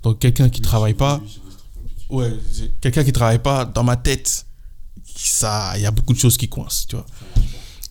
Donc 0.04 0.20
quelqu'un 0.20 0.50
qui 0.50 0.62
travaille 0.62 0.94
pas, 0.94 1.20
Oui, 1.24 1.30
très 1.30 1.40
compliqué. 1.40 2.62
ouais, 2.62 2.72
quelqu'un 2.82 3.04
qui 3.04 3.12
travaille 3.14 3.40
pas, 3.40 3.66
dans 3.66 3.84
ma 3.84 3.96
tête, 3.96 4.46
ça, 5.16 5.74
il 5.76 5.82
y 5.82 5.86
a 5.86 5.92
beaucoup 5.92 6.14
de 6.14 6.20
choses 6.20 6.38
qui 6.38 6.48
coincent, 6.48 6.86
tu 6.88 6.96
vois. 6.96 7.06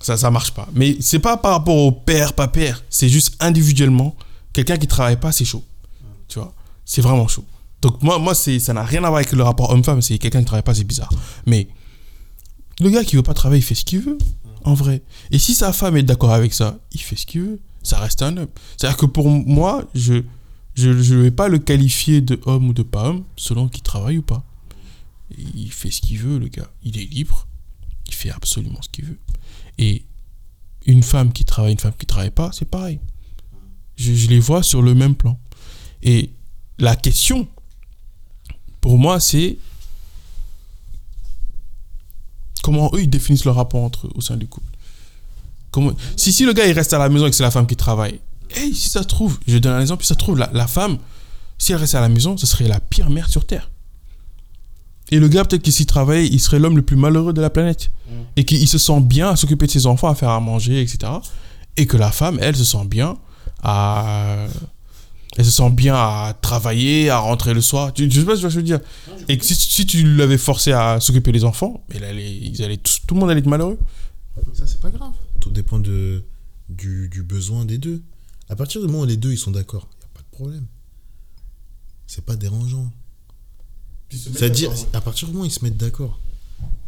Ça, 0.00 0.16
ça 0.16 0.30
marche 0.30 0.52
pas. 0.52 0.68
Mais 0.74 0.96
c'est 1.00 1.18
pas 1.18 1.36
par 1.36 1.52
rapport 1.52 1.74
au 1.76 1.90
père, 1.90 2.32
pas 2.34 2.46
père. 2.46 2.84
C'est 2.90 3.08
juste 3.08 3.34
individuellement. 3.40 4.14
Quelqu'un 4.52 4.76
qui 4.76 4.86
travaille 4.86 5.18
pas, 5.18 5.32
c'est 5.32 5.44
chaud. 5.44 5.64
Tu 6.28 6.38
vois. 6.38 6.54
C'est 6.84 7.00
vraiment 7.00 7.26
chaud. 7.26 7.44
Donc 7.82 8.02
moi, 8.02 8.18
moi 8.18 8.34
c'est, 8.34 8.58
ça 8.60 8.72
n'a 8.72 8.84
rien 8.84 9.00
à 9.02 9.08
voir 9.08 9.16
avec 9.16 9.32
le 9.32 9.42
rapport 9.42 9.70
homme-femme. 9.70 10.00
C'est 10.02 10.18
quelqu'un 10.18 10.40
qui 10.40 10.44
travaille 10.46 10.62
pas, 10.62 10.74
c'est 10.74 10.84
bizarre. 10.84 11.10
Mais 11.46 11.66
le 12.80 12.90
gars 12.90 13.02
qui 13.04 13.16
veut 13.16 13.22
pas 13.22 13.34
travailler, 13.34 13.60
il 13.60 13.64
fait 13.64 13.74
ce 13.74 13.84
qu'il 13.84 14.00
veut. 14.00 14.18
En 14.64 14.74
vrai. 14.74 15.02
Et 15.30 15.38
si 15.38 15.54
sa 15.54 15.72
femme 15.72 15.96
est 15.96 16.02
d'accord 16.02 16.32
avec 16.32 16.52
ça, 16.54 16.78
il 16.92 17.00
fait 17.00 17.16
ce 17.16 17.26
qu'il 17.26 17.40
veut. 17.42 17.60
Ça 17.86 18.00
reste 18.00 18.22
un 18.22 18.36
homme. 18.36 18.48
C'est-à-dire 18.76 18.96
que 18.96 19.06
pour 19.06 19.28
moi, 19.28 19.84
je 19.94 20.22
je 20.74 20.90
ne 20.90 21.22
vais 21.22 21.30
pas 21.30 21.48
le 21.48 21.58
qualifier 21.58 22.20
de 22.20 22.38
homme 22.44 22.68
ou 22.68 22.72
de 22.74 22.82
pas 22.82 23.08
homme 23.08 23.24
selon 23.36 23.68
qu'il 23.68 23.82
travaille 23.82 24.18
ou 24.18 24.22
pas. 24.22 24.44
Il 25.38 25.72
fait 25.72 25.90
ce 25.90 26.02
qu'il 26.02 26.18
veut, 26.18 26.38
le 26.38 26.48
gars. 26.48 26.70
Il 26.82 26.98
est 26.98 27.06
libre. 27.06 27.46
Il 28.08 28.14
fait 28.14 28.30
absolument 28.30 28.82
ce 28.82 28.88
qu'il 28.90 29.06
veut. 29.06 29.18
Et 29.78 30.04
une 30.84 31.02
femme 31.02 31.32
qui 31.32 31.44
travaille, 31.44 31.72
une 31.72 31.78
femme 31.78 31.94
qui 31.98 32.04
travaille 32.04 32.30
pas, 32.30 32.50
c'est 32.52 32.68
pareil. 32.68 33.00
Je, 33.96 34.12
je 34.12 34.28
les 34.28 34.38
vois 34.38 34.62
sur 34.62 34.82
le 34.82 34.94
même 34.94 35.14
plan. 35.14 35.38
Et 36.02 36.30
la 36.78 36.94
question, 36.94 37.48
pour 38.82 38.98
moi, 38.98 39.18
c'est 39.18 39.56
comment 42.62 42.90
eux, 42.94 43.02
ils 43.02 43.10
définissent 43.10 43.46
leur 43.46 43.56
rapport 43.56 43.82
entre 43.82 44.10
au 44.14 44.20
sein 44.20 44.36
du 44.36 44.46
couple. 44.46 44.75
Comment... 45.76 45.92
Si, 46.16 46.32
si 46.32 46.46
le 46.46 46.54
gars, 46.54 46.66
il 46.66 46.72
reste 46.72 46.94
à 46.94 46.98
la 46.98 47.10
maison 47.10 47.26
et 47.26 47.30
que 47.30 47.36
c'est 47.36 47.42
la 47.42 47.50
femme 47.50 47.66
qui 47.66 47.76
travaille, 47.76 48.18
hey, 48.54 48.74
si 48.74 48.88
ça 48.88 49.02
se 49.02 49.08
trouve, 49.08 49.38
je 49.46 49.58
donne 49.58 49.74
un 49.74 49.80
exemple, 49.82 50.04
si 50.04 50.08
ça 50.08 50.14
se 50.14 50.18
trouve, 50.18 50.38
la, 50.38 50.48
la 50.54 50.66
femme, 50.66 50.96
si 51.58 51.72
elle 51.72 51.78
reste 51.78 51.94
à 51.94 52.00
la 52.00 52.08
maison, 52.08 52.34
ce 52.38 52.46
serait 52.46 52.66
la 52.66 52.80
pire 52.80 53.10
mère 53.10 53.28
sur 53.28 53.44
Terre. 53.44 53.68
Et 55.10 55.18
le 55.20 55.28
gars, 55.28 55.44
peut-être 55.44 55.60
qu'il 55.60 55.74
s'y 55.74 55.84
travaille, 55.84 56.28
il 56.28 56.40
serait 56.40 56.58
l'homme 56.58 56.76
le 56.76 56.82
plus 56.82 56.96
malheureux 56.96 57.34
de 57.34 57.42
la 57.42 57.50
planète. 57.50 57.90
Et 58.36 58.44
qu'il 58.44 58.66
se 58.66 58.78
sent 58.78 59.00
bien 59.02 59.28
à 59.28 59.36
s'occuper 59.36 59.66
de 59.66 59.70
ses 59.70 59.84
enfants, 59.84 60.08
à 60.08 60.14
faire 60.14 60.30
à 60.30 60.40
manger, 60.40 60.80
etc. 60.80 61.12
Et 61.76 61.86
que 61.86 61.98
la 61.98 62.10
femme, 62.10 62.38
elle, 62.40 62.56
se 62.56 62.64
sent 62.64 62.86
bien 62.86 63.18
à. 63.62 64.46
Elle 65.36 65.44
se 65.44 65.50
sent 65.50 65.68
bien 65.68 65.94
à 65.94 66.34
travailler, 66.40 67.10
à 67.10 67.18
rentrer 67.18 67.52
le 67.52 67.60
soir. 67.60 67.92
Tu, 67.92 68.10
je 68.10 68.20
sais 68.20 68.26
pas 68.26 68.36
ce 68.36 68.42
que 68.42 68.48
je 68.48 68.56
veux 68.56 68.62
dire. 68.62 68.80
Et 69.28 69.36
que 69.36 69.44
si, 69.44 69.54
si 69.54 69.84
tu 69.84 70.16
l'avais 70.16 70.38
forcé 70.38 70.72
à 70.72 70.98
s'occuper 71.00 71.30
des 71.32 71.44
enfants, 71.44 71.84
elle 71.94 72.04
allait, 72.04 72.32
ils 72.32 72.62
allaient 72.62 72.78
tout 72.78 73.14
le 73.14 73.20
monde 73.20 73.30
allait 73.30 73.40
être 73.40 73.46
malheureux. 73.46 73.78
Ça, 74.54 74.66
c'est 74.66 74.80
pas 74.80 74.90
grave. 74.90 75.12
Dépend 75.56 75.78
de, 75.78 76.22
du, 76.68 77.08
du 77.08 77.22
besoin 77.22 77.64
des 77.64 77.78
deux. 77.78 78.02
À 78.50 78.56
partir 78.56 78.80
du 78.82 78.86
moment 78.88 79.00
où 79.00 79.06
les 79.06 79.16
deux 79.16 79.32
ils 79.32 79.38
sont 79.38 79.50
d'accord, 79.50 79.88
il 79.94 79.98
n'y 80.00 80.04
a 80.04 80.08
pas 80.14 80.20
de 80.20 80.30
problème. 80.30 80.66
c'est 82.06 82.24
pas 82.24 82.36
dérangeant. 82.36 82.92
C'est-à-dire, 84.10 84.70
à 84.92 85.00
partir 85.00 85.28
du 85.28 85.32
moment 85.32 85.44
où 85.44 85.48
ils 85.48 85.50
se 85.52 85.64
mettent 85.64 85.78
d'accord. 85.78 86.20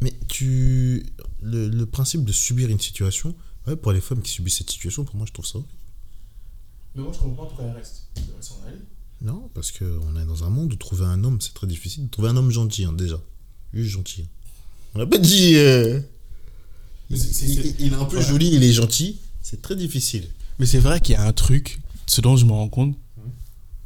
Mais 0.03 0.13
tu. 0.29 1.05
Le, 1.43 1.69
le 1.69 1.87
principe 1.87 2.25
de 2.25 2.33
subir 2.33 2.69
une 2.69 2.79
situation, 2.81 3.35
ouais, 3.67 3.77
pour 3.77 3.93
les 3.93 4.01
femmes 4.03 4.21
qui 4.23 4.31
subissent 4.33 4.59
cette 4.59 4.71
situation, 4.71 5.05
pour 5.05 5.17
moi, 5.17 5.25
je 5.27 5.33
trouve 5.33 5.47
ça. 5.47 5.59
horrible. 5.59 5.73
Mais 6.95 7.03
moi, 7.03 7.13
je 7.15 7.19
comprends 7.19 7.45
pas 7.45 7.49
pourquoi 7.49 7.65
elle 7.67 7.77
reste. 7.77 8.09
Elle 8.17 8.27
devrait 8.27 8.43
s'en 8.43 8.61
aller. 8.67 8.77
Non, 9.23 9.51
parce 9.55 9.73
qu'on 9.73 10.17
est 10.21 10.27
dans 10.27 10.45
un 10.45 10.51
monde 10.51 10.73
où 10.73 10.77
trouver 10.77 11.05
un 11.07 11.25
homme, 11.25 11.41
c'est 11.41 11.55
très 11.55 11.67
difficile. 11.67 12.09
Trouver 12.11 12.29
un 12.29 12.37
homme 12.37 12.51
gentil, 12.51 12.85
hein, 12.85 12.93
déjà. 12.93 13.21
Juste 13.73 13.91
gentil. 13.91 14.23
hein. 14.23 14.29
On 14.95 14.99
n'a 14.99 15.07
pas 15.07 15.19
dit. 15.19 15.55
euh, 15.57 16.01
Il, 17.11 17.93
est 17.93 17.95
un 17.95 18.05
peu 18.05 18.21
joli, 18.21 18.51
il 18.53 18.63
est 18.63 18.73
gentil. 18.73 19.19
C'est 19.43 19.63
très 19.63 19.77
difficile. 19.77 20.29
Mais 20.59 20.67
c'est 20.67 20.79
vrai 20.79 21.01
qu'il 21.01 21.15
y 21.15 21.17
a 21.17 21.23
un 21.23 21.33
truc, 21.33 21.81
ce 22.07 22.21
dont 22.21 22.37
je 22.37 22.45
me 22.45 22.53
rends 22.53 22.69
compte, 22.69 22.97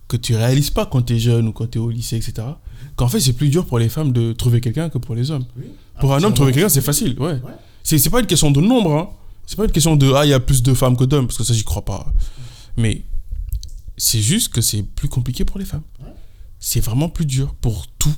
que 0.08 0.16
tu 0.16 0.34
réalises 0.34 0.70
pas 0.70 0.86
quand 0.86 1.02
tu 1.02 1.14
es 1.14 1.18
jeune 1.18 1.48
ou 1.48 1.52
quand 1.52 1.70
tu 1.70 1.78
es 1.78 1.80
au 1.80 1.90
lycée, 1.90 2.16
etc. 2.16 2.46
Qu'en 2.96 3.08
fait, 3.08 3.20
c'est 3.20 3.32
plus 3.32 3.48
dur 3.48 3.64
pour 3.64 3.78
les 3.78 3.88
femmes 3.88 4.12
de 4.12 4.32
trouver 4.32 4.60
quelqu'un 4.60 4.88
que 4.88 4.98
pour 4.98 5.14
les 5.14 5.30
hommes. 5.30 5.44
Pour 6.00 6.14
un 6.14 6.22
homme, 6.22 6.34
trouver 6.34 6.52
quelqu'un, 6.52 6.68
c'est 6.68 6.82
facile, 6.82 7.18
ouais. 7.18 7.32
Ouais. 7.32 7.40
C'est 7.82 7.98
c'est 7.98 8.10
pas 8.10 8.20
une 8.20 8.26
question 8.26 8.50
de 8.50 8.60
nombre, 8.60 8.92
hein. 8.94 9.10
C'est 9.46 9.56
pas 9.56 9.64
une 9.64 9.72
question 9.72 9.96
de 9.96 10.12
ah, 10.12 10.24
il 10.24 10.30
y 10.30 10.34
a 10.34 10.40
plus 10.40 10.62
de 10.62 10.74
femmes 10.74 10.96
que 10.96 11.04
d'hommes, 11.04 11.26
parce 11.26 11.38
que 11.38 11.44
ça, 11.44 11.54
j'y 11.54 11.64
crois 11.64 11.84
pas. 11.84 12.12
Mais 12.76 13.02
c'est 13.96 14.20
juste 14.20 14.52
que 14.52 14.60
c'est 14.60 14.82
plus 14.82 15.08
compliqué 15.08 15.44
pour 15.44 15.58
les 15.58 15.64
femmes. 15.64 15.82
Ouais. 16.00 16.12
C'est 16.58 16.80
vraiment 16.80 17.08
plus 17.08 17.26
dur 17.26 17.54
pour 17.60 17.86
tout. 17.98 18.14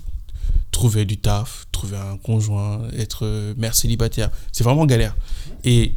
Trouver 0.75 1.05
du 1.05 1.19
taf, 1.19 1.67
trouver 1.71 1.97
un 1.97 2.19
conjoint, 2.19 2.83
être 2.97 3.25
euh, 3.25 3.55
mère 3.57 3.77
célibataire. 3.77 4.31
C'est 4.51 4.65
vraiment 4.65 4.87
galère. 4.87 5.17
Et 5.63 5.95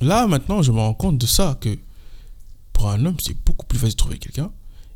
là, 0.00 0.28
maintenant, 0.28 0.62
je 0.62 0.70
me 0.70 0.78
rends 0.78 0.94
compte 0.94 1.18
de 1.18 1.26
ça, 1.26 1.58
que 1.60 1.76
pour 2.72 2.90
un 2.90 3.04
homme, 3.04 3.16
c'est 3.20 3.36
beaucoup 3.44 3.66
plus 3.66 3.76
facile 3.76 3.94
de 3.94 3.98
trouver 3.98 4.18
quelqu'un. 4.18 4.52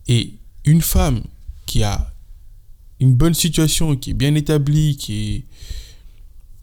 Et 0.06 0.34
une 0.64 0.82
femme 0.82 1.24
qui 1.66 1.82
a 1.82 2.12
une 3.00 3.14
bonne 3.14 3.34
situation, 3.34 3.96
qui 3.96 4.10
est 4.10 4.14
bien 4.14 4.36
établie, 4.36 4.96
qui 4.96 5.34
est, 5.34 5.44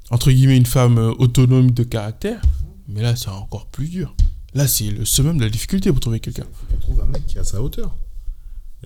entre 0.09 0.31
guillemets, 0.31 0.57
une 0.57 0.65
femme 0.65 0.97
euh, 0.97 1.11
autonome 1.17 1.71
de 1.71 1.83
caractère, 1.83 2.41
mais 2.87 3.01
là, 3.01 3.17
c'est 3.17 3.29
encore 3.29 3.65
plus 3.67 3.89
dur. 3.89 4.15
Là, 4.53 4.65
c'est 4.65 4.89
le 4.89 5.03
summum 5.03 5.37
de 5.37 5.43
la 5.43 5.49
difficulté 5.49 5.91
pour 5.91 5.99
trouver 5.99 6.21
quelqu'un. 6.21 6.45
faut 6.53 6.65
qu'elle 6.67 6.79
trouve 6.79 7.01
un 7.01 7.07
mec 7.07 7.27
qui 7.27 7.37
à 7.37 7.43
sa 7.43 7.61
hauteur. 7.61 7.93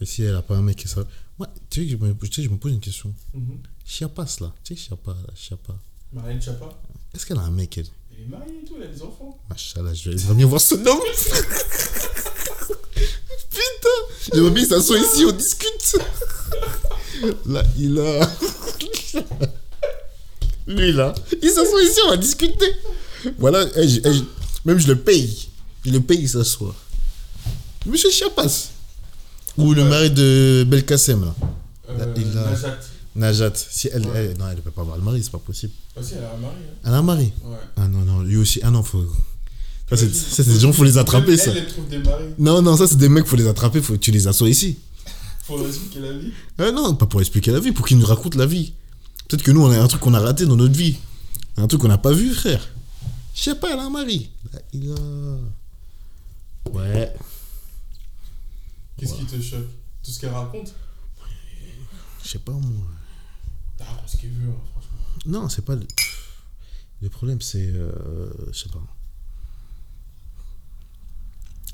Et 0.01 0.05
si 0.05 0.23
elle 0.23 0.35
a 0.35 0.41
pas 0.41 0.57
un 0.57 0.63
mec 0.63 0.77
qui 0.77 0.87
à 0.87 0.89
sa 0.89 1.01
Tu 1.69 1.81
sais, 1.81 1.85
que 1.85 1.91
je 1.91 1.95
me, 1.97 2.13
tu 2.15 2.33
sais, 2.33 2.43
je 2.43 2.49
me 2.49 2.57
pose 2.57 2.71
une 2.73 2.79
question. 2.79 3.13
Chiapas, 3.85 4.37
là. 4.41 4.53
Tu 4.63 4.75
sais, 4.75 4.81
Chiapas, 4.81 5.13
là, 5.13 5.33
Chiapas. 5.35 5.77
Marlène 6.11 6.41
Chapa, 6.41 6.67
Est-ce 7.13 7.25
qu'elle 7.25 7.37
a 7.37 7.41
un 7.41 7.51
mec, 7.51 7.77
elle? 7.77 7.85
Elle 8.17 8.23
est 8.23 8.27
mariée 8.27 8.61
et 8.63 8.65
tout, 8.65 8.73
elle 8.77 8.83
a 8.83 8.87
des 8.87 9.01
enfants. 9.03 9.37
Machallah, 9.49 9.93
je 9.93 10.09
vais 10.09 10.33
bien 10.33 10.47
voir 10.47 10.59
son 10.59 10.83
homme. 10.85 10.99
Putain, 13.49 13.89
j'aimerais 14.33 14.51
bien 14.51 14.63
qu'il 14.63 14.69
s'assoie 14.69 14.97
ici, 14.97 15.23
on 15.25 15.31
discute. 15.31 15.97
Là, 17.45 17.63
il 17.77 17.99
a. 17.99 18.29
Lui, 20.67 20.91
là, 20.93 21.13
il 21.41 21.49
s'assoit 21.49 21.81
ici, 21.83 21.99
on 22.05 22.09
va 22.09 22.17
discuter. 22.17 22.73
Voilà, 23.37 23.65
eh, 23.75 24.01
eh, 24.05 24.23
même 24.65 24.79
je 24.79 24.87
le 24.87 24.97
paye. 24.99 25.49
Je 25.85 25.91
le 25.91 25.99
paye, 26.01 26.21
il 26.21 26.29
s'assoit. 26.29 26.75
Monsieur 27.85 28.09
Chiapas. 28.09 28.69
Ou 29.59 29.73
le 29.73 29.83
mari 29.85 30.11
de 30.11 30.65
Belkacem, 30.67 31.25
là. 31.25 31.35
Euh, 31.89 32.13
il 32.17 32.37
a- 32.37 32.43
Najat. 32.51 32.77
Najat. 33.15 33.51
Si 33.55 33.89
elle, 33.91 34.05
Ouais. 34.05 34.25
elle- 34.31 34.37
non, 34.37 34.45
elle 34.49 34.57
ne 34.57 34.61
peut 34.61 34.71
pas 34.71 34.81
avoir 34.81 34.97
le 34.97 35.03
mari, 35.03 35.21
c'est 35.23 35.31
pas 35.31 35.39
possible. 35.39 35.73
Aussi, 35.99 36.13
elle 36.17 36.23
a 36.23 36.33
un 36.33 36.37
mari. 36.37 36.53
hein. 36.59 36.79
Elle 36.85 36.93
a 36.93 36.97
un 36.97 37.01
mari. 37.01 37.33
Ouais. 37.43 37.57
Ah 37.77 37.87
non, 37.87 37.99
non, 37.99 38.21
lui 38.21 38.37
aussi. 38.37 38.59
Ah 38.63 38.69
non, 38.71 38.83
faut. 38.83 39.03
Ça, 39.89 39.97
c'est 39.97 40.47
des 40.47 40.59
gens, 40.59 40.71
faut 40.71 40.83
les 40.83 40.97
attraper, 40.99 41.31
elle, 41.33 41.39
ça. 41.39 41.51
Elle, 41.51 41.65
trouve 41.67 41.87
des 41.89 41.97
maris. 41.97 42.25
Non, 42.37 42.61
non, 42.61 42.77
ça, 42.77 42.85
c'est 42.87 42.95
des 42.97 43.09
mecs, 43.09 43.25
faut 43.25 43.35
les 43.35 43.47
attraper, 43.47 43.81
faut 43.81 43.93
que 43.93 43.97
tu 43.99 44.11
les 44.11 44.27
assois 44.27 44.47
ici. 44.49 44.77
Faut 45.45 45.65
expliquer 45.65 45.99
la 45.99 46.11
vie. 46.13 46.31
Ah 46.59 46.71
non, 46.71 46.93
pas 46.93 47.07
pour 47.07 47.19
expliquer 47.21 47.51
la 47.51 47.59
vie, 47.59 47.71
pour 47.71 47.87
qu'ils 47.87 47.97
nous 47.97 48.05
racontent 48.05 48.37
la 48.37 48.45
vie. 48.45 48.73
Peut-être 49.27 49.41
que 49.41 49.49
nous, 49.51 49.63
on 49.65 49.71
a 49.71 49.79
un 49.79 49.87
truc 49.87 49.99
qu'on 50.01 50.13
a 50.13 50.19
raté 50.19 50.45
dans 50.45 50.55
notre 50.55 50.75
vie. 50.77 50.97
Un 51.57 51.65
truc 51.67 51.81
qu'on 51.81 51.87
n'a 51.87 51.97
pas 51.97 52.13
vu, 52.13 52.31
frère. 52.35 52.67
Je 53.33 53.41
sais 53.41 53.55
pas, 53.55 53.69
elle 53.73 53.79
a 53.79 53.83
un 53.85 53.89
mari. 53.89 54.29
Il 54.73 54.91
a. 54.91 56.69
Ouais. 56.71 57.11
Qu'est-ce 58.99 59.15
qui 59.15 59.25
te 59.25 59.41
choque 59.41 59.67
Tout 60.03 60.11
ce 60.11 60.19
qu'elle 60.19 60.29
raconte 60.33 60.73
Je 62.23 62.27
sais 62.29 62.39
pas, 62.39 62.51
moi. 62.53 62.61
Elle 63.79 63.85
raconte 63.85 64.09
ce 64.09 64.17
qu'elle 64.17 64.31
veut, 64.31 64.49
hein, 64.49 64.61
franchement. 64.71 64.97
Non, 65.25 65.49
c'est 65.49 65.63
pas. 65.63 65.75
Le, 65.75 65.85
le 67.01 67.09
problème, 67.09 67.41
c'est. 67.41 67.67
euh, 67.71 68.29
je 68.51 68.57
sais 68.59 68.69
pas. 68.69 68.81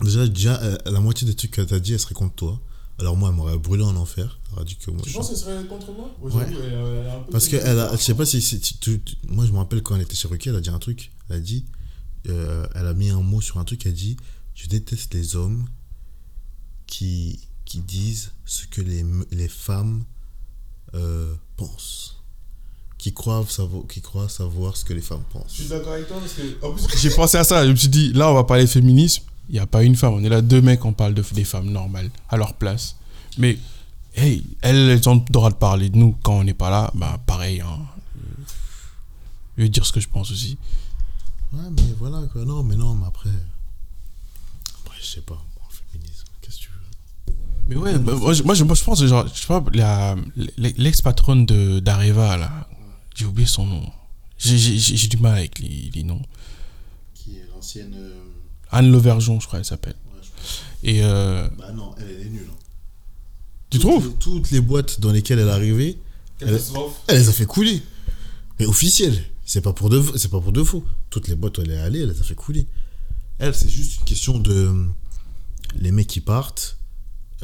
Déjà, 0.04 0.28
déjà 0.28 0.62
euh, 0.62 0.78
la 0.86 1.00
moitié 1.00 1.26
des 1.28 1.36
trucs 1.36 1.52
que 1.52 1.62
t'as 1.62 1.80
dit, 1.80 1.94
elle 1.94 2.00
serait 2.00 2.16
contre 2.16 2.36
toi. 2.36 2.60
Alors 3.00 3.16
moi, 3.18 3.30
elle 3.30 3.36
m'aurait 3.36 3.58
brûlé 3.58 3.84
en 3.84 3.96
enfer. 3.96 4.40
Elle 4.50 4.54
aurait 4.56 4.66
dit 4.66 4.76
que 4.76 4.92
moi, 4.92 5.02
Tu 5.04 5.10
je- 5.10 5.16
penses 5.16 5.30
qu'elle 5.30 5.38
serait 5.38 5.66
contre 5.68 5.92
moi 5.94 6.10
j'avoue, 6.24 6.40
elle, 6.62 6.74
elle 6.74 7.08
a 7.08 7.16
un 7.18 7.22
peu 7.22 7.32
Parce 7.32 7.48
que 7.48 7.56
elle 7.58 7.80
a, 7.80 7.92
je 7.96 8.02
sais 8.02 8.14
pas 8.14 8.26
si, 8.26 8.42
si- 8.42 8.62
si 8.62 8.78
tu- 8.78 9.02
tu- 9.02 9.16
moi 9.28 9.46
je 9.46 9.52
me 9.52 9.58
rappelle 9.58 9.82
quand 9.84 9.96
elle 9.96 10.02
était 10.02 10.16
chez 10.16 10.28
Ruquier, 10.28 10.50
elle 10.52 10.58
a 10.58 10.62
dit 10.62 10.70
un 10.70 10.80
truc. 10.80 11.12
Elle 11.30 11.38
a 11.38 11.40
dit, 11.40 11.66
euh, 12.28 12.66
elle 12.76 12.88
a 12.88 12.94
mis 12.94 13.10
un 13.10 13.22
mot 13.22 13.42
sur 13.42 13.58
un 13.58 13.64
truc. 13.66 13.86
Elle 13.86 13.92
a 13.92 13.96
dit, 13.96 14.16
je 14.54 14.68
déteste 14.68 15.14
les 15.14 15.36
hommes 15.36 15.66
qui 16.88 17.40
qui 17.66 17.80
disent 17.80 18.32
ce 18.46 18.66
que 18.68 18.82
les 18.82 19.06
les 19.32 19.48
femmes 19.48 20.04
euh, 20.94 21.34
pensent, 21.58 22.22
qui 22.98 23.14
croient 23.14 23.46
savoir, 23.48 23.84
qui 23.88 24.02
croient 24.02 24.30
savoir 24.30 24.78
ce 24.78 24.86
que 24.86 24.94
les 24.94 25.02
femmes 25.02 25.24
Je 25.30 25.40
pensent. 25.40 25.52
suis 25.52 25.68
d'accord 25.68 25.94
avec 25.94 26.08
toi 26.08 26.18
parce 26.20 26.88
que. 26.88 26.98
J'ai 26.98 27.10
pensé 27.10 27.38
à 27.38 27.44
ça. 27.44 27.66
Je 27.66 27.72
me 27.72 27.76
suis 27.76 27.90
dit, 27.90 28.14
là, 28.14 28.30
on 28.30 28.34
va 28.34 28.44
parler 28.44 28.66
féminisme. 28.68 29.24
Il 29.50 29.54
n'y 29.54 29.60
a 29.60 29.68
pas 29.68 29.84
une 29.84 29.96
femme. 29.96 30.14
On 30.14 30.24
est 30.24 30.30
là, 30.30 30.42
deux 30.42 30.62
mecs, 30.62 30.84
on 30.86 30.94
parle 30.94 31.14
de, 31.14 31.24
des 31.34 31.44
femmes 31.44 31.70
normales, 31.70 32.10
à 32.30 32.38
leur 32.38 32.54
place. 32.56 32.96
Mais, 33.38 33.60
hey, 34.16 34.44
elles, 34.62 34.90
elles 34.90 35.08
ont 35.10 35.16
le 35.16 35.32
droit 35.32 35.50
de 35.52 35.56
parler 35.56 35.90
de 35.90 35.98
nous 35.98 36.16
quand 36.24 36.40
on 36.40 36.44
n'est 36.44 36.54
pas 36.56 36.70
là. 36.70 36.92
Bah, 36.96 37.20
pareil. 37.28 37.62
Hein. 37.62 37.80
Je 39.58 39.64
vais 39.64 39.70
dire 39.70 39.86
ce 39.86 39.92
que 39.92 40.00
je 40.00 40.10
pense 40.10 40.32
aussi. 40.32 40.58
Ouais, 41.54 41.70
mais 41.72 41.94
voilà 42.00 42.24
quoi. 42.32 42.44
Non, 42.44 42.64
mais 42.64 42.76
non, 42.76 42.96
mais 42.96 43.06
après, 43.08 43.30
après 44.82 44.98
je 45.00 45.06
sais 45.06 45.22
pas. 45.22 45.36
Moi, 45.36 45.70
féminisme, 45.92 46.26
qu'est-ce 46.42 46.58
que 46.58 46.64
tu 46.64 46.70
veux 47.28 47.34
Mais 47.68 47.76
ouais, 47.76 47.98
bah, 47.98 48.14
moi, 48.16 48.34
je, 48.34 48.44
moi, 48.44 48.54
je, 48.54 48.64
pense, 48.64 49.04
genre, 49.06 49.26
je 49.34 49.40
sais 49.42 49.48
pas, 49.48 49.64
l'ex-patronne 50.58 51.46
de- 51.46 51.80
d'Areva, 51.80 52.38
là, 52.38 52.68
j'ai 53.16 53.26
oublié 53.26 53.48
son 53.48 53.66
nom. 53.66 53.92
J'ai- 54.38 55.08
du 55.08 55.18
mal 55.18 55.38
avec 55.38 55.60
les, 55.60 55.90
les 55.94 56.04
noms. 56.04 56.22
Qui 57.14 57.38
est 57.38 57.48
l'ancienne. 57.54 57.94
euh, 57.98 58.14
Anne 58.72 58.92
Levergeon, 58.92 59.40
je 59.40 59.48
crois, 59.48 59.60
elle 59.60 59.66
s'appelle. 59.66 59.96
Et 60.84 61.00
euh, 61.04 61.48
Bah 61.58 61.72
non, 61.72 61.96
elle, 61.98 62.08
elle 62.20 62.28
est 62.28 62.30
nulle. 62.30 62.48
hein. 62.52 62.56
tu 63.72 63.80
Toutes 63.80 63.90
trouves 63.90 64.08
les- 64.10 64.14
Toutes 64.16 64.52
les 64.52 64.62
boîtes 64.62 65.00
dans 65.02 65.12
lesquelles 65.12 65.40
elle 65.40 65.48
est 65.48 65.52
arrivée, 65.52 65.98
Catastrophe. 66.38 66.94
elle 67.08 67.18
les 67.20 67.30
a 67.30 67.34
fait 67.34 67.46
couler. 67.46 67.82
Mais 68.60 68.66
officiel. 68.68 69.24
C'est 69.46 69.62
pas 69.62 69.74
pour 69.74 69.90
de 69.90 70.02
c'est 70.18 70.30
pas 70.30 70.40
pour 70.42 70.52
de 70.52 70.64
faux. 70.64 70.84
Toutes 71.10 71.28
les 71.28 71.36
boîtes 71.36 71.58
où 71.58 71.62
elle 71.62 71.72
est 71.72 71.78
allée, 71.78 72.02
elle 72.02 72.10
les 72.10 72.20
a 72.20 72.24
fait 72.24 72.36
couler. 72.36 72.68
Elle, 73.40 73.54
c'est 73.56 73.70
juste 73.70 74.00
une 74.00 74.06
question 74.06 74.38
de 74.40 74.86
les 75.78 75.92
mecs 75.92 76.08
qui 76.08 76.20
partent. 76.22 76.78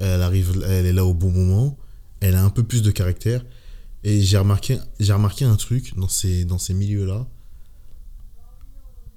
Elle 0.02 0.24
arrive, 0.24 0.64
elle 0.68 0.88
est 0.88 0.94
là 0.94 1.06
au 1.06 1.14
bon 1.14 1.30
moment. 1.30 1.78
Elle 2.22 2.36
a 2.36 2.44
un 2.44 2.50
peu 2.50 2.64
plus 2.64 2.82
de 2.82 2.90
caractère. 2.90 3.46
Et 4.04 4.22
j'ai 4.22 4.38
remarqué, 4.38 4.80
j'ai 5.00 5.14
remarqué 5.14 5.46
un 5.46 5.56
truc 5.56 5.96
dans 5.96 6.08
ces, 6.08 6.44
dans 6.44 6.58
ces 6.58 6.74
milieux-là. 6.74 7.28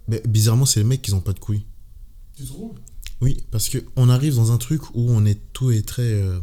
Mais 0.08 0.22
bizarrement, 0.26 0.66
c'est 0.66 0.80
les 0.80 0.84
mecs 0.84 1.00
qui 1.00 1.12
n'ont 1.12 1.22
pas 1.22 1.32
de 1.32 1.38
couilles. 1.38 1.64
Tu 2.36 2.44
trouves? 2.44 2.74
Oui, 3.22 3.42
parce 3.50 3.70
que 3.70 3.78
on 3.96 4.10
arrive 4.10 4.34
dans 4.36 4.52
un 4.52 4.58
truc 4.58 4.94
où 4.94 5.10
on 5.10 5.24
est 5.24 5.40
tout 5.54 5.70
est 5.70 5.86
très 5.86 6.02
euh, 6.02 6.38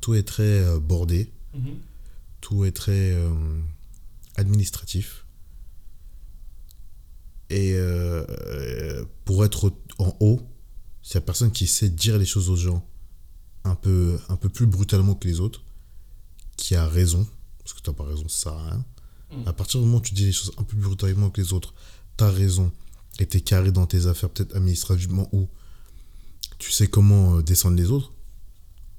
tout 0.00 0.14
est 0.14 0.22
très 0.22 0.42
euh, 0.62 0.78
bordé, 0.78 1.32
tout 2.40 2.64
est 2.64 2.70
très 2.70 3.12
euh, 3.12 3.32
administratif. 4.36 5.26
Et 7.50 7.76
pour 9.24 9.44
être 9.44 9.72
en 9.98 10.16
haut, 10.18 10.40
c'est 11.02 11.16
la 11.16 11.20
personne 11.20 11.52
qui 11.52 11.66
sait 11.66 11.88
dire 11.88 12.18
les 12.18 12.24
choses 12.24 12.50
aux 12.50 12.56
gens 12.56 12.84
un 13.64 13.74
peu 13.74 14.18
un 14.28 14.36
peu 14.36 14.48
plus 14.48 14.66
brutalement 14.66 15.14
que 15.14 15.26
les 15.26 15.40
autres, 15.40 15.62
qui 16.56 16.74
a 16.74 16.86
raison, 16.86 17.26
parce 17.58 17.72
que 17.74 17.80
t'as 17.80 17.92
pas 17.92 18.04
raison, 18.04 18.28
ça 18.28 18.42
sert 18.42 18.52
à 18.52 18.70
rien. 18.70 18.84
Mm. 19.32 19.48
À 19.48 19.52
partir 19.52 19.80
du 19.80 19.86
moment 19.86 19.98
où 19.98 20.02
tu 20.02 20.14
dis 20.14 20.26
les 20.26 20.32
choses 20.32 20.52
un 20.58 20.62
peu 20.62 20.76
plus 20.76 20.86
brutalement 20.86 21.30
que 21.30 21.40
les 21.40 21.52
autres, 21.52 21.74
t'as 22.16 22.30
raison, 22.30 22.70
et 23.18 23.26
t'es 23.26 23.40
carré 23.40 23.72
dans 23.72 23.86
tes 23.86 24.06
affaires, 24.06 24.30
peut-être 24.30 24.54
administrativement, 24.56 25.28
ou 25.32 25.48
tu 26.58 26.70
sais 26.70 26.86
comment 26.88 27.36
euh, 27.38 27.42
descendre 27.42 27.76
les 27.76 27.90
autres, 27.90 28.12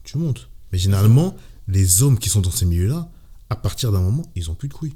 tu 0.03 0.17
montes. 0.17 0.49
Mais 0.71 0.77
généralement, 0.77 1.35
les 1.67 2.01
hommes 2.03 2.17
qui 2.19 2.29
sont 2.29 2.41
dans 2.41 2.51
ces 2.51 2.65
milieux-là, 2.65 3.09
à 3.49 3.55
partir 3.55 3.91
d'un 3.91 4.01
moment, 4.01 4.23
ils 4.35 4.49
ont 4.51 4.55
plus 4.55 4.67
de 4.67 4.73
couilles. 4.73 4.95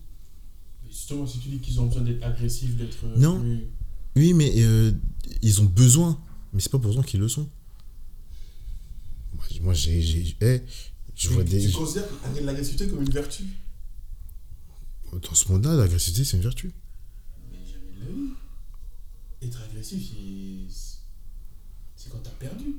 Justement, 0.89 1.25
si 1.27 1.39
tu 1.39 1.49
dis 1.49 1.59
qu'ils 1.59 1.79
ont 1.79 1.85
besoin 1.85 2.01
d'être 2.03 2.23
agressifs, 2.23 2.75
d'être. 2.75 2.97
euh, 3.05 3.15
Non. 3.17 3.39
plus- 3.39 3.67
Oui, 4.15 4.33
mais 4.33 4.51
euh, 4.57 4.91
ils 5.43 5.61
ont 5.61 5.65
besoin, 5.65 6.19
mais 6.51 6.59
c'est 6.59 6.71
pas 6.71 6.79
pour 6.79 6.91
autant 6.91 7.03
qu'ils 7.03 7.19
le 7.19 7.27
sont. 7.29 7.47
Moi, 9.61 9.73
j'ai, 9.73 10.01
j'ai, 10.01 10.35
eh, 10.41 10.61
je 11.15 11.29
vois 11.29 11.43
Tu- 11.43 11.49
des. 11.49 11.67
Tu 11.67 11.71
considères 11.73 12.05
l'agressivité 12.43 12.87
comme 12.87 13.01
une 13.03 13.09
vertu? 13.11 13.43
Dans 15.11 15.33
ce 15.33 15.51
monde-là, 15.51 15.75
l'agressivité, 15.75 16.23
c'est 16.23 16.37
une 16.37 16.43
vertu. 16.43 16.71
Mais 17.51 17.57
jamais 17.65 17.91
de 17.95 17.99
la 18.05 18.11
vie. 18.13 18.33
Être 19.41 19.59
agressif, 19.69 20.01
c'est- 20.11 20.99
c'est 21.95 22.09
quand 22.11 22.19
t'as 22.23 22.29
perdu. 22.31 22.75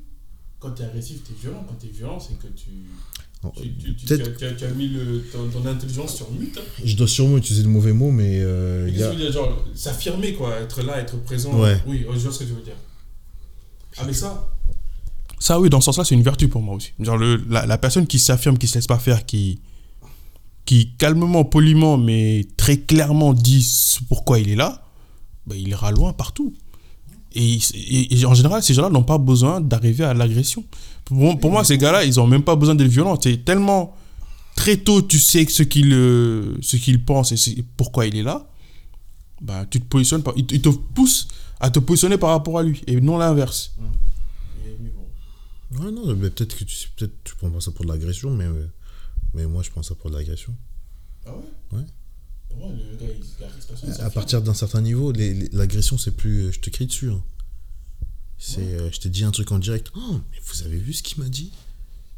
quand 0.59 0.71
tu 0.73 0.83
es 0.83 0.85
agressif, 0.85 1.23
tu 1.25 1.31
es 1.31 1.35
violent. 1.35 1.65
Quand 1.67 1.73
tu 1.79 1.87
es 1.87 1.89
violent, 1.89 2.19
c'est 2.19 2.37
que 2.37 2.45
tu. 2.55 2.69
Oh, 3.43 3.51
Tu, 3.59 3.73
tu- 3.75 3.95
tu- 3.95 4.13
as, 4.13 4.53
tu 4.53 4.63
as 4.65 4.69
mis 4.71 4.87
le- 4.89 5.23
ton, 5.31 5.49
ton 5.49 5.65
intelligence 5.65 6.15
sur 6.17 6.31
mute. 6.31 6.55
hein. 6.59 6.61
Je 6.85 6.95
dois 6.95 7.07
sûrement 7.07 7.37
utiliser 7.37 7.63
le 7.63 7.69
mauvais 7.69 7.93
mot, 7.93 8.11
mais 8.11 8.39
euh, 8.43 8.85
il 8.87 8.93
y 8.93 8.97
Qu'est-ce 8.97 9.05
a... 9.07 9.11
que 9.13 9.17
je 9.17 9.23
veux 9.23 9.31
dire? 9.31 9.33
Genre, 9.33 9.65
s'affirmer, 9.73 10.35
quoi. 10.35 10.55
Être 10.59 10.83
là, 10.83 10.99
être 10.99 11.17
présent. 11.23 11.59
Ouais. 11.59 11.81
Oui, 11.87 12.05
je 12.13 12.19
vois 12.19 12.31
ce 12.31 12.39
que 12.39 12.43
tu 12.43 12.51
veux 12.53 12.61
dire. 12.61 12.75
Ah, 13.97 14.03
mais 14.05 14.13
ça. 14.13 14.50
Ça, 15.41 15.59
oui, 15.59 15.69
dans 15.69 15.81
ce 15.81 15.85
sens-là, 15.85 16.03
c'est 16.05 16.13
une 16.13 16.21
vertu 16.21 16.47
pour 16.47 16.61
moi 16.61 16.75
aussi. 16.75 16.91
Genre, 16.99 17.17
le, 17.17 17.43
la, 17.49 17.65
la 17.65 17.77
personne 17.79 18.05
qui 18.05 18.19
s'affirme, 18.19 18.57
qui 18.59 18.67
se 18.67 18.75
laisse 18.75 18.85
pas 18.85 18.99
faire, 18.99 19.25
qui, 19.25 19.59
qui 20.65 20.91
calmement, 20.99 21.43
poliment, 21.43 21.97
mais 21.97 22.45
très 22.57 22.77
clairement 22.77 23.33
dit 23.33 23.65
pourquoi 24.07 24.37
il 24.39 24.49
est 24.49 24.55
là, 24.55 24.85
bah, 25.47 25.55
il 25.57 25.67
ira 25.69 25.91
loin 25.91 26.13
partout. 26.13 26.53
Et, 27.33 27.57
et- 27.73 28.19
et 28.19 28.25
en 28.25 28.33
général, 28.35 28.61
ces 28.61 28.73
gens-là 28.75 28.89
n'ont 28.89 29.03
pas 29.03 29.17
besoin 29.17 29.61
d'arriver 29.61 30.03
à 30.03 30.13
l'agression. 30.13 30.63
Pour, 31.05 31.17
moi- 31.17 31.35
pour 31.35 31.49
moi, 31.51 31.63
ces 31.63 31.77
gars-là, 31.79 32.03
ils 32.05 32.19
ont 32.19 32.27
même 32.27 32.43
pas 32.43 32.55
besoin 32.55 32.75
d'être 32.75 32.89
violents. 32.91 33.17
C'est 33.19 33.43
tellement 33.43 33.95
très 34.55 34.77
tôt, 34.77 35.01
tu 35.01 35.17
sais 35.17 35.45
ce 35.49 35.63
qu'il 35.63 35.91
euh, 35.93 36.55
ce 36.61 36.75
qu'il 36.77 37.03
pense 37.03 37.31
et 37.31 37.65
pourquoi 37.77 38.05
il 38.05 38.15
est 38.15 38.23
là. 38.23 38.47
Bah, 39.41 39.65
tu 39.67 39.79
te 39.79 39.85
positionnes 39.85 40.21
par, 40.21 40.33
il, 40.37 40.45
te- 40.45 40.53
il 40.53 40.61
te 40.61 40.69
pousse 40.69 41.27
à 41.59 41.71
te 41.71 41.79
positionner 41.79 42.17
par 42.19 42.29
rapport 42.29 42.59
à 42.59 42.63
lui 42.63 42.81
et 42.85 43.01
non 43.01 43.17
l'inverse. 43.17 43.73
Ouais, 45.79 45.91
non, 45.91 46.13
mais 46.15 46.29
peut-être 46.29 46.57
que 46.57 46.63
tu, 46.65 46.89
peut-être 46.97 47.13
tu 47.23 47.35
prends 47.35 47.49
pas 47.49 47.61
ça 47.61 47.71
pour 47.71 47.85
de 47.85 47.89
l'agression, 47.91 48.29
mais, 48.35 48.45
euh, 48.45 48.67
mais 49.33 49.45
moi, 49.45 49.63
je 49.63 49.69
prends 49.69 49.83
ça 49.83 49.95
pour 49.95 50.09
de 50.11 50.17
l'agression. 50.17 50.53
Ah 51.25 51.31
ouais? 51.31 51.77
Ouais. 51.79 51.85
Pour 52.49 52.57
moi, 52.57 52.67
le 52.71 52.97
gars, 52.97 53.13
il 53.13 53.43
agresse 53.45 53.65
personne. 53.65 54.01
À 54.05 54.09
partir 54.09 54.41
d'un 54.41 54.53
certain 54.53 54.81
niveau, 54.81 55.13
l'agression, 55.53 55.97
c'est 55.97 56.11
plus 56.11 56.47
euh, 56.47 56.51
je 56.51 56.59
te 56.59 56.69
crie 56.69 56.87
dessus. 56.87 57.09
hein. 57.09 57.21
C'est 58.37 58.59
euh, 58.59 58.91
je 58.91 58.99
t'ai 58.99 59.09
dit 59.09 59.23
un 59.23 59.31
truc 59.31 59.51
en 59.51 59.59
direct. 59.59 59.91
Oh, 59.95 60.19
mais 60.31 60.37
vous 60.43 60.63
avez 60.63 60.77
vu 60.77 60.93
ce 60.93 61.03
qu'il 61.03 61.23
m'a 61.23 61.29
dit? 61.29 61.51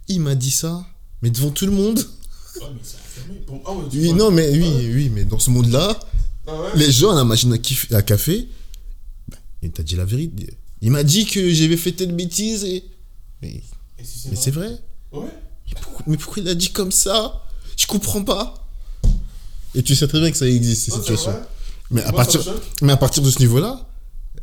Il 0.08 0.22
m'a 0.22 0.36
dit 0.36 0.52
ça, 0.52 0.88
mais 1.22 1.30
devant 1.30 1.52
tout 1.52 1.66
le 1.66 1.72
monde. 1.74 2.00
Ouais, 2.00 2.68
mais 2.74 3.36
ah 3.66 3.72
Oui, 3.92 4.08
vois. 4.08 4.16
non, 4.18 4.32
mais 4.32 4.50
oui, 4.52 4.60
ouais. 4.68 4.92
oui, 4.96 5.10
mais 5.10 5.26
dans 5.26 5.40
ce 5.40 5.50
monde-là, 5.52 6.00
Ah 6.48 6.60
ouais? 6.60 6.70
les 6.78 6.92
gens 6.92 7.12
à 7.12 7.16
la 7.16 7.24
machine 7.24 7.52
à, 7.54 7.58
kiff- 7.58 7.94
à 7.94 8.02
café, 8.02 8.48
bah, 9.28 9.38
il 9.62 9.72
t'a 9.72 9.84
dit 9.84 9.96
la 9.96 10.06
vérité. 10.06 10.58
Il 10.82 10.92
m'a 10.92 11.04
dit 11.04 11.26
que 11.26 11.54
j'avais 11.54 11.78
fait 11.78 11.92
telle 11.92 12.16
bêtise 12.16 12.64
et. 12.64 12.84
Mais, 13.44 13.62
si 14.04 14.30
mais 14.30 14.36
c'est 14.36 14.52
vrai. 14.52 14.80
Ouais. 15.12 15.28
Mais 15.68 15.82
pourquoi, 15.82 16.04
mais 16.08 16.18
pourquoi 16.18 16.44
il 16.44 16.50
a 16.50 16.56
dit 16.56 16.72
comme 16.72 16.92
ça? 16.92 17.44
Je 17.78 17.86
comprends 17.88 18.24
pas. 18.24 18.54
Et 19.76 19.84
tu 19.84 19.96
sais 19.96 20.08
très 20.08 20.20
bien 20.20 20.32
que 20.32 20.38
ça 20.38 20.48
existe, 20.48 20.86
ces 20.86 20.92
Oh, 20.94 21.00
situations. 21.00 21.36
Mais 21.92 22.02
à, 22.04 22.12
Moi, 22.12 22.18
partir, 22.18 22.42
mais 22.82 22.94
à 22.94 22.98
partir 22.98 23.24
de 23.24 23.30
ce 23.30 23.40
niveau-là, 23.40 23.88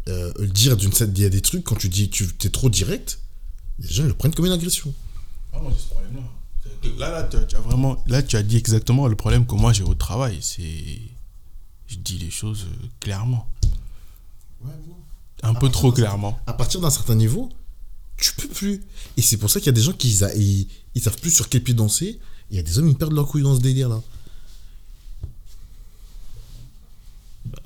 euh, 0.08 0.32
dire 0.46 0.76
d'une 0.76 0.92
scène, 0.92 1.12
il 1.16 1.22
y 1.22 1.24
a 1.24 1.28
des 1.28 1.40
trucs, 1.40 1.64
quand 1.64 1.76
tu 1.76 1.88
dis 1.88 2.10
tu 2.10 2.28
es 2.44 2.48
trop 2.50 2.68
direct, 2.68 3.20
les 3.78 3.88
gens 3.88 4.04
le 4.04 4.14
prennent 4.14 4.34
comme 4.34 4.46
une 4.46 4.52
agression. 4.52 4.92
Ah, 5.52 5.58
moi, 5.60 5.72
j'ai 5.74 5.82
ce 5.82 5.88
problème-là. 5.88 6.22
Là, 6.98 7.10
là, 7.10 7.22
tu 7.24 7.36
as, 7.36 7.44
tu 7.44 7.56
as 7.56 7.60
vraiment. 7.60 8.02
Là, 8.06 8.22
tu 8.22 8.36
as 8.36 8.42
dit 8.42 8.56
exactement 8.56 9.06
le 9.06 9.16
problème 9.16 9.46
que 9.46 9.54
moi 9.54 9.72
j'ai 9.72 9.82
au 9.84 9.94
travail. 9.94 10.38
C'est. 10.40 10.62
Je 11.86 11.96
dis 11.96 12.18
les 12.18 12.30
choses 12.30 12.66
euh, 12.70 12.86
clairement. 13.00 13.48
Un 15.42 15.54
peu 15.54 15.68
trop 15.70 15.90
clairement. 15.92 16.38
À 16.46 16.52
partir 16.52 16.80
d'un 16.80 16.90
certain 16.90 17.14
niveau, 17.14 17.50
tu 18.20 18.32
peux 18.34 18.48
plus. 18.48 18.82
Et 19.16 19.22
c'est 19.22 19.36
pour 19.36 19.50
ça 19.50 19.60
qu'il 19.60 19.66
y 19.66 19.70
a 19.70 19.72
des 19.72 19.82
gens 19.82 19.92
qui 19.92 20.08
ils, 20.94 21.02
savent 21.02 21.18
plus 21.18 21.30
sur 21.30 21.48
quel 21.48 21.62
pied 21.62 21.74
danser. 21.74 22.18
Il 22.50 22.56
y 22.56 22.58
a 22.58 22.62
des 22.62 22.78
hommes 22.78 22.88
qui 22.88 22.94
perdent 22.96 23.12
leur 23.12 23.26
couille 23.26 23.42
dans 23.42 23.54
ce 23.56 23.60
délire-là. 23.60 24.02
Là. 27.52 27.60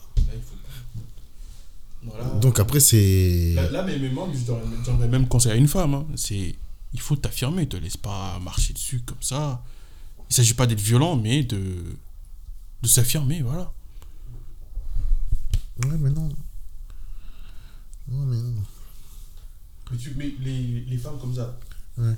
Voilà. 2.03 2.25
Donc 2.41 2.59
après, 2.61 2.81
c'est. 2.81 3.55
Là, 3.55 3.71
là, 3.71 3.83
mais 3.83 3.99
même 3.99 4.13
moi, 4.13 4.29
je 4.35 4.41
donnerais- 4.45 4.77
j'aimerais 4.85 5.09
même 5.09 5.27
conseiller 5.27 5.55
à 5.55 5.57
une 5.57 5.69
femme. 5.69 5.95
hein. 5.95 6.07
C'est, 6.17 6.55
il 6.93 7.01
faut 7.01 7.17
t'affirmer, 7.17 7.67
te 7.69 7.77
laisse 7.77 7.97
pas 7.97 8.39
marcher 8.41 8.73
dessus 8.75 9.01
comme 9.01 9.23
ça. 9.23 9.63
Il 10.31 10.35
s'agit 10.35 10.55
pas 10.55 10.67
d'être 10.67 10.81
violent, 10.81 11.17
mais 11.17 11.43
de, 11.45 11.59
de 12.83 12.89
s'affirmer, 12.89 13.43
voilà. 13.43 13.73
Ouais, 15.85 15.97
mais 15.99 16.11
non. 16.11 16.29
Non, 18.09 18.27
mais 18.27 18.37
non. 18.37 18.63
Mais, 19.91 19.97
tu- 19.99 20.15
les, 20.41 20.85
les 20.89 20.99
femmes 20.99 21.19
comme 21.21 21.35
ça, 21.35 21.59
Ouais. 21.97 22.13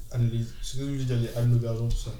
Ce 0.62 0.78
que 0.78 0.86
je 0.86 0.98
veux 0.98 1.04
dire, 1.04 1.18
les 1.18 1.28
Anne 1.36 1.58
Bergeron, 1.58 1.88
tout 1.88 1.96
ça. 1.98 2.10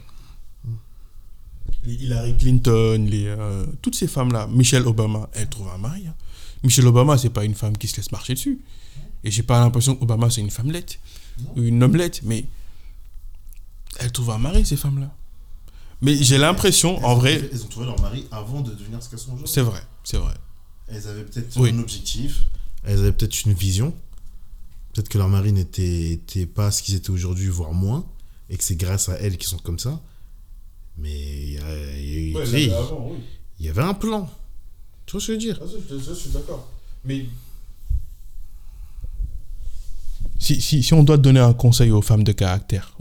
Les 1.85 1.95
Hillary 1.95 2.37
Clinton, 2.37 3.07
les, 3.09 3.27
euh, 3.27 3.65
toutes 3.81 3.95
ces 3.95 4.07
femmes-là, 4.09 4.47
Michelle 4.49 4.87
Obama, 4.87 5.29
elle 5.33 5.49
trouve 5.49 5.69
un 5.71 5.79
mari. 5.79 6.07
hein. 6.07 6.15
Michelle 6.63 6.87
Obama, 6.87 7.17
c'est 7.17 7.31
pas 7.31 7.45
une 7.45 7.55
femme 7.55 7.77
qui 7.79 7.89
se 7.89 7.97
laisse 7.97 8.13
marcher 8.13 8.35
dessus. 8.35 8.59
Et 9.25 9.31
j'ai 9.31 9.43
pas 9.43 9.59
l'impression 9.61 9.97
qu'Obama, 9.97 10.29
c'est 10.31 10.41
une 10.43 10.51
femmelette. 10.51 10.99
Ou 11.57 11.63
une 11.63 11.83
omelette, 11.83 12.21
mais 12.25 12.45
elle 13.99 14.13
trouve 14.13 14.31
un 14.31 14.39
mari, 14.39 14.65
ces 14.67 14.77
femmes-là. 14.77 15.11
Mais 16.03 16.15
j'ai 16.23 16.37
l'impression, 16.39 17.03
en 17.05 17.15
vrai, 17.15 17.49
Elles 17.53 17.65
ont 17.65 17.69
trouvé 17.69 17.87
leur 17.87 18.01
mari 18.01 18.27
avant 18.31 18.61
de 18.61 18.73
devenir 18.75 19.03
ce 19.03 19.09
qu'elles 19.09 19.19
sont 19.19 19.33
aujourd'hui. 19.33 19.53
c'est 19.53 19.63
vrai, 19.63 19.81
c'est 20.05 20.19
vrai. 20.19 20.35
Elles 20.89 21.07
avaient 21.09 21.25
peut-être 21.25 21.57
Oui. 21.59 21.71
un 21.71 21.79
objectif, 21.79 22.45
elles 22.85 22.99
avaient 22.99 23.13
peut-être 23.13 23.45
une 23.47 23.55
vision. 23.55 23.95
Peut-être 24.97 25.11
que 25.11 25.19
leur 25.19 25.29
mari 25.29 25.53
n'était 25.53 26.13
était 26.13 26.47
pas 26.47 26.71
ce 26.71 26.83
qu'ils 26.83 26.95
étaient 26.95 27.11
aujourd'hui, 27.11 27.49
voire 27.49 27.75
moins, 27.75 28.07
et 28.49 28.57
que 28.57 28.65
c'est 28.65 28.77
grâce 28.77 29.11
à 29.11 29.17
elles 29.21 29.37
qu'ils 29.37 29.47
sont 29.51 29.59
comme 29.59 29.79
ça. 29.79 30.01
Mais 30.97 31.13
il 31.13 31.53
y, 31.53 31.59
a- 31.59 31.99
il 31.99 32.31
y 32.33 32.37
a- 32.39 32.41
tu 32.45 32.51
sais, 32.51 32.73
avant, 32.73 33.11
oui. 33.11 33.19
il 33.61 33.67
y 33.67 33.69
avait 33.69 33.83
un 33.83 33.93
plan. 33.93 34.27
Tu 35.05 35.13
vois 35.13 35.21
ce 35.21 35.27
que 35.27 35.33
je 35.33 35.33
veux 35.33 35.39
dire? 35.39 35.61
Je, 36.01 36.15
suis 36.15 36.31
d'accord. 36.31 36.73
Mais. 37.05 37.27
Si, 40.39 40.63
si, 40.63 40.83
si 40.83 40.95
on 40.95 41.03
doit 41.03 41.19
donner 41.19 41.41
un 41.41 41.53
conseil 41.53 41.91
aux 41.91 42.01
femmes 42.01 42.25
de 42.25 42.33
caractère, 42.33 42.97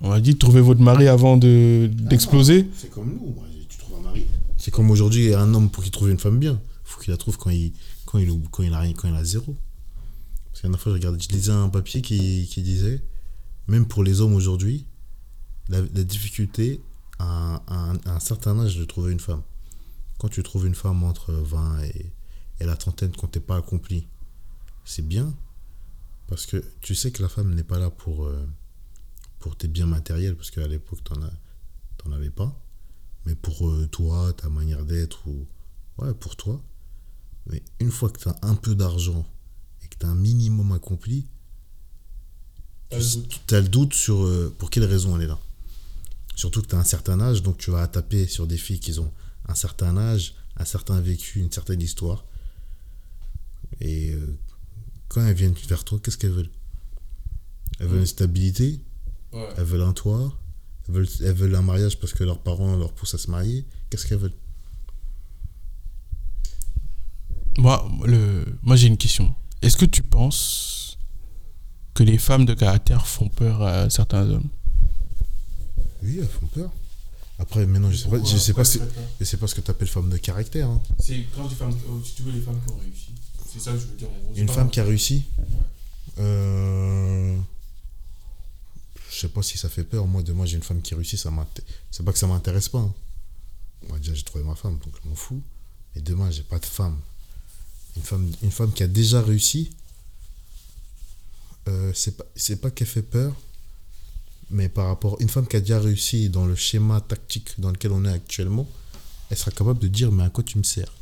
on 0.00 0.10
a 0.10 0.20
dit 0.20 0.36
trouvez 0.36 0.60
votre 0.60 0.80
mari 0.80 1.06
avant 1.06 1.36
de- 1.36 1.88
d'exploser. 1.92 2.68
C'est 2.76 2.90
comme 2.90 3.10
nous, 3.14 3.32
moi, 3.34 3.44
tu 3.68 3.78
trouves 3.78 3.98
un 4.00 4.02
mari. 4.02 4.24
C'est 4.56 4.72
comme 4.72 4.90
aujourd'hui, 4.90 5.34
un 5.34 5.54
homme 5.54 5.70
pour 5.70 5.84
qu'il 5.84 5.92
trouve 5.92 6.10
une 6.10 6.18
femme 6.18 6.40
bien, 6.40 6.60
faut 6.82 7.00
qu'il 7.00 7.12
la 7.12 7.16
trouve 7.16 7.38
quand 7.38 7.50
il, 7.50 7.72
quand 8.06 8.18
il, 8.18 8.28
quand 8.50 8.64
il, 8.64 8.74
a, 8.74 8.80
rien- 8.80 8.92
quand 8.92 9.08
il 9.08 9.14
a 9.14 9.22
zéro. 9.22 9.54
Parce 10.58 10.64
la 10.64 10.70
dernière 10.70 10.80
fois, 10.80 10.92
je, 10.92 10.96
regardais, 10.96 11.20
je 11.20 11.28
lisais 11.28 11.52
un 11.52 11.68
papier 11.68 12.02
qui, 12.02 12.48
qui 12.48 12.62
disait, 12.62 13.00
même 13.68 13.86
pour 13.86 14.02
les 14.02 14.20
hommes 14.20 14.34
aujourd'hui, 14.34 14.86
la, 15.68 15.82
difficulté 15.82 16.82
à, 17.20 17.62
un- 17.68 17.96
à 18.04 18.16
un 18.16 18.18
certain 18.18 18.58
âge 18.58 18.76
de 18.76 18.84
trouver 18.84 19.12
une 19.12 19.20
femme. 19.20 19.42
Quand 20.18 20.28
tu 20.28 20.42
trouves 20.42 20.66
une 20.66 20.74
femme 20.74 21.04
entre 21.04 21.32
20 21.32 21.82
et, 21.84 22.12
et 22.58 22.64
la 22.64 22.76
trentaine, 22.76 23.12
quand 23.16 23.28
t'es 23.28 23.38
pas 23.38 23.56
accompli, 23.56 24.08
c'est 24.84 25.06
bien. 25.06 25.32
Parce 26.26 26.44
que 26.44 26.64
tu 26.80 26.96
sais 26.96 27.12
que 27.12 27.22
la 27.22 27.28
femme 27.28 27.54
n'est 27.54 27.62
pas 27.62 27.78
là 27.78 27.90
pour, 27.90 28.24
euh, 28.26 28.44
pour 29.38 29.54
tes 29.54 29.68
biens 29.68 29.86
matériels, 29.86 30.34
parce 30.34 30.50
qu'à 30.50 30.66
l'époque, 30.66 31.04
t'en 31.04 31.22
as 31.22 31.32
t'en 31.98 32.10
avais 32.10 32.30
pas. 32.30 32.52
Mais 33.26 33.36
pour 33.36 33.68
euh, 33.68 33.86
toi, 33.86 34.32
ta 34.32 34.48
manière 34.48 34.84
d'être, 34.84 35.24
ou. 35.28 35.46
Ouais, 35.98 36.12
pour 36.14 36.34
toi. 36.34 36.60
Mais 37.46 37.62
une 37.78 37.92
fois 37.92 38.10
que 38.10 38.18
tu 38.18 38.28
as 38.28 38.36
un 38.42 38.56
peu 38.56 38.74
d'argent 38.74 39.24
et 39.90 39.94
que 39.94 39.98
tu 40.00 40.06
as 40.06 40.08
un 40.10 40.14
minimum 40.14 40.72
accompli, 40.72 41.26
T'as 42.90 42.98
le 42.98 43.04
tu 43.46 43.54
as 43.54 43.60
le 43.60 43.68
doute 43.68 43.92
sur 43.92 44.22
euh, 44.24 44.54
pour 44.58 44.70
quelle 44.70 44.84
raison 44.84 45.16
elle 45.16 45.24
est 45.24 45.26
là. 45.26 45.38
Surtout 46.34 46.62
que 46.62 46.68
tu 46.68 46.74
as 46.74 46.78
un 46.78 46.84
certain 46.84 47.20
âge, 47.20 47.42
donc 47.42 47.58
tu 47.58 47.70
vas 47.70 47.86
taper 47.86 48.26
sur 48.26 48.46
des 48.46 48.56
filles 48.56 48.80
qui 48.80 48.98
ont 48.98 49.12
un 49.46 49.54
certain 49.54 49.96
âge, 49.98 50.34
un 50.56 50.64
certain 50.64 50.98
vécu, 51.00 51.40
une 51.40 51.52
certaine 51.52 51.82
histoire. 51.82 52.24
Et 53.80 54.12
euh, 54.12 54.38
quand 55.08 55.20
elles 55.26 55.34
viennent 55.34 55.54
vers 55.68 55.84
toi, 55.84 55.98
qu'est-ce 56.02 56.16
qu'elles 56.16 56.30
veulent? 56.32 56.50
Elles 57.78 57.88
veulent 57.88 58.00
une 58.00 58.06
stabilité, 58.06 58.80
Ouais. 59.32 59.46
elles 59.58 59.64
veulent 59.64 59.82
un 59.82 59.92
toit, 59.92 60.32
elles 60.88 60.94
veulent, 60.94 61.08
elles 61.20 61.34
veulent 61.34 61.54
un 61.56 61.62
mariage 61.62 61.98
parce 62.00 62.14
que 62.14 62.24
leurs 62.24 62.38
parents 62.42 62.74
leur 62.76 62.92
poussent 62.94 63.12
à 63.14 63.18
se 63.18 63.30
marier. 63.30 63.66
Qu'est-ce 63.90 64.06
qu'elles 64.06 64.18
veulent? 64.18 64.32
Moi, 67.58 67.86
le... 68.06 68.44
Moi 68.62 68.76
j'ai 68.76 68.86
une 68.86 68.96
question. 68.96 69.34
Est-ce 69.62 69.76
que 69.76 69.84
tu 69.84 70.02
penses 70.02 70.98
que 71.94 72.02
les 72.02 72.18
femmes 72.18 72.46
de 72.46 72.54
caractère 72.54 73.06
font 73.06 73.28
peur 73.28 73.62
à 73.62 73.90
certains 73.90 74.28
hommes? 74.28 74.48
Oui, 76.02 76.18
elles 76.20 76.28
font 76.28 76.46
peur. 76.46 76.70
Après, 77.40 77.66
maintenant, 77.66 77.90
je 77.90 77.96
sais 77.96 78.08
pas, 78.08 78.18
je 78.24 78.36
sais 78.36 78.52
pas, 78.52 78.64
ce- 78.64 78.78
je 79.20 79.24
sais 79.24 79.36
pas 79.36 79.46
ce 79.46 79.54
que 79.54 79.60
tu 79.60 79.70
appelles 79.70 79.88
femme 79.88 80.10
de 80.10 80.16
caractère. 80.16 80.68
hein. 80.68 80.80
C'est 80.98 81.24
quand 81.34 81.46
dis 81.46 81.54
femmes, 81.54 81.76
oh, 81.88 82.00
tu 82.16 82.22
veux 82.22 82.32
les 82.32 82.40
femmes 82.40 82.60
qui 82.66 82.72
ont 82.72 82.78
réussi. 82.78 83.10
C'est 83.52 83.60
ça 83.60 83.72
que 83.72 83.78
je 83.78 83.86
veux 83.86 83.96
dire. 83.96 84.08
en 84.08 84.24
gros. 84.24 84.34
Une 84.36 84.46
pas- 84.46 84.52
femme 84.54 84.70
qui 84.70 84.80
a 84.80 84.84
réussi? 84.84 85.24
Euh... 86.18 87.36
Je 89.10 89.16
sais 89.20 89.28
pas 89.28 89.42
si 89.42 89.56
ça 89.58 89.68
fait 89.68 89.84
peur. 89.84 90.06
Moi, 90.06 90.22
demain, 90.22 90.44
j'ai 90.46 90.56
une 90.56 90.62
femme 90.62 90.82
qui 90.82 90.94
réussit, 90.94 91.18
ça 91.18 91.30
m'inté- 91.30 91.62
C'est 91.90 92.04
pas 92.04 92.12
que 92.12 92.18
ça 92.18 92.26
m'intéresse 92.26 92.68
pas. 92.68 92.78
hein. 92.80 92.94
Moi, 93.88 93.98
déjà, 93.98 94.14
j'ai 94.14 94.22
trouvé 94.22 94.44
ma 94.44 94.54
femme, 94.54 94.78
donc 94.78 94.94
je 95.02 95.08
m'en 95.08 95.14
fous. 95.14 95.42
Mais 95.94 96.02
demain, 96.02 96.30
j'ai 96.30 96.42
pas 96.42 96.58
de 96.58 96.66
femme. 96.66 96.98
Une 97.98 98.04
femme, 98.04 98.30
une 98.42 98.50
femme 98.52 98.72
qui 98.72 98.84
a 98.84 98.86
déjà 98.86 99.20
réussi, 99.20 99.72
euh, 101.66 101.90
c'est 101.94 102.16
pas, 102.16 102.24
pas 102.62 102.70
qu'elle 102.70 102.86
fait 102.86 103.02
peur, 103.02 103.34
mais 104.50 104.68
par 104.68 104.86
rapport. 104.86 105.16
Une 105.20 105.28
femme 105.28 105.48
qui 105.48 105.56
a 105.56 105.60
déjà 105.60 105.80
réussi 105.80 106.28
dans 106.28 106.46
le 106.46 106.54
schéma 106.54 107.00
tactique 107.00 107.58
dans 107.58 107.72
lequel 107.72 107.90
on 107.90 108.04
est 108.04 108.12
actuellement, 108.12 108.68
elle 109.30 109.36
sera 109.36 109.50
capable 109.50 109.80
de 109.80 109.88
dire 109.88 110.12
Mais 110.12 110.22
à 110.22 110.30
quoi 110.30 110.44
tu 110.44 110.58
me 110.58 110.62
sers? 110.62 110.92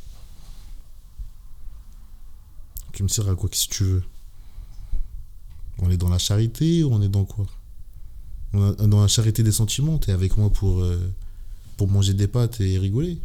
Tu 2.93 3.03
me 3.03 3.07
sers 3.09 3.29
à 3.29 3.35
quoi? 3.35 3.47
Si 3.53 3.69
tu 3.69 3.83
veux? 3.83 4.03
On 5.77 5.91
est, 5.91 5.97
dans 5.97 6.09
la 6.09 6.17
charité 6.17 6.83
ou 6.83 6.91
on 6.91 7.01
est 7.03 7.09
dans 7.09 7.25
quoi? 7.25 7.45
Dans 8.53 9.01
la 9.01 9.07
charité 9.07 9.43
des 9.43 9.51
sentiments, 9.51 9.99
t'es 9.99 10.11
avec 10.11 10.35
moi 10.35 10.49
pour, 10.49 10.81
euh, 10.81 11.13
pour 11.77 11.87
manger 11.87 12.15
des 12.15 12.27
pâtes 12.27 12.59
et 12.59 12.79
rigoler. 12.79 13.19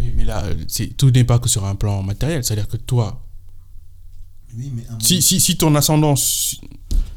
Mais, 0.00 0.12
mais 0.16 0.24
là, 0.24 0.44
c'est- 0.68 0.96
tout 0.96 1.10
n'est 1.10 1.24
pas 1.24 1.38
que 1.38 1.48
sur 1.48 1.64
un 1.64 1.74
plan 1.76 2.02
matériel. 2.02 2.42
C'est-à-dire 2.44 2.66
que 2.68 2.76
toi, 2.76 3.22
Oui, 4.56 4.72
mais 4.74 4.84
un 4.88 4.98
si, 4.98 5.22
si, 5.22 5.40
si 5.40 5.56
ton 5.56 5.74
ascendance. 5.76 6.56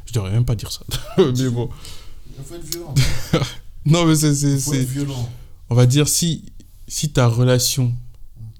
Je 0.06 0.12
devrais 0.12 0.30
même 0.30 0.44
pas 0.44 0.54
dire 0.54 0.70
ça. 0.70 0.82
mais 1.18 1.48
bon. 1.50 1.68
Il 2.38 2.44
faut 2.44 2.54
être 2.54 2.64
violent. 2.64 2.94
Non, 3.86 4.06
mais 4.06 4.14
c'est. 4.16 4.34
c'est- 4.34 4.58
faut 4.58 4.72
être 4.74 4.88
violent. 4.88 5.28
On 5.70 5.74
va 5.74 5.84
dire, 5.86 6.08
si, 6.08 6.44
si 6.88 7.10
ta 7.12 7.26
relation 7.26 7.92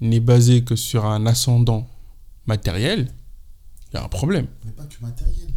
n'est 0.01 0.19
basée 0.19 0.63
que 0.63 0.75
sur 0.75 1.05
un 1.05 1.25
ascendant 1.25 1.89
matériel, 2.45 3.11
il 3.91 3.95
y 3.95 3.97
a 3.99 4.03
un 4.03 4.07
problème. 4.09 4.47
Mais 4.65 4.71
pas 4.71 4.83
que 4.83 4.95
matériel. 5.01 5.47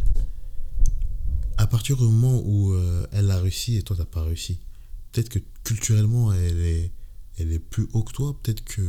À 1.57 1.67
partir 1.67 1.97
du 1.97 2.03
moment 2.03 2.41
où 2.45 2.71
euh, 2.73 3.05
elle 3.11 3.29
a 3.31 3.39
réussi 3.39 3.75
et 3.77 3.81
toi 3.83 3.95
t'as 3.97 4.05
pas 4.05 4.23
réussi, 4.23 4.57
peut-être 5.11 5.27
que 5.29 5.39
culturellement 5.63 6.31
elle 6.33 6.61
est, 6.61 6.91
elle 7.39 7.51
est 7.51 7.59
plus 7.59 7.87
haut 7.93 8.03
que 8.03 8.11
toi, 8.13 8.35
peut-être 8.41 8.63
que, 8.63 8.81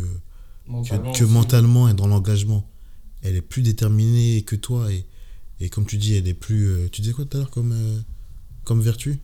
que, 0.66 1.18
que 1.18 1.24
mentalement 1.24 1.88
et 1.88 1.94
dans 1.94 2.06
l'engagement, 2.06 2.68
elle 3.22 3.36
est 3.36 3.42
plus 3.42 3.62
déterminée 3.62 4.42
que 4.42 4.56
toi 4.56 4.92
et, 4.92 5.04
et 5.60 5.68
comme 5.68 5.86
tu 5.86 5.96
dis, 5.98 6.14
elle 6.14 6.26
est 6.28 6.34
plus. 6.34 6.66
euh, 6.68 6.88
tu 6.90 7.00
disais 7.02 7.12
quoi 7.12 7.24
tout 7.24 7.36
à 7.36 7.40
l'heure 7.40 7.50
comme, 7.50 7.72
euh, 7.72 8.00
comme 8.64 8.80
vertu? 8.80 9.18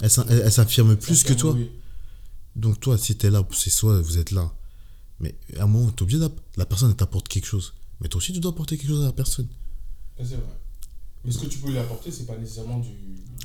Elle, 0.00 0.10
s'in- 0.10 0.26
elle- 0.28 0.42
elle 0.44 0.52
s'affirme 0.52 0.96
plus 0.96 1.22
que 1.24 1.32
toi. 1.32 1.56
Donc 2.56 2.78
toi, 2.80 2.96
si 2.98 3.16
t'es 3.16 3.30
là, 3.30 3.46
c'est 3.52 3.70
soit 3.70 4.00
vous 4.00 4.18
êtes 4.18 4.30
là. 4.30 4.52
Mais 5.20 5.34
à 5.58 5.64
un 5.64 5.66
moment, 5.66 5.90
t'es 5.90 6.02
obligé 6.02 6.20
La 6.56 6.66
personne, 6.66 6.90
elle 6.90 6.96
t'apporte 6.96 7.28
quelque 7.28 7.46
chose. 7.46 7.74
Mais 8.00 8.08
toi 8.08 8.18
aussi, 8.18 8.32
tu 8.32 8.40
dois 8.40 8.50
apporter 8.52 8.76
quelque 8.76 8.88
chose 8.90 9.02
à 9.02 9.06
la 9.06 9.12
personne. 9.12 9.48
C'est 10.18 10.24
vrai. 10.36 10.38
Mais 11.24 11.32
ce 11.32 11.38
que 11.38 11.46
tu 11.46 11.58
peux 11.58 11.70
lui 11.70 11.78
apporter, 11.78 12.10
c'est 12.10 12.26
pas 12.26 12.36
nécessairement 12.36 12.78
du. 12.78 12.90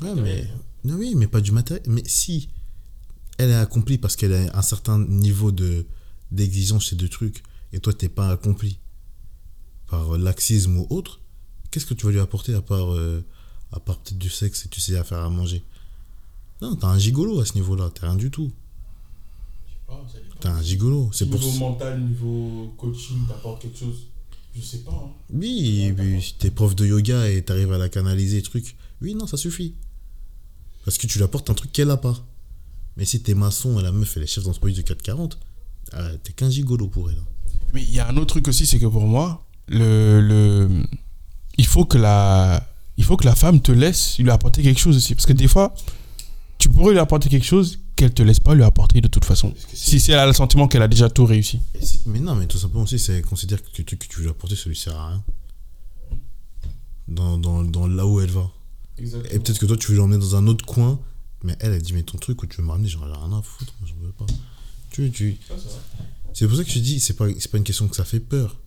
Ouais, 0.02 0.14
mais... 0.16 0.48
Non, 0.84 0.96
oui, 0.96 1.14
mais 1.16 1.28
pas 1.28 1.42
du 1.42 1.52
matériel. 1.52 1.84
Mais 1.88 2.04
si 2.06 2.50
elle 3.40 3.50
est 3.50 3.56
accomplie 3.56 3.98
parce 3.98 4.16
qu'elle 4.16 4.34
a 4.34 4.56
un 4.58 4.62
certain 4.62 5.00
niveau 5.00 5.52
de 5.52 5.86
d'exigence 6.32 6.86
chez 6.86 6.96
deux 6.96 7.10
trucs, 7.10 7.42
et 7.74 7.80
toi, 7.80 7.92
t'es 7.92 8.10
pas 8.10 8.30
accompli 8.30 8.78
par 9.88 10.14
euh, 10.14 10.18
laxisme 10.20 10.78
ou 10.78 10.88
autre, 10.92 11.20
qu'est-ce 11.72 11.88
que 11.88 11.96
tu 11.96 12.06
vas 12.06 12.12
lui 12.12 12.20
apporter 12.20 12.54
à 12.54 12.62
part, 12.62 12.94
euh, 12.94 13.26
à 13.72 13.80
part 13.80 13.98
peut-être 13.98 14.20
du 14.20 14.30
sexe 14.30 14.66
et 14.66 14.70
tu 14.70 14.80
sais 14.80 14.96
à 14.96 15.04
faire 15.04 15.18
à 15.20 15.30
manger? 15.30 15.64
Non, 16.62 16.76
t'as 16.76 16.90
un 16.90 17.00
gigolo 17.00 17.40
à 17.40 17.46
ce 17.46 17.56
niveau-là, 17.56 17.90
t'es 17.90 18.06
rien 18.06 18.16
du 18.16 18.30
tout. 18.30 18.52
T'es 20.40 20.48
un 20.50 20.62
gigolo. 20.62 21.10
C'est 21.12 21.26
pour 21.30 21.40
Niveau 21.40 21.58
mental, 21.60 22.00
niveau 22.00 22.74
coaching, 22.78 23.26
t'apportes 23.28 23.62
quelque 23.64 23.80
chose? 23.80 24.06
Je 24.56 24.62
sais 24.62 24.80
pas. 24.80 24.92
hein. 24.92 25.12
Oui, 25.34 25.94
oui, 25.98 26.36
t'es 26.38 26.52
prof 26.52 26.76
de 26.76 26.86
yoga 26.86 27.28
et 27.30 27.42
t'arrives 27.44 27.72
à 27.74 27.78
la 27.78 27.90
canaliser, 27.90 28.42
truc. 28.44 28.76
Oui, 29.02 29.16
non, 29.16 29.26
ça 29.26 29.38
suffit. 29.38 29.74
Parce 30.86 30.98
que 30.98 31.08
tu 31.08 31.18
lui 31.18 31.24
apportes 31.24 31.50
un 31.50 31.54
truc 31.56 31.72
qu'elle 31.72 31.90
a 31.90 31.98
pas. 31.98 32.24
Mais 33.00 33.06
si 33.06 33.22
t'es 33.24 33.34
maçon 33.34 33.80
et 33.80 33.82
la 33.82 33.92
meuf, 33.92 34.16
elle 34.18 34.24
est 34.24 34.28
chef 34.28 34.44
d'entreprise 34.44 34.76
du 34.76 34.84
440, 34.84 35.40
ah, 35.94 36.10
t'es 36.24 36.34
qu'un 36.34 36.50
gigolo 36.50 36.88
pour 36.88 37.10
elle. 37.10 37.18
Mais 37.74 37.82
il 37.82 37.92
y 37.94 38.00
a 38.00 38.08
un 38.08 38.18
autre 38.18 38.28
truc 38.28 38.48
aussi, 38.50 38.68
c'est 38.68 38.78
que 38.78 38.86
pour 38.86 39.08
moi, 39.08 39.44
le, 39.70 40.20
le, 40.22 40.70
il, 41.58 41.66
faut 41.66 41.86
que 41.86 41.98
la, 41.98 42.68
il 42.98 43.04
faut 43.06 43.16
que 43.16 43.26
la 43.26 43.36
femme 43.36 43.62
te 43.62 43.72
laisse 43.72 44.20
lui 44.20 44.30
apporter 44.30 44.62
quelque 44.62 44.80
chose 44.80 44.98
aussi. 44.98 45.16
Parce 45.16 45.26
que 45.26 45.32
des 45.34 45.48
fois, 45.48 45.74
tu 46.58 46.68
pourrais 46.68 46.92
lui 46.92 47.00
apporter 47.00 47.30
quelque 47.30 47.46
chose 47.46 47.80
qu'elle 47.96 48.14
te 48.14 48.22
laisse 48.22 48.42
pas 48.42 48.54
lui 48.54 48.64
apporter 48.64 49.00
de 49.02 49.08
toute 49.08 49.24
façon. 49.26 49.54
Si 49.74 50.00
c'est 50.02 50.12
elle 50.12 50.20
a 50.20 50.28
le 50.28 50.34
sentiment 50.34 50.68
qu'elle 50.68 50.82
a 50.82 50.88
déjà 50.90 51.10
tout 51.10 51.26
réussi. 51.26 51.62
Mais 52.06 52.20
non, 52.20 52.36
mais 52.36 52.48
tout 52.48 52.58
simplement 52.58 52.84
aussi, 52.84 53.00
c'est 53.00 53.22
considère 53.22 53.64
que, 53.64 53.70
tu- 53.72 53.84
que 53.86 53.96
tu 53.96 54.18
veux 54.18 54.24
lui 54.24 54.30
apporter, 54.30 54.56
ça 54.58 54.68
lui 54.68 54.76
sert 54.76 54.96
à 54.98 55.08
rien. 55.10 55.24
Dans, 57.08 57.38
dans, 57.38 57.64
dans 57.64 57.88
là 57.88 58.06
où 58.06 58.20
elle 58.20 58.30
va. 58.30 58.50
Et 58.98 59.40
peut-être 59.40 59.58
que 59.60 59.66
toi, 59.66 59.78
tu 59.78 59.92
veux 59.92 59.98
l'emmener 59.98 60.18
dans 60.20 60.36
un 60.36 60.46
autre 60.48 60.66
coin, 60.66 61.00
mais 61.44 61.56
elle, 61.60 61.74
elle 61.74 61.82
dit, 61.82 61.94
mais 61.94 62.04
ton 62.04 62.18
truc 62.18 62.42
où 62.44 62.48
tu 62.48 62.58
veux 62.58 62.68
m'amener, 62.68 62.88
j'en 62.88 63.08
ai 63.08 63.12
rien 63.12 63.38
à 63.38 63.42
foutre, 63.42 63.74
moi, 63.80 63.90
j'en 63.90 64.06
veux 64.06 64.12
pas. 64.12 64.26
Tu, 64.92 65.12
tu... 65.12 65.38
C'est 66.34 66.48
pour 66.48 66.58
ça 66.58 66.64
que 66.64 66.72
je 66.72 66.80
dis, 66.80 67.00
c'est 67.00 67.14
pas, 67.14 67.28
c'est 67.40 67.50
pas 67.50 67.58
une 67.58 67.64
question 67.64 67.88
que 67.88 67.96
ça 67.96 68.06
fait 68.06 68.20
peur. 68.20 68.58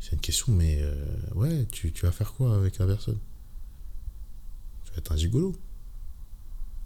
C'est 0.00 0.12
une 0.12 0.20
question, 0.20 0.52
mais 0.52 0.78
euh, 0.80 0.94
ouais, 1.34 1.66
tu, 1.70 1.92
tu 1.92 2.06
vas 2.06 2.12
faire 2.12 2.32
quoi 2.32 2.56
avec 2.56 2.78
la 2.78 2.86
personne? 2.86 3.18
Tu 4.84 4.92
vas 4.92 4.98
être 4.98 5.12
un 5.12 5.16
gigolo. 5.16 5.54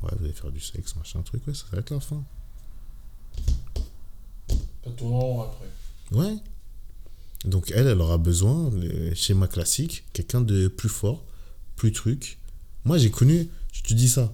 Ouais, 0.02 0.10
vous 0.18 0.24
allez 0.24 0.34
faire 0.34 0.50
du 0.50 0.60
sexe, 0.60 0.96
machin, 0.96 1.22
truc, 1.22 1.46
ouais, 1.46 1.54
ça 1.54 1.64
va 1.70 1.78
être 1.78 1.90
la 1.90 2.00
fin. 2.00 2.22
après. 4.86 5.68
Ouais. 6.12 6.36
Donc 7.44 7.70
elle, 7.74 7.86
elle 7.86 8.00
aura 8.00 8.18
besoin, 8.18 8.70
le 8.70 9.14
schéma 9.14 9.48
classique, 9.48 10.04
quelqu'un 10.12 10.40
de 10.40 10.68
plus 10.68 10.88
fort, 10.88 11.24
plus 11.76 11.92
truc. 11.92 12.38
Moi, 12.84 12.98
j'ai 12.98 13.10
connu, 13.10 13.48
je 13.74 13.82
te 13.82 13.92
dis 13.92 14.08
ça, 14.08 14.32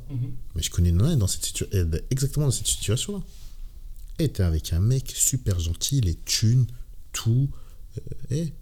mais 0.55 0.63
je 0.63 0.71
connais 0.71 0.91
une 0.91 0.99
nana 0.99 1.17
dans 1.17 1.27
cette 1.27 1.45
situation, 1.45 1.77
elle 1.77 1.93
est 1.95 2.05
exactement 2.13 2.47
dans 2.47 2.53
cette 2.53 2.67
situation-là. 2.69 3.21
Elle 4.19 4.27
était 4.27 4.43
avec 4.43 4.73
un 4.75 4.81
mec 4.81 5.11
super 5.17 5.59
gentil, 5.59 6.01
les 6.03 6.15
thunes, 6.15 6.67
tout. 7.13 7.49
euh, 7.99 8.35
et, 8.37 8.53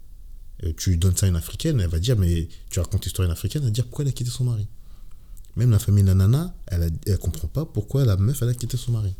euh, 0.63 0.73
tu 0.77 0.91
lui 0.91 0.97
donnes 0.97 1.15
ça 1.15 1.25
à 1.25 1.29
une 1.29 1.35
africaine, 1.35 1.79
elle 1.81 1.89
va 1.89 1.99
dire, 1.99 2.17
mais 2.17 2.47
tu 2.69 2.79
racontes 2.79 3.03
l'histoire 3.05 3.25
à 3.25 3.27
une 3.27 3.33
africaine, 3.33 3.61
elle 3.61 3.67
va 3.67 3.71
dire 3.73 3.83
pourquoi 3.85 4.03
elle 4.05 4.09
a 4.09 4.13
quitté 4.13 4.31
son 4.31 4.45
mari? 4.45 4.67
Même 5.57 5.71
la 5.71 5.79
famille 5.79 6.03
de 6.03 6.07
la 6.07 6.15
nana, 6.15 6.55
elle, 6.67 6.83
a- 6.83 6.89
elle 7.05 7.17
comprend 7.19 7.47
pas 7.49 7.65
pourquoi 7.65 8.05
la 8.05 8.15
meuf, 8.17 8.41
elle 8.41 8.49
a 8.49 8.53
quitté 8.55 8.77
son 8.77 8.93
mari. 8.93 9.13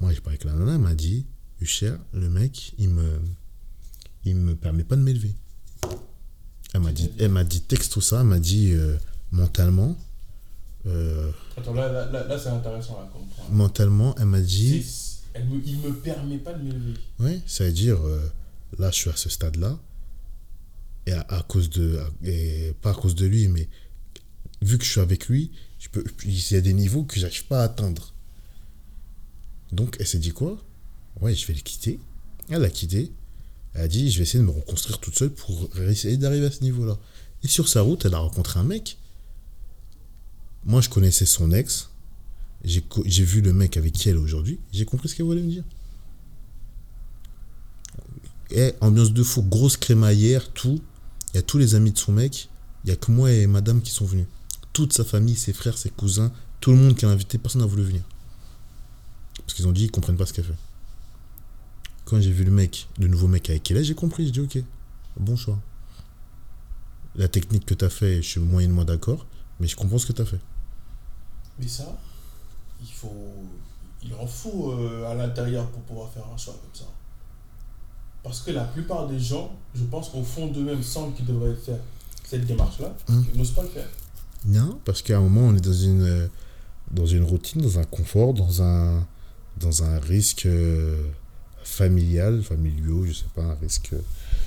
Moi, 0.00 0.12
j'ai 0.12 0.20
parlé 0.20 0.36
avec 0.36 0.44
la 0.44 0.52
nana, 0.52 0.74
elle 0.74 0.80
m'a 0.80 0.94
dit, 0.94 1.24
Hucher, 1.60 1.94
le 2.12 2.28
mec, 2.28 2.74
il 2.78 2.90
me, 2.90 3.20
il 4.24 4.36
me 4.36 4.54
permet 4.54 4.84
pas 4.84 4.96
de 4.96 5.00
m'élever. 5.02 5.34
Elle 6.74 6.80
m'a 6.80 6.92
dit, 6.92 7.10
elle 7.18 7.30
m'a 7.30 7.44
dit 7.44 7.60
texte 7.62 7.92
tout 7.92 8.00
ça, 8.00 8.20
elle 8.20 8.26
m'a 8.26 8.40
dit 8.40 8.72
euh, 8.72 8.96
mentalement, 9.34 9.96
euh, 10.86 11.30
Attends, 11.56 11.74
là, 11.74 11.90
là, 11.92 12.10
là, 12.10 12.26
là, 12.26 12.38
c'est 12.38 12.48
intéressant 12.50 12.94
à 13.00 13.06
comprendre. 13.12 13.50
mentalement, 13.50 14.14
elle 14.18 14.26
m'a 14.26 14.40
dit, 14.40 14.84
elle 15.34 15.46
me- 15.48 15.62
il 15.66 15.78
me 15.78 15.92
permet 15.92 16.38
pas 16.38 16.52
de 16.52 16.62
m'élever. 16.62 16.94
ouais, 17.18 17.40
ça 17.46 17.64
veut 17.64 17.72
dire, 17.72 18.00
euh, 18.06 18.20
là, 18.78 18.90
je 18.90 18.96
suis 18.96 19.10
à 19.10 19.16
ce 19.16 19.28
stade-là, 19.28 19.78
et 21.06 21.12
à, 21.12 21.20
à 21.28 21.42
cause 21.42 21.68
de, 21.70 22.00
et 22.22 22.72
pas 22.80 22.90
à 22.90 22.94
cause 22.94 23.14
de 23.14 23.26
lui, 23.26 23.48
mais 23.48 23.68
vu 24.62 24.78
que 24.78 24.84
je 24.84 24.90
suis 24.90 25.00
avec 25.00 25.26
lui, 25.28 25.50
je 25.78 25.88
peux, 25.88 26.04
il 26.24 26.52
y 26.52 26.56
a 26.56 26.60
des 26.60 26.72
niveaux 26.72 27.02
que 27.04 27.18
j'arrive 27.18 27.44
pas 27.46 27.60
à 27.60 27.64
atteindre. 27.64 28.12
Donc, 29.72 29.96
elle 29.98 30.06
s'est 30.06 30.18
dit 30.18 30.32
quoi? 30.32 30.56
Ouais, 31.20 31.34
je 31.34 31.46
vais 31.46 31.54
le 31.54 31.60
quitter. 31.60 31.98
Elle 32.48 32.62
l'a 32.62 32.70
quitté. 32.70 33.10
Elle 33.74 33.82
a 33.82 33.88
dit, 33.88 34.10
je 34.10 34.18
vais 34.18 34.22
essayer 34.22 34.38
de 34.38 34.44
me 34.44 34.52
reconstruire 34.52 34.98
toute 35.00 35.18
seule 35.18 35.30
pour 35.30 35.68
essayer 35.88 36.16
d'arriver 36.16 36.46
à 36.46 36.50
ce 36.50 36.62
niveau-là. 36.62 36.96
Et 37.42 37.48
sur 37.48 37.68
sa 37.68 37.80
route, 37.82 38.04
elle 38.04 38.14
a 38.14 38.18
rencontré 38.18 38.60
un 38.60 38.64
mec. 38.64 38.98
Moi, 40.66 40.80
je 40.80 40.88
connaissais 40.88 41.26
son 41.26 41.52
ex. 41.52 41.90
J'ai 42.64 43.24
vu 43.24 43.42
le 43.42 43.52
mec 43.52 43.76
avec 43.76 43.92
qui 43.92 44.08
elle 44.08 44.16
est 44.16 44.18
aujourd'hui. 44.18 44.58
J'ai 44.72 44.86
compris 44.86 45.08
ce 45.08 45.14
qu'elle 45.14 45.26
voulait 45.26 45.42
me 45.42 45.50
dire. 45.50 45.64
Et 48.50 48.72
ambiance 48.80 49.12
de 49.12 49.22
fou, 49.22 49.42
grosse 49.42 49.76
crémaillère, 49.76 50.50
tout. 50.52 50.80
Il 51.32 51.36
y 51.36 51.38
a 51.38 51.42
tous 51.42 51.58
les 51.58 51.74
amis 51.74 51.92
de 51.92 51.98
son 51.98 52.12
mec. 52.12 52.48
Il 52.84 52.90
y 52.90 52.92
a 52.92 52.96
que 52.96 53.10
moi 53.10 53.30
et 53.32 53.46
madame 53.46 53.82
qui 53.82 53.90
sont 53.90 54.06
venus. 54.06 54.26
Toute 54.72 54.92
sa 54.92 55.04
famille, 55.04 55.36
ses 55.36 55.52
frères, 55.52 55.76
ses 55.76 55.90
cousins, 55.90 56.32
tout 56.60 56.70
le 56.70 56.76
monde 56.76 56.94
qui 56.94 57.04
l'a 57.04 57.10
invité, 57.10 57.38
personne 57.38 57.60
n'a 57.60 57.66
voulu 57.66 57.82
venir. 57.82 58.02
Parce 59.38 59.54
qu'ils 59.54 59.68
ont 59.68 59.72
dit, 59.72 59.84
ils 59.84 59.90
comprennent 59.90 60.16
pas 60.16 60.26
ce 60.26 60.32
qu'elle 60.32 60.44
fait. 60.44 60.56
Quand 62.04 62.20
j'ai 62.20 62.32
vu 62.32 62.44
le 62.44 62.50
mec, 62.50 62.88
le 62.98 63.08
nouveau 63.08 63.28
mec 63.28 63.48
avec 63.50 63.62
qui 63.62 63.72
elle 63.72 63.80
est, 63.80 63.84
j'ai 63.84 63.94
compris. 63.94 64.26
J'ai 64.26 64.32
dit, 64.32 64.40
ok, 64.40 64.58
bon 65.18 65.36
choix. 65.36 65.60
La 67.16 67.28
technique 67.28 67.66
que 67.66 67.74
tu 67.74 67.84
as 67.84 67.90
fait, 67.90 68.16
je 68.16 68.28
suis 68.28 68.40
moyennement 68.40 68.84
d'accord, 68.84 69.26
mais 69.60 69.66
je 69.66 69.76
comprends 69.76 69.98
ce 69.98 70.06
que 70.06 70.12
tu 70.12 70.22
as 70.22 70.26
fait. 70.26 70.40
Mais 71.58 71.68
ça, 71.68 71.96
il 72.80 72.88
faut. 72.92 73.32
Il 74.02 74.12
en 74.14 74.26
faut 74.26 74.72
euh, 74.72 75.10
à 75.10 75.14
l'intérieur 75.14 75.66
pour 75.70 75.80
pouvoir 75.82 76.10
faire 76.10 76.24
un 76.32 76.36
choix 76.36 76.52
comme 76.54 76.74
ça. 76.74 76.84
Parce 78.22 78.40
que 78.40 78.50
la 78.50 78.64
plupart 78.64 79.06
des 79.06 79.18
gens, 79.18 79.50
je 79.74 79.84
pense 79.84 80.08
qu'au 80.10 80.22
fond 80.22 80.48
d'eux-mêmes 80.48 80.82
semblent 80.82 81.14
qu'ils 81.14 81.26
devraient 81.26 81.54
faire 81.54 81.78
cette 82.24 82.44
démarche-là, 82.46 82.94
Hum. 83.08 83.24
ils 83.32 83.38
n'osent 83.38 83.52
pas 83.52 83.62
le 83.62 83.68
faire. 83.68 83.88
Non, 84.46 84.78
parce 84.84 85.00
qu'à 85.02 85.16
un 85.16 85.20
moment, 85.20 85.42
on 85.42 85.56
est 85.56 85.60
dans 85.64 85.72
une, 85.72 86.02
euh, 86.02 86.26
dans 86.90 87.06
une 87.06 87.22
routine, 87.24 87.62
dans 87.62 87.78
un 87.78 87.84
confort, 87.84 88.34
dans 88.34 88.60
un, 88.62 89.06
dans 89.58 89.82
un 89.82 89.98
risque 90.00 90.44
euh, 90.46 91.02
familial, 91.62 92.42
familiaux, 92.42 93.06
je 93.06 93.12
sais 93.12 93.24
pas, 93.34 93.42
un 93.42 93.54
risque. 93.54 93.90
euh, 93.94 94.00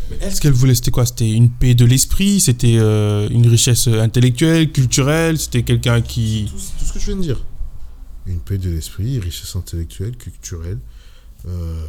Mais 0.10 0.18
elle, 0.22 0.34
ce 0.36 0.40
qu'elle 0.42 0.54
voulait, 0.54 0.76
c'était 0.76 0.92
quoi? 0.92 1.06
C'était 1.06 1.30
une 1.32 1.50
paix 1.50 1.76
de 1.76 1.84
l'esprit 1.86 2.40
C'était 2.40 2.78
euh, 2.80 3.28
une 3.30 3.48
richesse 3.48 3.88
intellectuelle, 3.88 4.72
culturelle 4.72 5.38
C'était 5.38 5.64
quelqu'un 5.64 6.02
qui. 6.02 6.48
Tout, 6.50 6.58
tout 6.80 6.86
ce 6.86 6.94
que 6.94 7.00
je 7.00 7.06
viens 7.08 7.16
de 7.18 7.22
dire. 7.22 7.44
Une 8.26 8.40
paix 8.40 8.58
de 8.58 8.70
l'esprit, 8.70 9.20
richesse 9.20 9.56
intellectuelle, 9.56 10.18
culturelle, 10.18 10.80
euh, 11.48 11.82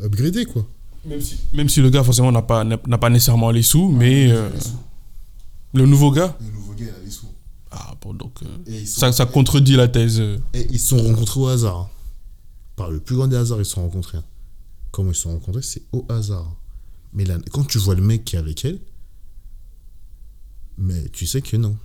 euh, 0.00 0.04
upgradée, 0.06 0.44
quoi. 0.46 0.66
Même 1.06 1.20
si, 1.20 1.36
même 1.52 1.68
si 1.68 1.80
le 1.80 1.90
gars, 1.90 2.02
forcément, 2.02 2.32
n'a 2.32 2.42
pas, 2.42 2.64
n'a 2.64 2.98
pas 2.98 3.10
nécessairement 3.10 3.50
les 3.50 3.62
sous, 3.62 3.88
mais. 3.90 4.30
euh, 4.32 4.48
le 5.74 5.86
nouveau 5.86 6.10
gars? 6.10 6.36
Le 6.40 6.46
nouveau 6.52 6.72
gars, 6.72 6.84
il 6.86 6.88
a 6.88 7.04
les 7.04 7.10
sous. 7.10 7.26
Ah, 7.70 7.94
bon, 8.00 8.14
donc. 8.14 8.32
euh, 8.42 8.46
Et 8.66 8.80
ils 8.80 8.86
sont, 8.88 9.00
ça, 9.00 9.12
ça 9.12 9.26
contredit 9.26 9.76
la 9.76 9.88
thèse. 9.88 10.20
et 10.54 10.66
ils 10.70 10.78
se 10.78 10.88
sont 10.88 10.98
rencontrés 11.02 11.40
au 11.40 11.48
hasard. 11.48 11.88
Par 12.76 12.90
le 12.90 12.98
plus 13.00 13.14
grand 13.16 13.28
des 13.28 13.36
hasards, 13.36 13.60
ils 13.60 13.64
se 13.64 13.72
sont 13.72 13.82
rencontrés. 13.82 14.18
Comment 14.94 15.10
ils 15.10 15.16
se 15.16 15.22
sont 15.22 15.32
rencontrés 15.32 15.62
C'est 15.62 15.82
au 15.90 16.06
hasard. 16.08 16.54
Mais 17.14 17.24
là, 17.24 17.36
quand 17.50 17.64
tu 17.64 17.78
vois 17.78 17.96
le 17.96 18.00
mec 18.00 18.24
qui 18.24 18.36
est 18.36 18.38
avec 18.38 18.64
elle, 18.64 18.78
mais 20.78 21.08
tu 21.08 21.26
sais 21.26 21.42
que 21.42 21.56
non. 21.56 21.76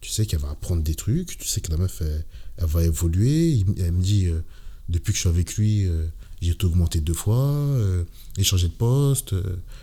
Tu 0.00 0.10
sais 0.10 0.26
qu'elle 0.26 0.38
va 0.38 0.50
apprendre 0.50 0.84
des 0.84 0.94
trucs, 0.94 1.36
tu 1.36 1.48
sais 1.48 1.60
que 1.60 1.72
la 1.72 1.76
meuf, 1.76 2.02
elle, 2.02 2.24
va 2.58 2.84
évoluer. 2.84 3.64
Elle 3.78 3.90
me 3.90 4.00
dit, 4.00 4.28
euh, 4.28 4.44
depuis 4.88 5.10
que 5.10 5.16
je 5.16 5.20
suis 5.22 5.28
avec 5.28 5.56
lui, 5.56 5.88
euh, 5.88 6.06
j'ai 6.40 6.56
augmenté 6.62 7.00
deux 7.00 7.14
fois, 7.14 7.50
euh, 7.50 8.04
j'ai 8.36 8.44
changé 8.44 8.68
de 8.68 8.74
poste, 8.74 9.34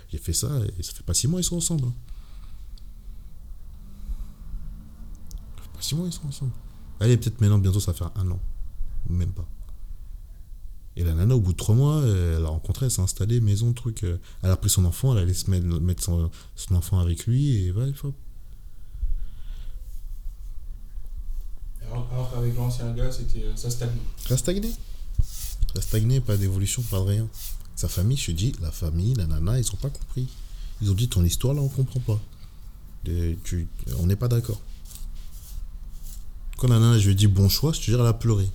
j'ai 0.10 0.20
fait 0.20 0.32
ça, 0.32 0.58
et 0.80 0.84
ça 0.84 0.94
fait 0.94 1.04
pas 1.04 1.14
six 1.14 1.28
mois, 1.28 1.42
ils 1.42 1.44
sont 1.44 1.58
ensemble. 1.58 1.84
hein. 1.84 1.94
Fait 5.58 5.74
pas 5.74 5.82
six 5.82 5.96
mois, 5.96 6.08
ils 6.08 6.14
sont 6.14 6.28
ensemble. 6.28 6.54
Allez, 7.02 7.18
peut-être 7.18 7.42
maintenant, 7.42 7.58
bientôt, 7.60 7.82
ça 7.82 7.92
va 7.92 7.98
faire 7.98 8.12
un 8.16 8.32
an. 8.32 8.40
Même 9.10 9.34
pas. 9.34 9.50
Et 10.98 11.04
la 11.06 11.14
nana, 11.14 11.36
au 11.36 11.40
bout 11.40 11.54
de 11.54 11.58
trois 11.58 11.74
mois, 11.76 11.96
euh, 12.02 12.38
elle 12.38 12.46
a 12.46 12.50
rencontré, 12.50 12.86
elle 12.88 12.92
s'est 12.92 13.02
installée, 13.02 13.40
maison, 13.40 13.72
truc. 13.74 14.04
euh, 14.04 14.18
Elle 14.44 14.52
a 14.52 14.58
pris 14.58 14.70
son 14.70 14.84
enfant, 14.86 15.14
elle 15.14 15.24
allait 15.24 15.34
se 15.34 15.50
mettre, 15.50 15.66
mettre 15.66 16.04
son, 16.04 16.30
son 16.56 16.76
enfant 16.76 17.00
avec 17.00 17.26
lui, 17.28 17.56
et 17.66 17.72
voilà, 17.72 17.88
il 17.88 17.96
faut. 17.96 18.14
Alors 21.92 22.32
qu'avec 22.34 22.56
l'ancien 22.56 22.92
gars, 22.94 23.12
c'était 23.12 23.46
ça 23.56 23.70
stagnait. 23.70 23.94
Ça 24.28 24.34
a 24.36 24.38
stagné. 24.38 24.72
Ça 25.74 25.80
a 25.80 25.82
stagné, 25.82 26.20
pas 26.22 26.38
d'évolution, 26.38 26.82
pas 26.84 27.00
de 27.00 27.04
rien. 27.04 27.28
Sa 27.76 27.88
famille, 27.88 28.18
je 28.18 28.28
te 28.28 28.32
dis, 28.32 28.54
la 28.62 28.72
famille, 28.72 29.14
la 29.16 29.26
nana, 29.28 29.60
ils 29.60 29.72
ont 29.72 29.78
pas 29.78 29.90
compris. 29.90 30.28
Ils 30.82 30.90
ont 30.92 30.94
dit 30.94 31.08
ton 31.10 31.24
histoire 31.24 31.54
là, 31.54 31.62
on 31.62 31.68
comprend 31.70 32.00
pas. 32.02 32.20
Et 33.08 33.38
tu- 33.44 33.68
on 34.00 34.06
n'est 34.06 34.16
pas 34.16 34.28
d'accord. 34.28 34.62
Quand 36.58 36.68
la 36.68 36.80
nana, 36.80 37.00
je 37.00 37.06
lui 37.06 37.12
ai 37.14 37.16
dit 37.16 37.28
bon 37.28 37.50
choix, 37.50 37.72
je 37.74 37.80
te 37.80 37.86
jure, 37.86 38.00
elle 38.02 38.08
a 38.08 38.14
pleuré. 38.14 38.48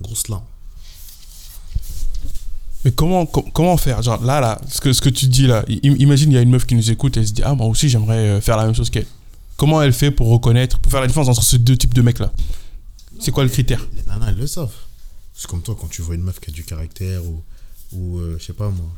Grosse 0.00 0.28
larme. 0.28 0.44
Mais 2.84 2.92
comment, 2.92 3.26
com- 3.26 3.50
comment 3.52 3.76
faire? 3.76 4.02
Genre 4.02 4.24
là, 4.24 4.40
là, 4.40 4.60
ce 4.68 4.80
que, 4.80 4.92
ce 4.92 5.00
que 5.02 5.10
tu 5.10 5.26
dis 5.26 5.46
là, 5.46 5.64
imagine 5.68 6.30
il 6.30 6.34
y 6.34 6.38
a 6.38 6.40
une 6.40 6.50
meuf 6.50 6.64
qui 6.66 6.74
nous 6.74 6.90
écoute 6.90 7.16
et 7.16 7.20
elle 7.20 7.28
se 7.28 7.32
dit 7.32 7.42
Ah, 7.44 7.54
moi 7.54 7.66
aussi 7.66 7.88
j'aimerais 7.88 8.16
euh, 8.28 8.40
faire 8.40 8.56
la 8.56 8.64
même 8.64 8.74
chose 8.74 8.88
qu'elle. 8.90 9.06
Comment 9.56 9.82
elle 9.82 9.92
fait 9.92 10.10
pour 10.10 10.28
reconnaître, 10.28 10.78
pour 10.78 10.90
faire 10.90 11.02
la 11.02 11.06
différence 11.06 11.28
entre 11.28 11.42
ces 11.42 11.58
deux 11.58 11.76
types 11.76 11.92
de 11.92 12.00
mecs 12.00 12.18
là 12.18 12.32
C'est 13.20 13.30
quoi 13.32 13.44
le 13.44 13.50
critère? 13.50 13.86
Les 13.94 14.02
nanas, 14.04 14.28
elles 14.30 14.36
le 14.38 14.46
savent. 14.46 14.72
C'est 15.34 15.46
comme 15.46 15.62
toi, 15.62 15.76
quand 15.78 15.88
tu 15.88 16.00
vois 16.00 16.14
une 16.14 16.22
meuf 16.22 16.40
qui 16.40 16.50
a 16.50 16.52
du 16.52 16.64
caractère 16.64 17.22
ou, 17.26 17.42
ou 17.92 18.18
euh, 18.18 18.36
je 18.38 18.44
sais 18.46 18.52
pas 18.54 18.70
moi. 18.70 18.90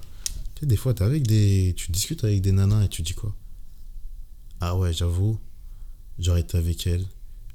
Tu 0.55 0.61
sais, 0.61 0.67
des 0.67 0.77
fois, 0.77 0.95
avec 1.01 1.27
des, 1.27 1.75
tu 1.77 1.91
discutes 1.91 2.23
avec 2.23 2.41
des 2.41 2.53
nanas 2.53 2.85
et 2.85 2.89
tu 2.89 3.03
dis 3.03 3.15
quoi? 3.15 3.35
Ah 4.61 4.77
ouais, 4.77 4.93
j'avoue, 4.93 5.39
j'aurais 6.21 6.41
été 6.43 6.57
avec 6.57 6.87
elle, 6.87 7.05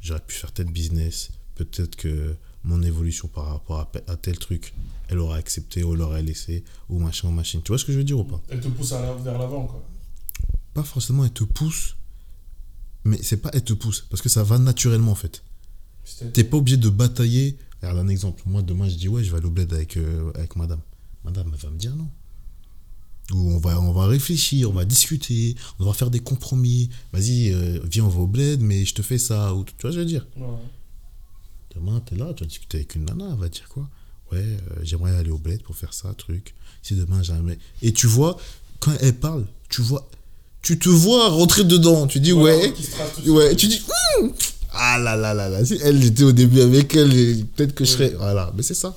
j'aurais 0.01 0.19
pu 0.19 0.35
faire 0.35 0.51
tel 0.51 0.65
business. 0.65 1.29
Peut-être 1.55 1.95
que 1.95 2.35
mon 2.65 2.83
évolution 2.83 3.29
par 3.29 3.45
rapport 3.45 3.89
à 4.07 4.15
tel 4.17 4.37
truc, 4.37 4.73
elle 5.07 5.19
aurait 5.19 5.39
accepté 5.39 5.83
ou 5.83 5.93
elle 5.93 6.01
aurait 6.01 6.23
laissé 6.23 6.63
ou 6.89 6.99
machin, 6.99 7.31
machin. 7.31 7.61
Tu 7.63 7.71
vois 7.71 7.77
ce 7.77 7.85
que 7.85 7.91
je 7.91 7.97
veux 7.97 8.03
dire 8.03 8.19
ou 8.19 8.23
pas? 8.23 8.41
Elle 8.49 8.59
te 8.59 8.67
pousse 8.67 8.91
vers 8.91 9.37
l'avant 9.37 9.65
quoi. 9.65 9.83
Pas 10.73 10.83
forcément, 10.83 11.25
elle 11.25 11.31
te 11.31 11.43
pousse, 11.43 11.95
mais 13.03 13.19
c'est 13.23 13.37
pas 13.37 13.49
elle 13.53 13.63
te 13.63 13.73
pousse, 13.73 14.05
parce 14.09 14.21
que 14.21 14.29
ça 14.29 14.43
va 14.43 14.59
naturellement 14.59 15.11
en 15.11 15.15
fait. 15.15 15.43
T'es 16.33 16.43
pas 16.43 16.57
obligé 16.57 16.77
de 16.77 16.89
batailler. 16.89 17.57
Regarde 17.81 17.99
un 17.99 18.07
exemple. 18.07 18.41
Moi, 18.45 18.61
demain, 18.61 18.87
je 18.89 18.95
dis, 18.95 19.07
ouais, 19.07 19.23
je 19.23 19.31
vais 19.31 19.37
aller 19.37 19.45
au 19.45 19.51
bled 19.51 19.71
avec, 19.73 19.97
euh, 19.97 20.31
avec 20.35 20.55
madame. 20.55 20.79
Madame, 21.23 21.51
elle 21.53 21.59
va 21.59 21.69
me 21.69 21.77
dire 21.77 21.95
non. 21.95 22.09
Ou 23.33 23.51
on 23.51 23.59
va, 23.59 23.79
on 23.81 23.91
va 23.91 24.07
réfléchir, 24.07 24.69
on 24.69 24.73
va 24.73 24.85
discuter, 24.85 25.55
on 25.79 25.85
va 25.85 25.93
faire 25.93 26.09
des 26.09 26.21
compromis. 26.21 26.89
Vas-y, 27.11 27.51
euh, 27.51 27.79
viens, 27.83 28.05
on 28.05 28.09
va 28.09 28.21
au 28.21 28.27
bled, 28.27 28.61
mais 28.61 28.85
je 28.85 28.93
te 28.93 29.01
fais 29.01 29.17
ça. 29.17 29.53
Ou, 29.53 29.63
tu 29.65 29.73
vois, 29.81 29.91
ce 29.91 29.95
que 29.95 29.95
je 29.95 29.99
veux 29.99 30.05
dire? 30.05 30.25
Demain, 31.75 31.99
t'es 31.99 32.15
là, 32.15 32.33
tu 32.33 32.43
vas 32.43 32.47
discuter 32.47 32.77
avec 32.77 32.95
une 32.95 33.05
nana, 33.05 33.29
elle 33.31 33.39
va 33.39 33.49
dire 33.49 33.67
quoi? 33.67 33.89
Ouais, 34.31 34.39
euh, 34.39 34.57
j'aimerais 34.83 35.15
aller 35.15 35.29
au 35.31 35.37
bled 35.37 35.61
pour 35.63 35.75
faire 35.75 35.93
ça, 35.93 36.13
truc. 36.13 36.53
Si 36.81 36.95
demain, 36.95 37.23
jamais. 37.23 37.57
Et 37.81 37.93
tu 37.93 38.07
vois, 38.07 38.37
quand 38.79 38.93
elle 39.01 39.15
parle, 39.15 39.45
tu 39.69 39.81
vois, 39.81 40.07
tu 40.61 40.77
te 40.77 40.89
vois 40.89 41.29
rentrer 41.29 41.63
dedans. 41.63 42.07
Tu 42.07 42.19
dis, 42.19 42.33
ouais. 42.33 42.73
Ouais, 43.25 43.55
tu 43.55 43.67
dis, 43.67 43.81
Hum 44.19 44.33
ah 44.79 44.99
là 44.99 45.15
là 45.15 45.33
là 45.33 45.49
là, 45.49 45.65
si 45.65 45.79
elle 45.81 46.01
j'étais 46.01 46.23
au 46.23 46.31
début 46.31 46.61
avec 46.61 46.95
elle, 46.95 47.45
peut-être 47.47 47.73
que 47.73 47.83
je 47.83 47.91
serais. 47.91 48.09
Voilà, 48.11 48.51
mais 48.55 48.61
c'est 48.61 48.75
ça. 48.75 48.95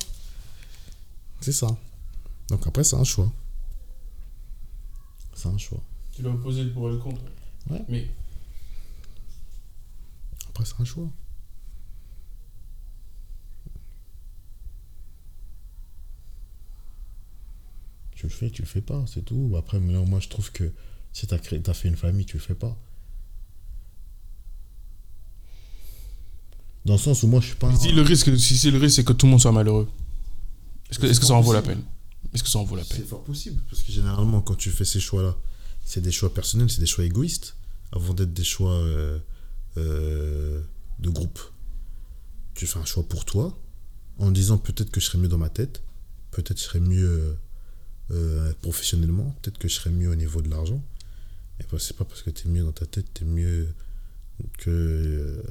C'est 1.41 1.53
ça. 1.53 1.75
Donc 2.49 2.67
après, 2.67 2.85
c'est 2.85 2.97
un 2.97 3.05
choix. 3.05 3.33
C'est 5.35 5.49
un 5.49 5.57
choix. 5.57 5.81
Tu 6.15 6.23
dois 6.23 6.39
poser 6.43 6.65
le 6.65 6.73
pour 6.73 6.89
et 6.89 6.93
le 6.93 6.99
contre. 6.99 7.23
Ouais. 7.71 7.83
Mais 7.89 8.11
Après, 10.51 10.65
c'est 10.67 10.81
un 10.81 10.85
choix. 10.85 11.09
Tu 18.21 18.27
le 18.27 18.33
fais, 18.33 18.51
tu 18.51 18.61
le 18.61 18.67
fais 18.69 18.83
pas, 18.83 19.03
c'est 19.07 19.23
tout. 19.25 19.55
Après, 19.57 19.81
là, 19.81 19.99
moi, 20.05 20.21
je 20.21 20.29
trouve 20.29 20.53
que 20.53 20.71
si 21.11 21.27
t'as 21.27 21.39
créé, 21.39 21.59
t'as 21.63 21.73
fait 21.73 21.89
une 21.89 21.97
famille, 21.97 22.27
tu 22.27 22.37
le 22.37 22.43
fais 22.43 22.55
pas. 22.55 22.77
Dans 26.85 26.93
le 26.93 26.99
sens 26.99 27.23
où 27.23 27.29
moi, 27.29 27.41
je 27.41 27.47
suis 27.47 27.55
pas. 27.57 27.69
un- 27.69 27.77
si 27.79 27.93
le 27.93 28.03
risque, 28.03 28.37
si 28.39 28.59
c'est 28.59 28.71
le 28.71 28.77
risque, 28.77 28.97
c'est 28.97 29.05
que 29.05 29.15
tout 29.15 29.25
le 29.25 29.31
monde 29.31 29.41
soit 29.41 29.53
malheureux. 29.53 29.89
Est-ce 30.91 30.99
que, 30.99 31.07
C'est 31.07 31.13
est-ce 31.13 31.21
que 31.21 31.25
ça 31.25 31.33
en 31.33 31.41
vaut 31.41 31.55
la 31.55 31.63
peine? 31.63 31.83
Est-ce 32.35 32.43
que 32.43 32.51
ça 32.51 32.59
en 32.59 32.65
vaut 32.65 32.77
la 32.77 32.85
peine? 32.85 32.99
C'est 32.99 33.07
fort 33.09 33.25
possible, 33.25 33.63
parce 33.71 33.83
que 33.83 33.91
généralement, 33.91 34.43
quand 34.43 34.55
tu 34.55 34.69
fais 34.71 34.85
ces 34.85 35.01
choix-là, 35.01 35.35
c'est 35.83 36.03
des 36.03 36.13
choix 36.13 36.35
personnels, 36.35 36.69
c'est 36.69 36.81
des 36.81 36.87
choix 36.87 37.05
égoïstes, 37.07 37.57
avant 37.93 38.13
d'être 38.13 38.35
des 38.35 38.45
choix 38.45 38.75
euh, 38.75 39.19
euh, 39.79 40.61
de 40.99 41.09
groupe. 41.09 41.41
Tu 42.55 42.67
fais 42.67 42.79
un 42.79 42.85
choix 42.85 43.03
pour 43.09 43.25
toi, 43.25 43.59
en 44.19 44.31
disant 44.31 44.59
peut-être 44.59 44.91
que 44.91 45.01
je 45.01 45.07
serais 45.07 45.17
mieux 45.17 45.29
dans 45.29 45.39
ma 45.39 45.49
tête, 45.49 45.83
peut-être 46.33 46.53
que 46.57 46.61
je 46.61 46.65
serais 46.65 46.81
mieux 46.81 47.39
euh, 48.11 48.53
professionnellement, 48.63 49.35
peut-être 49.43 49.59
que 49.59 49.69
je 49.69 49.75
serais 49.75 49.91
mieux 49.91 50.09
au 50.11 50.15
niveau 50.17 50.43
de 50.43 50.49
l'argent. 50.51 50.83
Et 51.61 51.65
bah, 51.71 51.79
c'est 51.79 51.97
pas 51.97 52.05
parce 52.05 52.23
que 52.23 52.31
tu 52.31 52.49
es 52.49 52.51
mieux 52.51 52.63
dans 52.65 52.73
ta 52.73 52.87
tête, 52.87 53.07
tu 53.15 53.25
es 53.25 53.27
mieux 53.27 53.69
que. 54.59 54.71
euh, 54.71 55.43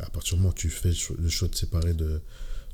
à 0.00 0.10
partir 0.10 0.34
du 0.34 0.40
moment 0.40 0.50
où 0.50 0.54
tu 0.54 0.70
fais 0.70 0.88
le 1.18 1.28
choix- 1.28 1.48
de 1.48 1.54
séparer 1.54 1.94
de, 1.94 2.20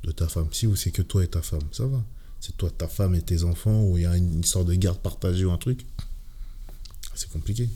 de 0.03 0.11
ta 0.11 0.27
femme, 0.27 0.47
si 0.51 0.65
ou 0.67 0.75
c'est 0.75 0.91
que 0.91 1.01
toi 1.03 1.23
et 1.23 1.27
ta 1.27 1.41
femme, 1.41 1.61
ça 1.71 1.85
va 1.85 2.03
c'est 2.39 2.57
toi, 2.57 2.71
ta 2.75 2.87
femme 2.87 3.13
et 3.13 3.21
tes 3.21 3.43
enfants, 3.43 3.83
ou 3.83 3.97
il 3.99 4.01
y 4.01 4.05
a 4.07 4.17
une 4.17 4.39
histoire 4.39 4.65
de 4.65 4.73
garde 4.73 4.97
partagée 4.97 5.45
ou 5.45 5.51
un 5.51 5.57
truc, 5.59 5.85
c'est 7.13 7.29
compliqué. 7.29 7.69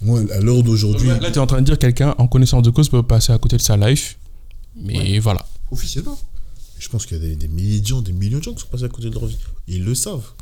Moi, 0.00 0.22
à 0.32 0.40
l'heure 0.40 0.62
d'aujourd'hui, 0.62 1.08
Là, 1.08 1.18
tu 1.18 1.26
es 1.26 1.38
en 1.38 1.46
train 1.46 1.60
de 1.60 1.66
dire 1.66 1.74
que 1.74 1.80
quelqu'un 1.80 2.14
en 2.18 2.26
connaissance 2.28 2.62
de 2.62 2.70
cause 2.70 2.88
peut 2.88 3.02
passer 3.02 3.32
à 3.32 3.38
côté 3.38 3.56
de 3.58 3.62
sa 3.62 3.76
life. 3.76 4.16
Mais 4.76 5.18
voilà. 5.18 5.44
officiellement, 5.70 6.18
je 6.78 6.88
pense 6.88 7.06
qu'il 7.06 7.16
y 7.16 7.20
a 7.20 7.22
des, 7.22 7.36
des 7.36 7.48
millions 7.48 8.00
de 8.00 8.42
gens 8.42 8.54
qui 8.54 8.62
sont 8.62 8.68
passés 8.68 8.84
à 8.84 8.88
côté 8.88 9.10
de 9.10 9.14
leur 9.14 9.26
vie. 9.26 9.38
Ils 9.66 9.84
le 9.84 9.94
savent. 9.94 10.32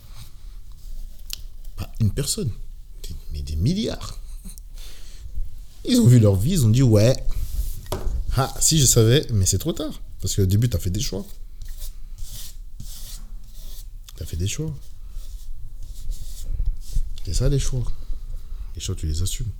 Pas 1.77 1.91
une 2.01 2.13
personne, 2.13 2.51
mais 3.33 3.43
des 3.43 3.57
milliards. 3.57 4.19
Ils 5.85 6.01
ont 6.01 6.07
vu 6.07 6.19
leur 6.19 6.37
vie, 6.37 6.53
ils 6.53 6.65
ont 6.65 6.71
dit 6.71 6.83
ouais. 6.83 7.17
Ah, 8.37 8.53
si 8.61 8.79
je 8.79 8.87
savais, 8.87 9.27
mais 9.33 9.47
c'est 9.47 9.59
trop 9.59 9.73
tard. 9.73 10.01
Parce 10.21 10.35
qu'au 10.35 10.47
début, 10.47 10.69
tu 10.69 10.77
as 10.77 10.81
fait 10.81 10.91
des 10.91 11.01
choix. 11.01 11.25
Tu 14.17 14.23
as 14.23 14.27
fait 14.27 14.37
des 14.37 14.49
choix. 14.49 14.75
C'est 17.25 17.35
ça 17.35 17.49
les 17.49 17.59
choix. 17.59 17.85
Les 18.75 18.81
choix, 18.81 18.95
tu 18.95 19.07
les 19.07 19.23
assumes. 19.23 19.51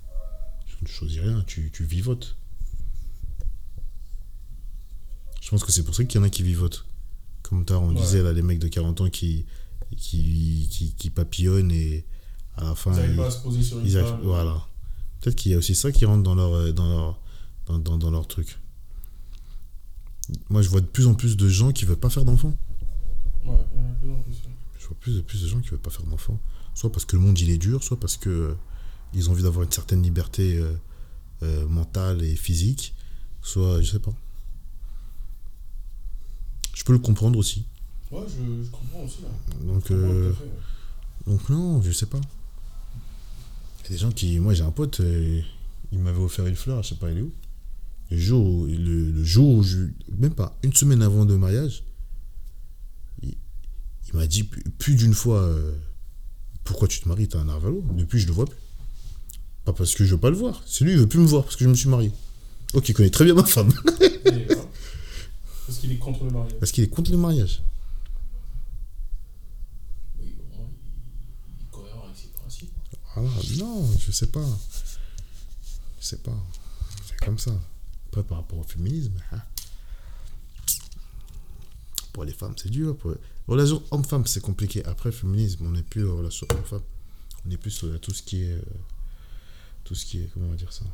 Tu 0.67 0.83
ne 0.83 0.87
choisis 0.87 1.19
rien, 1.19 1.43
tu 1.47 1.71
vivotes. 1.79 2.35
Je 5.47 5.51
pense 5.51 5.63
que 5.63 5.71
c'est 5.71 5.83
pour 5.83 5.95
ça 5.95 6.03
qu'il 6.03 6.19
y 6.19 6.21
en 6.21 6.25
a 6.25 6.29
qui 6.29 6.43
vivotent. 6.43 6.83
Comme 7.41 7.63
tard, 7.63 7.81
on 7.81 7.95
Ouais. 7.95 8.01
disait, 8.01 8.21
là, 8.21 8.33
les 8.33 8.41
mecs 8.41 8.59
de 8.59 8.67
40 8.67 8.99
ans 8.99 9.09
qui, 9.09 9.45
qui, 9.95 10.67
qui, 10.69 10.91
qui 10.91 11.09
papillonnent 11.09 11.71
et 11.71 12.03
à 12.57 12.65
la 12.65 12.75
fin. 12.75 12.91
ils- 13.01 13.17
à 13.21 13.31
se 13.31 13.37
poser 13.43 13.63
sur 13.63 13.79
ils 13.81 13.97
arrivent- 13.97 14.19
voilà. 14.25 14.67
Peut-être 15.21 15.35
qu'il 15.35 15.53
y 15.53 15.55
a 15.55 15.57
aussi 15.57 15.73
ça 15.73 15.93
qui 15.93 16.03
rentre 16.03 16.23
dans 16.23 16.35
leur, 16.35 16.53
euh, 16.53 16.73
dans 16.73 16.89
leur, 16.89 17.19
dans, 17.65 17.79
dans, 17.79 17.97
dans 17.97 18.11
leur 18.11 18.27
truc. 18.27 18.59
Moi, 20.49 20.61
je 20.61 20.67
vois 20.67 20.81
de 20.81 20.85
plus 20.85 21.07
en 21.07 21.13
plus 21.13 21.37
de 21.37 21.47
gens 21.47 21.71
qui 21.71 21.85
veulent 21.85 21.95
pas 21.95 22.09
faire 22.09 22.25
d'enfants. 22.25 22.57
Ouais, 23.45 23.55
il 23.73 23.79
y 23.79 23.81
en 23.81 23.85
a 23.85 23.93
de 23.93 23.99
plus 24.01 24.09
en 24.11 24.21
plus. 24.23 24.33
Je 24.79 24.85
vois 24.87 24.97
plus 24.99 25.15
de 25.15 25.21
plus 25.21 25.41
de 25.43 25.47
gens 25.47 25.61
qui 25.61 25.69
veulent 25.69 25.79
pas 25.79 25.89
faire 25.91 26.05
d'enfants. 26.07 26.41
Soit 26.75 26.91
parce 26.91 27.05
que 27.05 27.15
le 27.15 27.21
monde 27.21 27.39
il 27.39 27.49
est 27.49 27.57
dur, 27.57 27.83
soit 27.85 27.97
parce 27.97 28.17
que 28.17 28.29
euh, 28.29 28.53
ils 29.13 29.29
ont 29.29 29.31
envie 29.31 29.43
d'avoir 29.43 29.63
une 29.63 29.71
certaine 29.71 30.03
liberté 30.03 30.57
euh, 30.57 30.73
euh, 31.43 31.65
mentale 31.67 32.21
et 32.21 32.35
physique, 32.35 32.93
soit 33.41 33.81
je 33.81 33.91
sais 33.91 33.99
pas. 33.99 34.13
Je 36.77 36.83
peux 36.83 36.93
le 36.93 36.99
comprendre 36.99 37.39
aussi. 37.39 37.65
Ouais, 38.11 38.21
je, 38.27 38.63
je 38.63 38.69
comprends 38.69 39.03
aussi. 39.03 39.17
Là. 39.23 39.29
Donc, 39.73 39.89
euh, 39.89 40.31
donc 41.25 41.49
non, 41.49 41.81
je 41.81 41.91
sais 41.91 42.05
pas. 42.05 42.21
Il 43.79 43.83
y 43.83 43.87
a 43.87 43.89
des 43.89 43.97
gens 43.97 44.11
qui. 44.11 44.39
Moi 44.39 44.53
j'ai 44.53 44.61
un 44.63 44.69
pote, 44.71 44.99
euh, 44.99 45.41
il 45.91 45.97
m'avait 45.99 46.19
offert 46.21 46.45
une 46.45 46.55
fleur, 46.55 46.83
je 46.83 46.89
sais 46.89 46.95
pas, 46.95 47.09
elle 47.09 47.17
est 47.17 47.21
où. 47.21 47.31
Le 48.11 48.17
jour, 48.17 48.45
où- 48.45 48.65
le, 48.67 49.11
le 49.11 49.23
jour 49.23 49.55
où 49.55 49.63
je. 49.63 49.79
Même 50.19 50.35
pas, 50.35 50.55
une 50.63 50.71
semaine 50.73 51.01
avant 51.01 51.25
le 51.25 51.37
mariage, 51.37 51.81
il, 53.23 53.33
il 54.07 54.15
m'a 54.15 54.27
dit 54.27 54.43
plus, 54.43 54.63
plus 54.77 54.95
d'une 54.95 55.15
fois 55.15 55.41
euh, 55.41 55.73
Pourquoi 56.63 56.87
tu 56.87 56.99
te 57.01 57.07
maries 57.09 57.27
T'as 57.27 57.39
un 57.39 57.45
narvalo 57.45 57.83
Depuis, 57.95 58.19
je 58.19 58.27
le 58.27 58.33
vois 58.33 58.45
plus. 58.45 58.57
Pas 59.65 59.73
parce 59.73 59.95
que 59.95 60.05
je 60.05 60.11
veux 60.13 60.21
pas 60.21 60.29
le 60.29 60.37
voir. 60.37 60.61
C'est 60.67 60.85
lui, 60.85 60.91
il 60.93 60.99
veut 60.99 61.07
plus 61.07 61.19
me 61.19 61.25
voir 61.25 61.43
parce 61.43 61.55
que 61.55 61.63
je 61.65 61.69
me 61.69 61.75
suis 61.75 61.89
marié. 61.89 62.11
Ok, 62.75 62.87
il 62.89 62.93
connaît 62.93 63.09
très 63.09 63.25
bien 63.25 63.33
ma 63.33 63.43
femme. 63.43 63.73
Parce 65.67 65.79
qu'il 65.79 65.91
est 65.91 65.97
contre 65.97 66.23
le 66.23 66.31
mariage. 66.31 66.55
Parce 66.59 66.71
qu'il 66.71 66.83
est 66.85 66.87
contre 66.87 67.11
le 67.11 67.17
mariage. 67.17 67.61
Oui, 70.17 70.33
il 70.37 71.61
est 71.61 71.69
cohérent 71.69 72.05
avec 72.05 72.15
ses 72.15 72.29
principes. 72.29 72.71
Ah 73.15 73.21
non, 73.57 73.85
je 73.99 74.11
sais 74.13 74.27
pas. 74.27 74.47
Je 75.99 76.05
sais 76.05 76.19
pas. 76.19 76.37
C'est 77.05 77.17
comme 77.17 77.37
ça. 77.37 77.51
Après, 78.07 78.23
par 78.23 78.37
rapport 78.37 78.59
au 78.59 78.63
féminisme, 78.63 79.11
hein. 79.33 79.41
pour 82.13 82.23
les 82.23 82.31
femmes, 82.31 82.53
c'est 82.55 82.69
dur. 82.69 82.95
Relation 83.49 83.83
homme-femme, 83.91 84.25
c'est 84.25 84.39
compliqué. 84.39 84.85
Après, 84.85 85.11
féminisme, 85.11 85.65
on 85.65 85.71
n'est 85.71 85.83
plus 85.83 86.09
en 86.09 86.15
relation 86.15 86.47
homme-femme. 86.49 86.83
On 87.45 87.51
est 87.51 87.57
plus 87.57 87.71
sur 87.71 87.99
tout 87.99 88.13
ce 88.13 88.23
qui 88.23 88.43
est. 88.43 88.53
Euh, 88.53 88.61
tout 89.83 89.95
ce 89.95 90.05
qui 90.05 90.19
est. 90.19 90.29
Comment 90.33 90.47
on 90.47 90.51
va 90.51 90.55
dire 90.55 90.71
ça? 90.71 90.85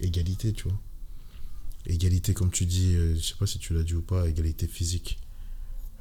Égalité, 0.00 0.52
tu 0.52 0.64
vois. 0.64 0.78
Égalité, 1.86 2.34
comme 2.34 2.50
tu 2.50 2.66
dis, 2.66 2.94
euh, 2.94 3.14
je 3.16 3.20
sais 3.20 3.34
pas 3.38 3.46
si 3.46 3.58
tu 3.58 3.72
l'as 3.74 3.82
dit 3.82 3.94
ou 3.94 4.02
pas, 4.02 4.26
égalité 4.28 4.66
physique. 4.66 5.18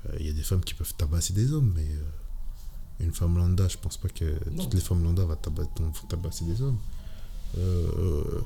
Euh, 0.09 0.15
Il 0.19 0.25
y 0.25 0.29
a 0.29 0.33
des 0.33 0.43
femmes 0.43 0.63
qui 0.63 0.73
peuvent 0.73 0.93
tabasser 0.97 1.33
des 1.33 1.51
hommes, 1.53 1.73
mais 1.75 1.83
euh, 1.87 3.03
une 3.05 3.11
femme 3.13 3.37
lambda, 3.37 3.67
je 3.67 3.77
pense 3.77 3.97
pas 3.97 4.09
que 4.09 4.25
Non. 4.51 4.63
toutes 4.63 4.73
les 4.73 4.79
femmes 4.81 5.03
lambda 5.03 5.25
vont 5.25 5.35
tabasser, 6.09 6.45
des 6.45 6.61
hommes. 6.61 6.79
Euh, 7.57 7.87
euh, 7.99 8.41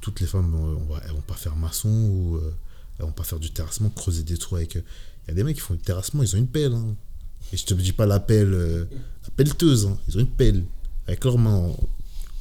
toutes 0.00 0.20
les 0.20 0.26
femmes, 0.26 0.54
euh, 0.54 0.76
on 0.80 0.92
va, 0.94 1.00
elles 1.04 1.12
vont 1.12 1.20
pas 1.20 1.34
faire 1.34 1.54
maçon 1.56 1.88
ou 1.90 2.36
euh, 2.36 2.54
elles 2.98 3.04
vont 3.04 3.12
pas 3.12 3.24
faire 3.24 3.38
du 3.38 3.50
terrassement, 3.50 3.90
creuser 3.90 4.22
des 4.22 4.38
trous 4.38 4.56
avec. 4.56 4.76
euh, 4.76 4.82
Il 5.26 5.28
y 5.28 5.32
a 5.32 5.34
des 5.34 5.44
mecs 5.44 5.56
qui 5.56 5.62
font 5.62 5.74
du 5.74 5.80
terrassement, 5.80 6.22
ils 6.22 6.34
ont 6.34 6.38
une 6.38 6.48
pelle. 6.48 6.72
hein. 6.72 6.94
Et 7.52 7.56
je 7.56 7.64
te 7.66 7.74
dis 7.74 7.92
pas 7.92 8.06
la 8.06 8.18
pelle, 8.18 8.54
euh, 8.54 8.84
la 9.24 9.30
pelleteuse, 9.36 9.86
hein. 9.86 9.98
ils 10.08 10.16
ont 10.16 10.20
une 10.20 10.26
pelle. 10.26 10.64
Avec 11.06 11.22
leurs 11.24 11.38
mains, 11.38 11.54
on, 11.54 11.76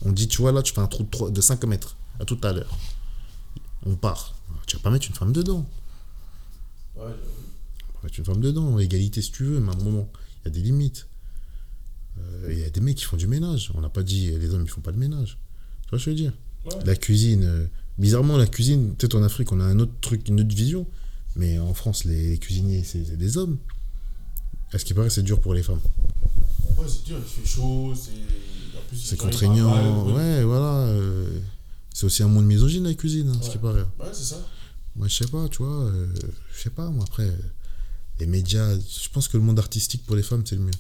on 0.06 0.12
dit, 0.12 0.28
tu 0.28 0.42
vois, 0.42 0.52
là, 0.52 0.62
tu 0.64 0.74
fais 0.74 0.82
un 0.82 0.88
trou 0.88 1.04
de, 1.04 1.10
trois- 1.10 1.30
de 1.30 1.42
5 1.42 1.64
mètres. 1.66 1.98
À 2.20 2.26
tout 2.26 2.40
à 2.44 2.54
l'heure. 2.54 2.78
On 3.86 3.96
part. 3.96 4.36
Tu 4.68 4.76
vas 4.78 4.82
pas 4.82 4.90
mettre 4.90 5.08
une 5.08 5.14
femme 5.14 5.32
dedans. 5.34 5.68
Ouais, 6.96 7.04
On 7.04 7.98
va 7.98 8.04
mettre 8.04 8.18
une 8.20 8.26
femme 8.26 8.42
dedans. 8.42 8.80
Égalité 8.80 9.22
si 9.22 9.32
tu 9.32 9.44
veux, 9.44 9.60
mais 9.60 9.72
à 9.72 9.76
un 9.76 9.84
moment, 9.84 10.10
il 10.44 10.46
y 10.46 10.48
a 10.48 10.52
des 10.52 10.62
limites. 10.62 11.08
Euh, 12.20 12.48
Il 12.52 12.60
y 12.60 12.64
a 12.64 12.70
des 12.70 12.80
mecs 12.82 12.98
qui 12.98 13.04
font 13.06 13.18
du 13.18 13.28
ménage. 13.28 13.72
On 13.76 13.82
n'a 13.82 13.90
pas 13.90 14.04
dit 14.04 14.32
les 14.32 14.50
hommes 14.54 14.64
ils 14.64 14.70
font 14.70 14.82
pas 14.82 14.92
de 14.92 14.98
ménage. 14.98 15.38
Tu 15.84 15.90
vois 15.90 16.00
ce 16.00 16.06
que 16.06 16.12
je 16.12 16.16
veux 16.16 16.16
dire 16.16 16.34
Ouais. 16.66 16.84
La 16.86 16.96
cuisine. 16.96 17.44
euh, 17.44 17.66
bizarrement, 18.00 18.38
la 18.38 18.48
cuisine, 18.48 18.96
peut-être 18.96 19.16
en 19.16 19.22
Afrique, 19.24 19.52
on 19.52 19.60
a 19.60 19.66
un 19.66 19.78
autre 19.80 19.92
truc, 20.02 20.28
une 20.28 20.40
autre 20.42 20.56
vision. 20.56 20.88
Mais 21.36 21.60
en 21.60 21.74
France, 21.74 22.06
les, 22.06 22.30
les 22.32 22.38
cuisiniers, 22.40 22.84
c'est 22.84 23.18
des 23.18 23.38
hommes. 23.38 23.58
À 24.72 24.80
ce 24.80 24.86
qui 24.86 24.94
paraît, 24.96 25.10
c'est 25.12 25.22
dur 25.22 25.40
pour 25.42 25.54
les 25.54 25.62
femmes. 25.62 25.82
Ouais, 26.78 26.86
c'est 26.88 27.04
dur, 27.06 27.18
il 27.20 27.24
fait 27.44 27.48
chaud, 27.48 27.94
c'est. 27.96 28.12
C'est 28.98 29.18
contraignant. 29.18 30.06
Ouais, 30.16 30.44
voilà. 30.44 30.88
euh, 30.88 31.40
c'est 31.96 32.06
aussi 32.06 32.24
un 32.24 32.28
monde 32.28 32.46
misogyne, 32.46 32.84
la 32.84 32.94
cuisine, 32.94 33.30
hein, 33.30 33.38
à 33.40 33.42
ce 33.42 33.46
Ouais. 33.48 33.52
qui 33.54 33.58
paraît. 33.60 33.86
Ouais, 34.00 34.12
c'est 34.12 34.26
ça. 34.26 34.38
Moi, 34.98 35.08
je 35.08 35.16
sais 35.16 35.28
pas, 35.32 35.48
tu 35.48 35.60
vois. 35.64 35.84
euh, 35.86 36.14
je 36.54 36.62
sais 36.62 36.70
pas, 36.70 36.90
moi, 36.90 37.06
après. 37.08 37.24
euh, 37.30 37.38
les 38.20 38.26
médias, 38.28 38.78
je 38.78 39.10
pense 39.14 39.30
que 39.30 39.38
le 39.38 39.44
monde 39.44 39.60
artistique 39.60 40.06
pour 40.06 40.16
les 40.18 40.24
femmes, 40.24 40.44
c'est 40.46 40.56
le 40.58 40.62
mieux. 40.64 40.72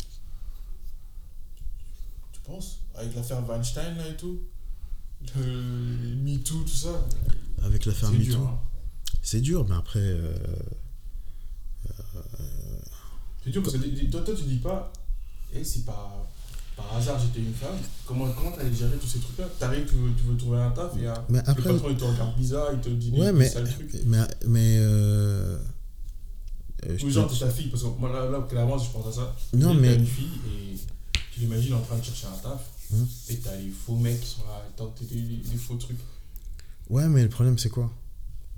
Tu 2.33 2.39
penses? 2.41 2.79
Avec 2.95 3.15
l'affaire 3.15 3.47
Weinstein 3.47 3.95
là 3.97 4.07
et 4.09 4.17
tout? 4.17 4.41
Le 5.37 6.15
MeToo, 6.17 6.63
tout 6.63 6.67
ça? 6.67 7.05
Avec 7.63 7.85
l'affaire 7.85 8.09
C'est 8.09 8.17
MeToo. 8.17 8.41
hein. 8.43 8.59
C'est 9.21 9.41
dur, 9.41 9.65
mais 9.69 9.75
après. 9.75 9.99
euh, 9.99 10.33
C'est 13.43 13.51
dur 13.51 13.61
parce 13.63 13.75
que 13.77 14.09
toi, 14.11 14.21
toi, 14.21 14.35
tu 14.35 14.43
dis 14.43 14.57
pas, 14.57 14.91
et 15.53 15.63
si 15.63 15.83
par, 15.83 16.27
par 16.75 16.95
hasard 16.97 17.19
j'étais 17.19 17.39
une 17.39 17.53
femme, 17.53 17.75
comment 18.05 18.27
comment 18.31 18.51
t'allais 18.51 18.73
gérer 18.73 18.97
tous 18.97 19.07
ces 19.07 19.19
trucs-là? 19.19 19.45
T'arrives, 19.59 19.85
tu 19.87 19.95
veux, 19.95 20.11
tu 20.17 20.23
veux 20.23 20.35
trouver 20.37 20.57
un 20.59 20.71
taf 20.71 20.91
et 20.97 21.07
euh, 21.07 21.13
Mais 21.29 21.39
le 21.39 21.49
après. 21.49 21.71
patron 21.73 21.89
il 21.89 21.97
te 21.97 22.03
regarde 22.03 22.35
bizarre, 22.37 22.69
il 22.73 22.79
te 22.79 22.89
dit 22.89 23.11
Ouais, 23.11 23.27
des 23.27 23.31
mais. 23.31 23.49
sales 23.49 23.69
trucs. 23.69 23.93
Mais. 24.05 24.19
mais 24.47 24.75
euh, 24.79 25.57
euh, 26.87 26.97
Ou 27.03 27.09
genre, 27.09 27.31
t'es 27.31 27.39
ta 27.39 27.49
fille, 27.49 27.67
parce 27.69 27.83
que 27.83 27.87
moi 27.99 28.11
là, 28.11 28.29
là 28.29 28.45
clairement, 28.49 28.77
je 28.77 28.89
pense 28.91 29.07
à 29.07 29.11
ça. 29.11 29.35
Non, 29.53 29.73
T'as 29.73 29.79
mais- 29.79 29.95
une 29.95 30.05
fille 30.05 30.25
et 30.47 30.75
tu 31.33 31.39
l'imagines 31.41 31.73
en 31.75 31.81
train 31.81 31.97
de 31.97 32.03
chercher 32.03 32.27
un 32.27 32.37
taf, 32.37 32.61
Hum. 32.93 33.07
et 33.29 33.37
t'as 33.37 33.55
les 33.55 33.69
faux 33.71 33.95
mecs 33.95 34.19
qui 34.21 34.27
sont 34.27 34.43
là, 34.43 34.57
à 34.67 34.71
tenter 34.77 35.05
des, 35.05 35.57
faux 35.57 35.75
trucs. 35.75 35.97
Ouais, 36.89 37.07
mais 37.07 37.23
le 37.23 37.29
problème, 37.29 37.57
c'est 37.57 37.69
quoi? 37.69 37.91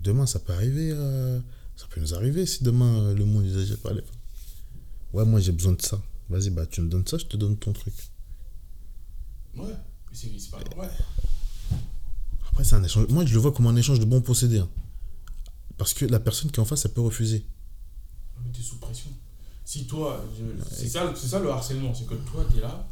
Demain, 0.04 0.26
ça 0.26 0.40
peut 0.40 0.54
arriver. 0.54 0.92
euh, 0.94 1.40
Ça 1.78 1.86
peut 1.92 2.02
nous 2.02 2.14
arriver 2.16 2.46
si 2.48 2.64
demain, 2.64 3.14
le 3.14 3.24
monde 3.24 3.44
n'exagère 3.44 3.78
pas 3.78 3.94
les 3.94 4.02
femmes. 4.02 4.10
Ouais, 5.14 5.24
moi, 5.26 5.40
j'ai 5.40 5.52
besoin 5.52 5.74
de 5.74 5.82
ça. 5.82 6.02
Vas-y, 6.30 6.50
bah, 6.50 6.66
tu 6.66 6.82
me 6.82 6.90
donnes 6.90 7.08
ça, 7.08 7.18
je 7.18 7.26
te 7.26 7.38
donne 7.38 7.58
ton 7.58 7.72
truc. 7.74 7.94
Ouais, 9.56 9.66
mais 10.12 10.16
c'est 10.40 10.52
pas 10.52 10.62
normal. 10.64 10.92
Après, 12.50 12.64
c'est 12.64 12.76
un 12.76 12.84
échange. 12.84 13.08
Moi, 13.10 13.26
je 13.26 13.34
le 13.34 13.40
vois 13.40 13.52
comme 13.52 13.68
un 13.68 13.76
échange 13.76 14.00
de 14.00 14.06
bons 14.06 14.22
procédés. 14.22 14.60
hein. 14.60 14.70
Parce 15.78 15.94
que 15.94 16.06
la 16.06 16.20
personne 16.20 16.50
qui 16.52 16.58
est 16.58 16.60
en 16.60 16.66
face, 16.66 16.86
elle 16.86 16.94
peut 16.94 17.02
refuser. 17.02 17.46
Mais 18.44 18.52
t'es 18.52 18.62
sous 18.62 18.78
pression. 18.78 19.10
Si 19.64 19.86
toi, 19.86 20.24
je- 20.38 20.64
c'est 20.76 20.88
ça, 20.90 21.14
c'est 21.16 21.28
ça 21.28 21.40
le 21.40 21.50
harcèlement, 21.52 21.94
c'est 21.94 22.06
que 22.08 22.16
toi 22.16 22.46
t'es 22.54 22.62
là, 22.62 22.88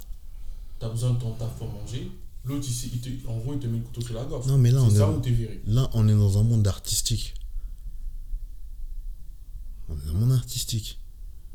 t'as 0.80 0.90
besoin 0.90 1.12
de 1.12 1.20
ton 1.20 1.32
taf 1.34 1.56
pour 1.58 1.72
manger, 1.72 2.12
l'autre 2.44 2.66
il, 2.68 2.94
il 2.96 3.00
te- 3.02 3.28
en 3.28 3.38
gros 3.38 3.54
il 3.54 3.60
te 3.60 3.68
met 3.68 3.78
le 3.78 3.84
couteau 3.86 4.02
sur 4.02 4.14
la 4.14 4.26
gorge. 4.26 4.46
Non, 4.48 4.58
mais 4.58 4.72
là, 4.72 4.82
on 4.84 4.90
est, 4.90 4.98
ça 4.98 5.10
où 5.10 5.22
viré. 5.22 5.62
là, 5.66 5.90
on 5.94 6.08
est 6.08 6.14
dans 6.16 6.38
un 6.38 6.44
monde 6.44 6.68
artistique. 6.68 7.34
On 9.90 9.96
est 9.98 10.06
dans 10.06 10.12
un 10.12 10.20
monde 10.20 10.32
artistique. 10.34 11.00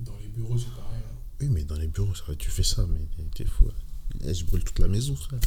Dans 0.01 0.16
les 0.22 0.28
bureaux 0.28 0.57
c'est 0.57 0.70
pareil. 0.70 1.03
hein. 1.05 1.10
Oui, 1.41 1.49
mais 1.49 1.64
dans 1.64 1.76
les 1.76 1.86
bureaux, 1.88 2.14
ça, 2.14 2.34
tu 2.38 2.51
fais 2.51 2.62
ça, 2.62 2.86
mais 2.86 3.01
t'es- 3.34 3.45
fou. 3.45 3.68
Eh, 4.24 4.34
je 4.34 4.45
brûle 4.45 4.62
toute 4.64 4.78
la 4.78 4.88
maison, 4.88 5.14
frère. 5.16 5.41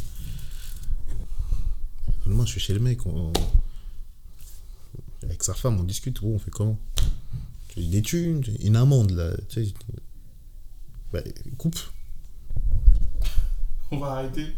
Moi, 2.25 2.45
je 2.45 2.51
suis 2.51 2.59
chez 2.59 2.73
le 2.73 2.79
mec. 2.79 2.99
Avec 5.23 5.43
sa 5.43 5.53
femme, 5.53 5.79
on 5.79 5.83
discute. 5.83 6.19
Oh, 6.23 6.33
on 6.35 6.39
fait 6.39 6.51
comment? 6.51 6.79
Des 7.75 8.01
thunes, 8.01 8.43
une 8.61 8.75
amende, 8.75 9.11
là. 9.11 9.35
Tu 9.49 9.65
sais, 9.65 9.73
bah, 11.11 11.21
coupe. 11.57 11.79
On 13.91 13.97
va 13.99 14.13
arrêter. 14.13 14.55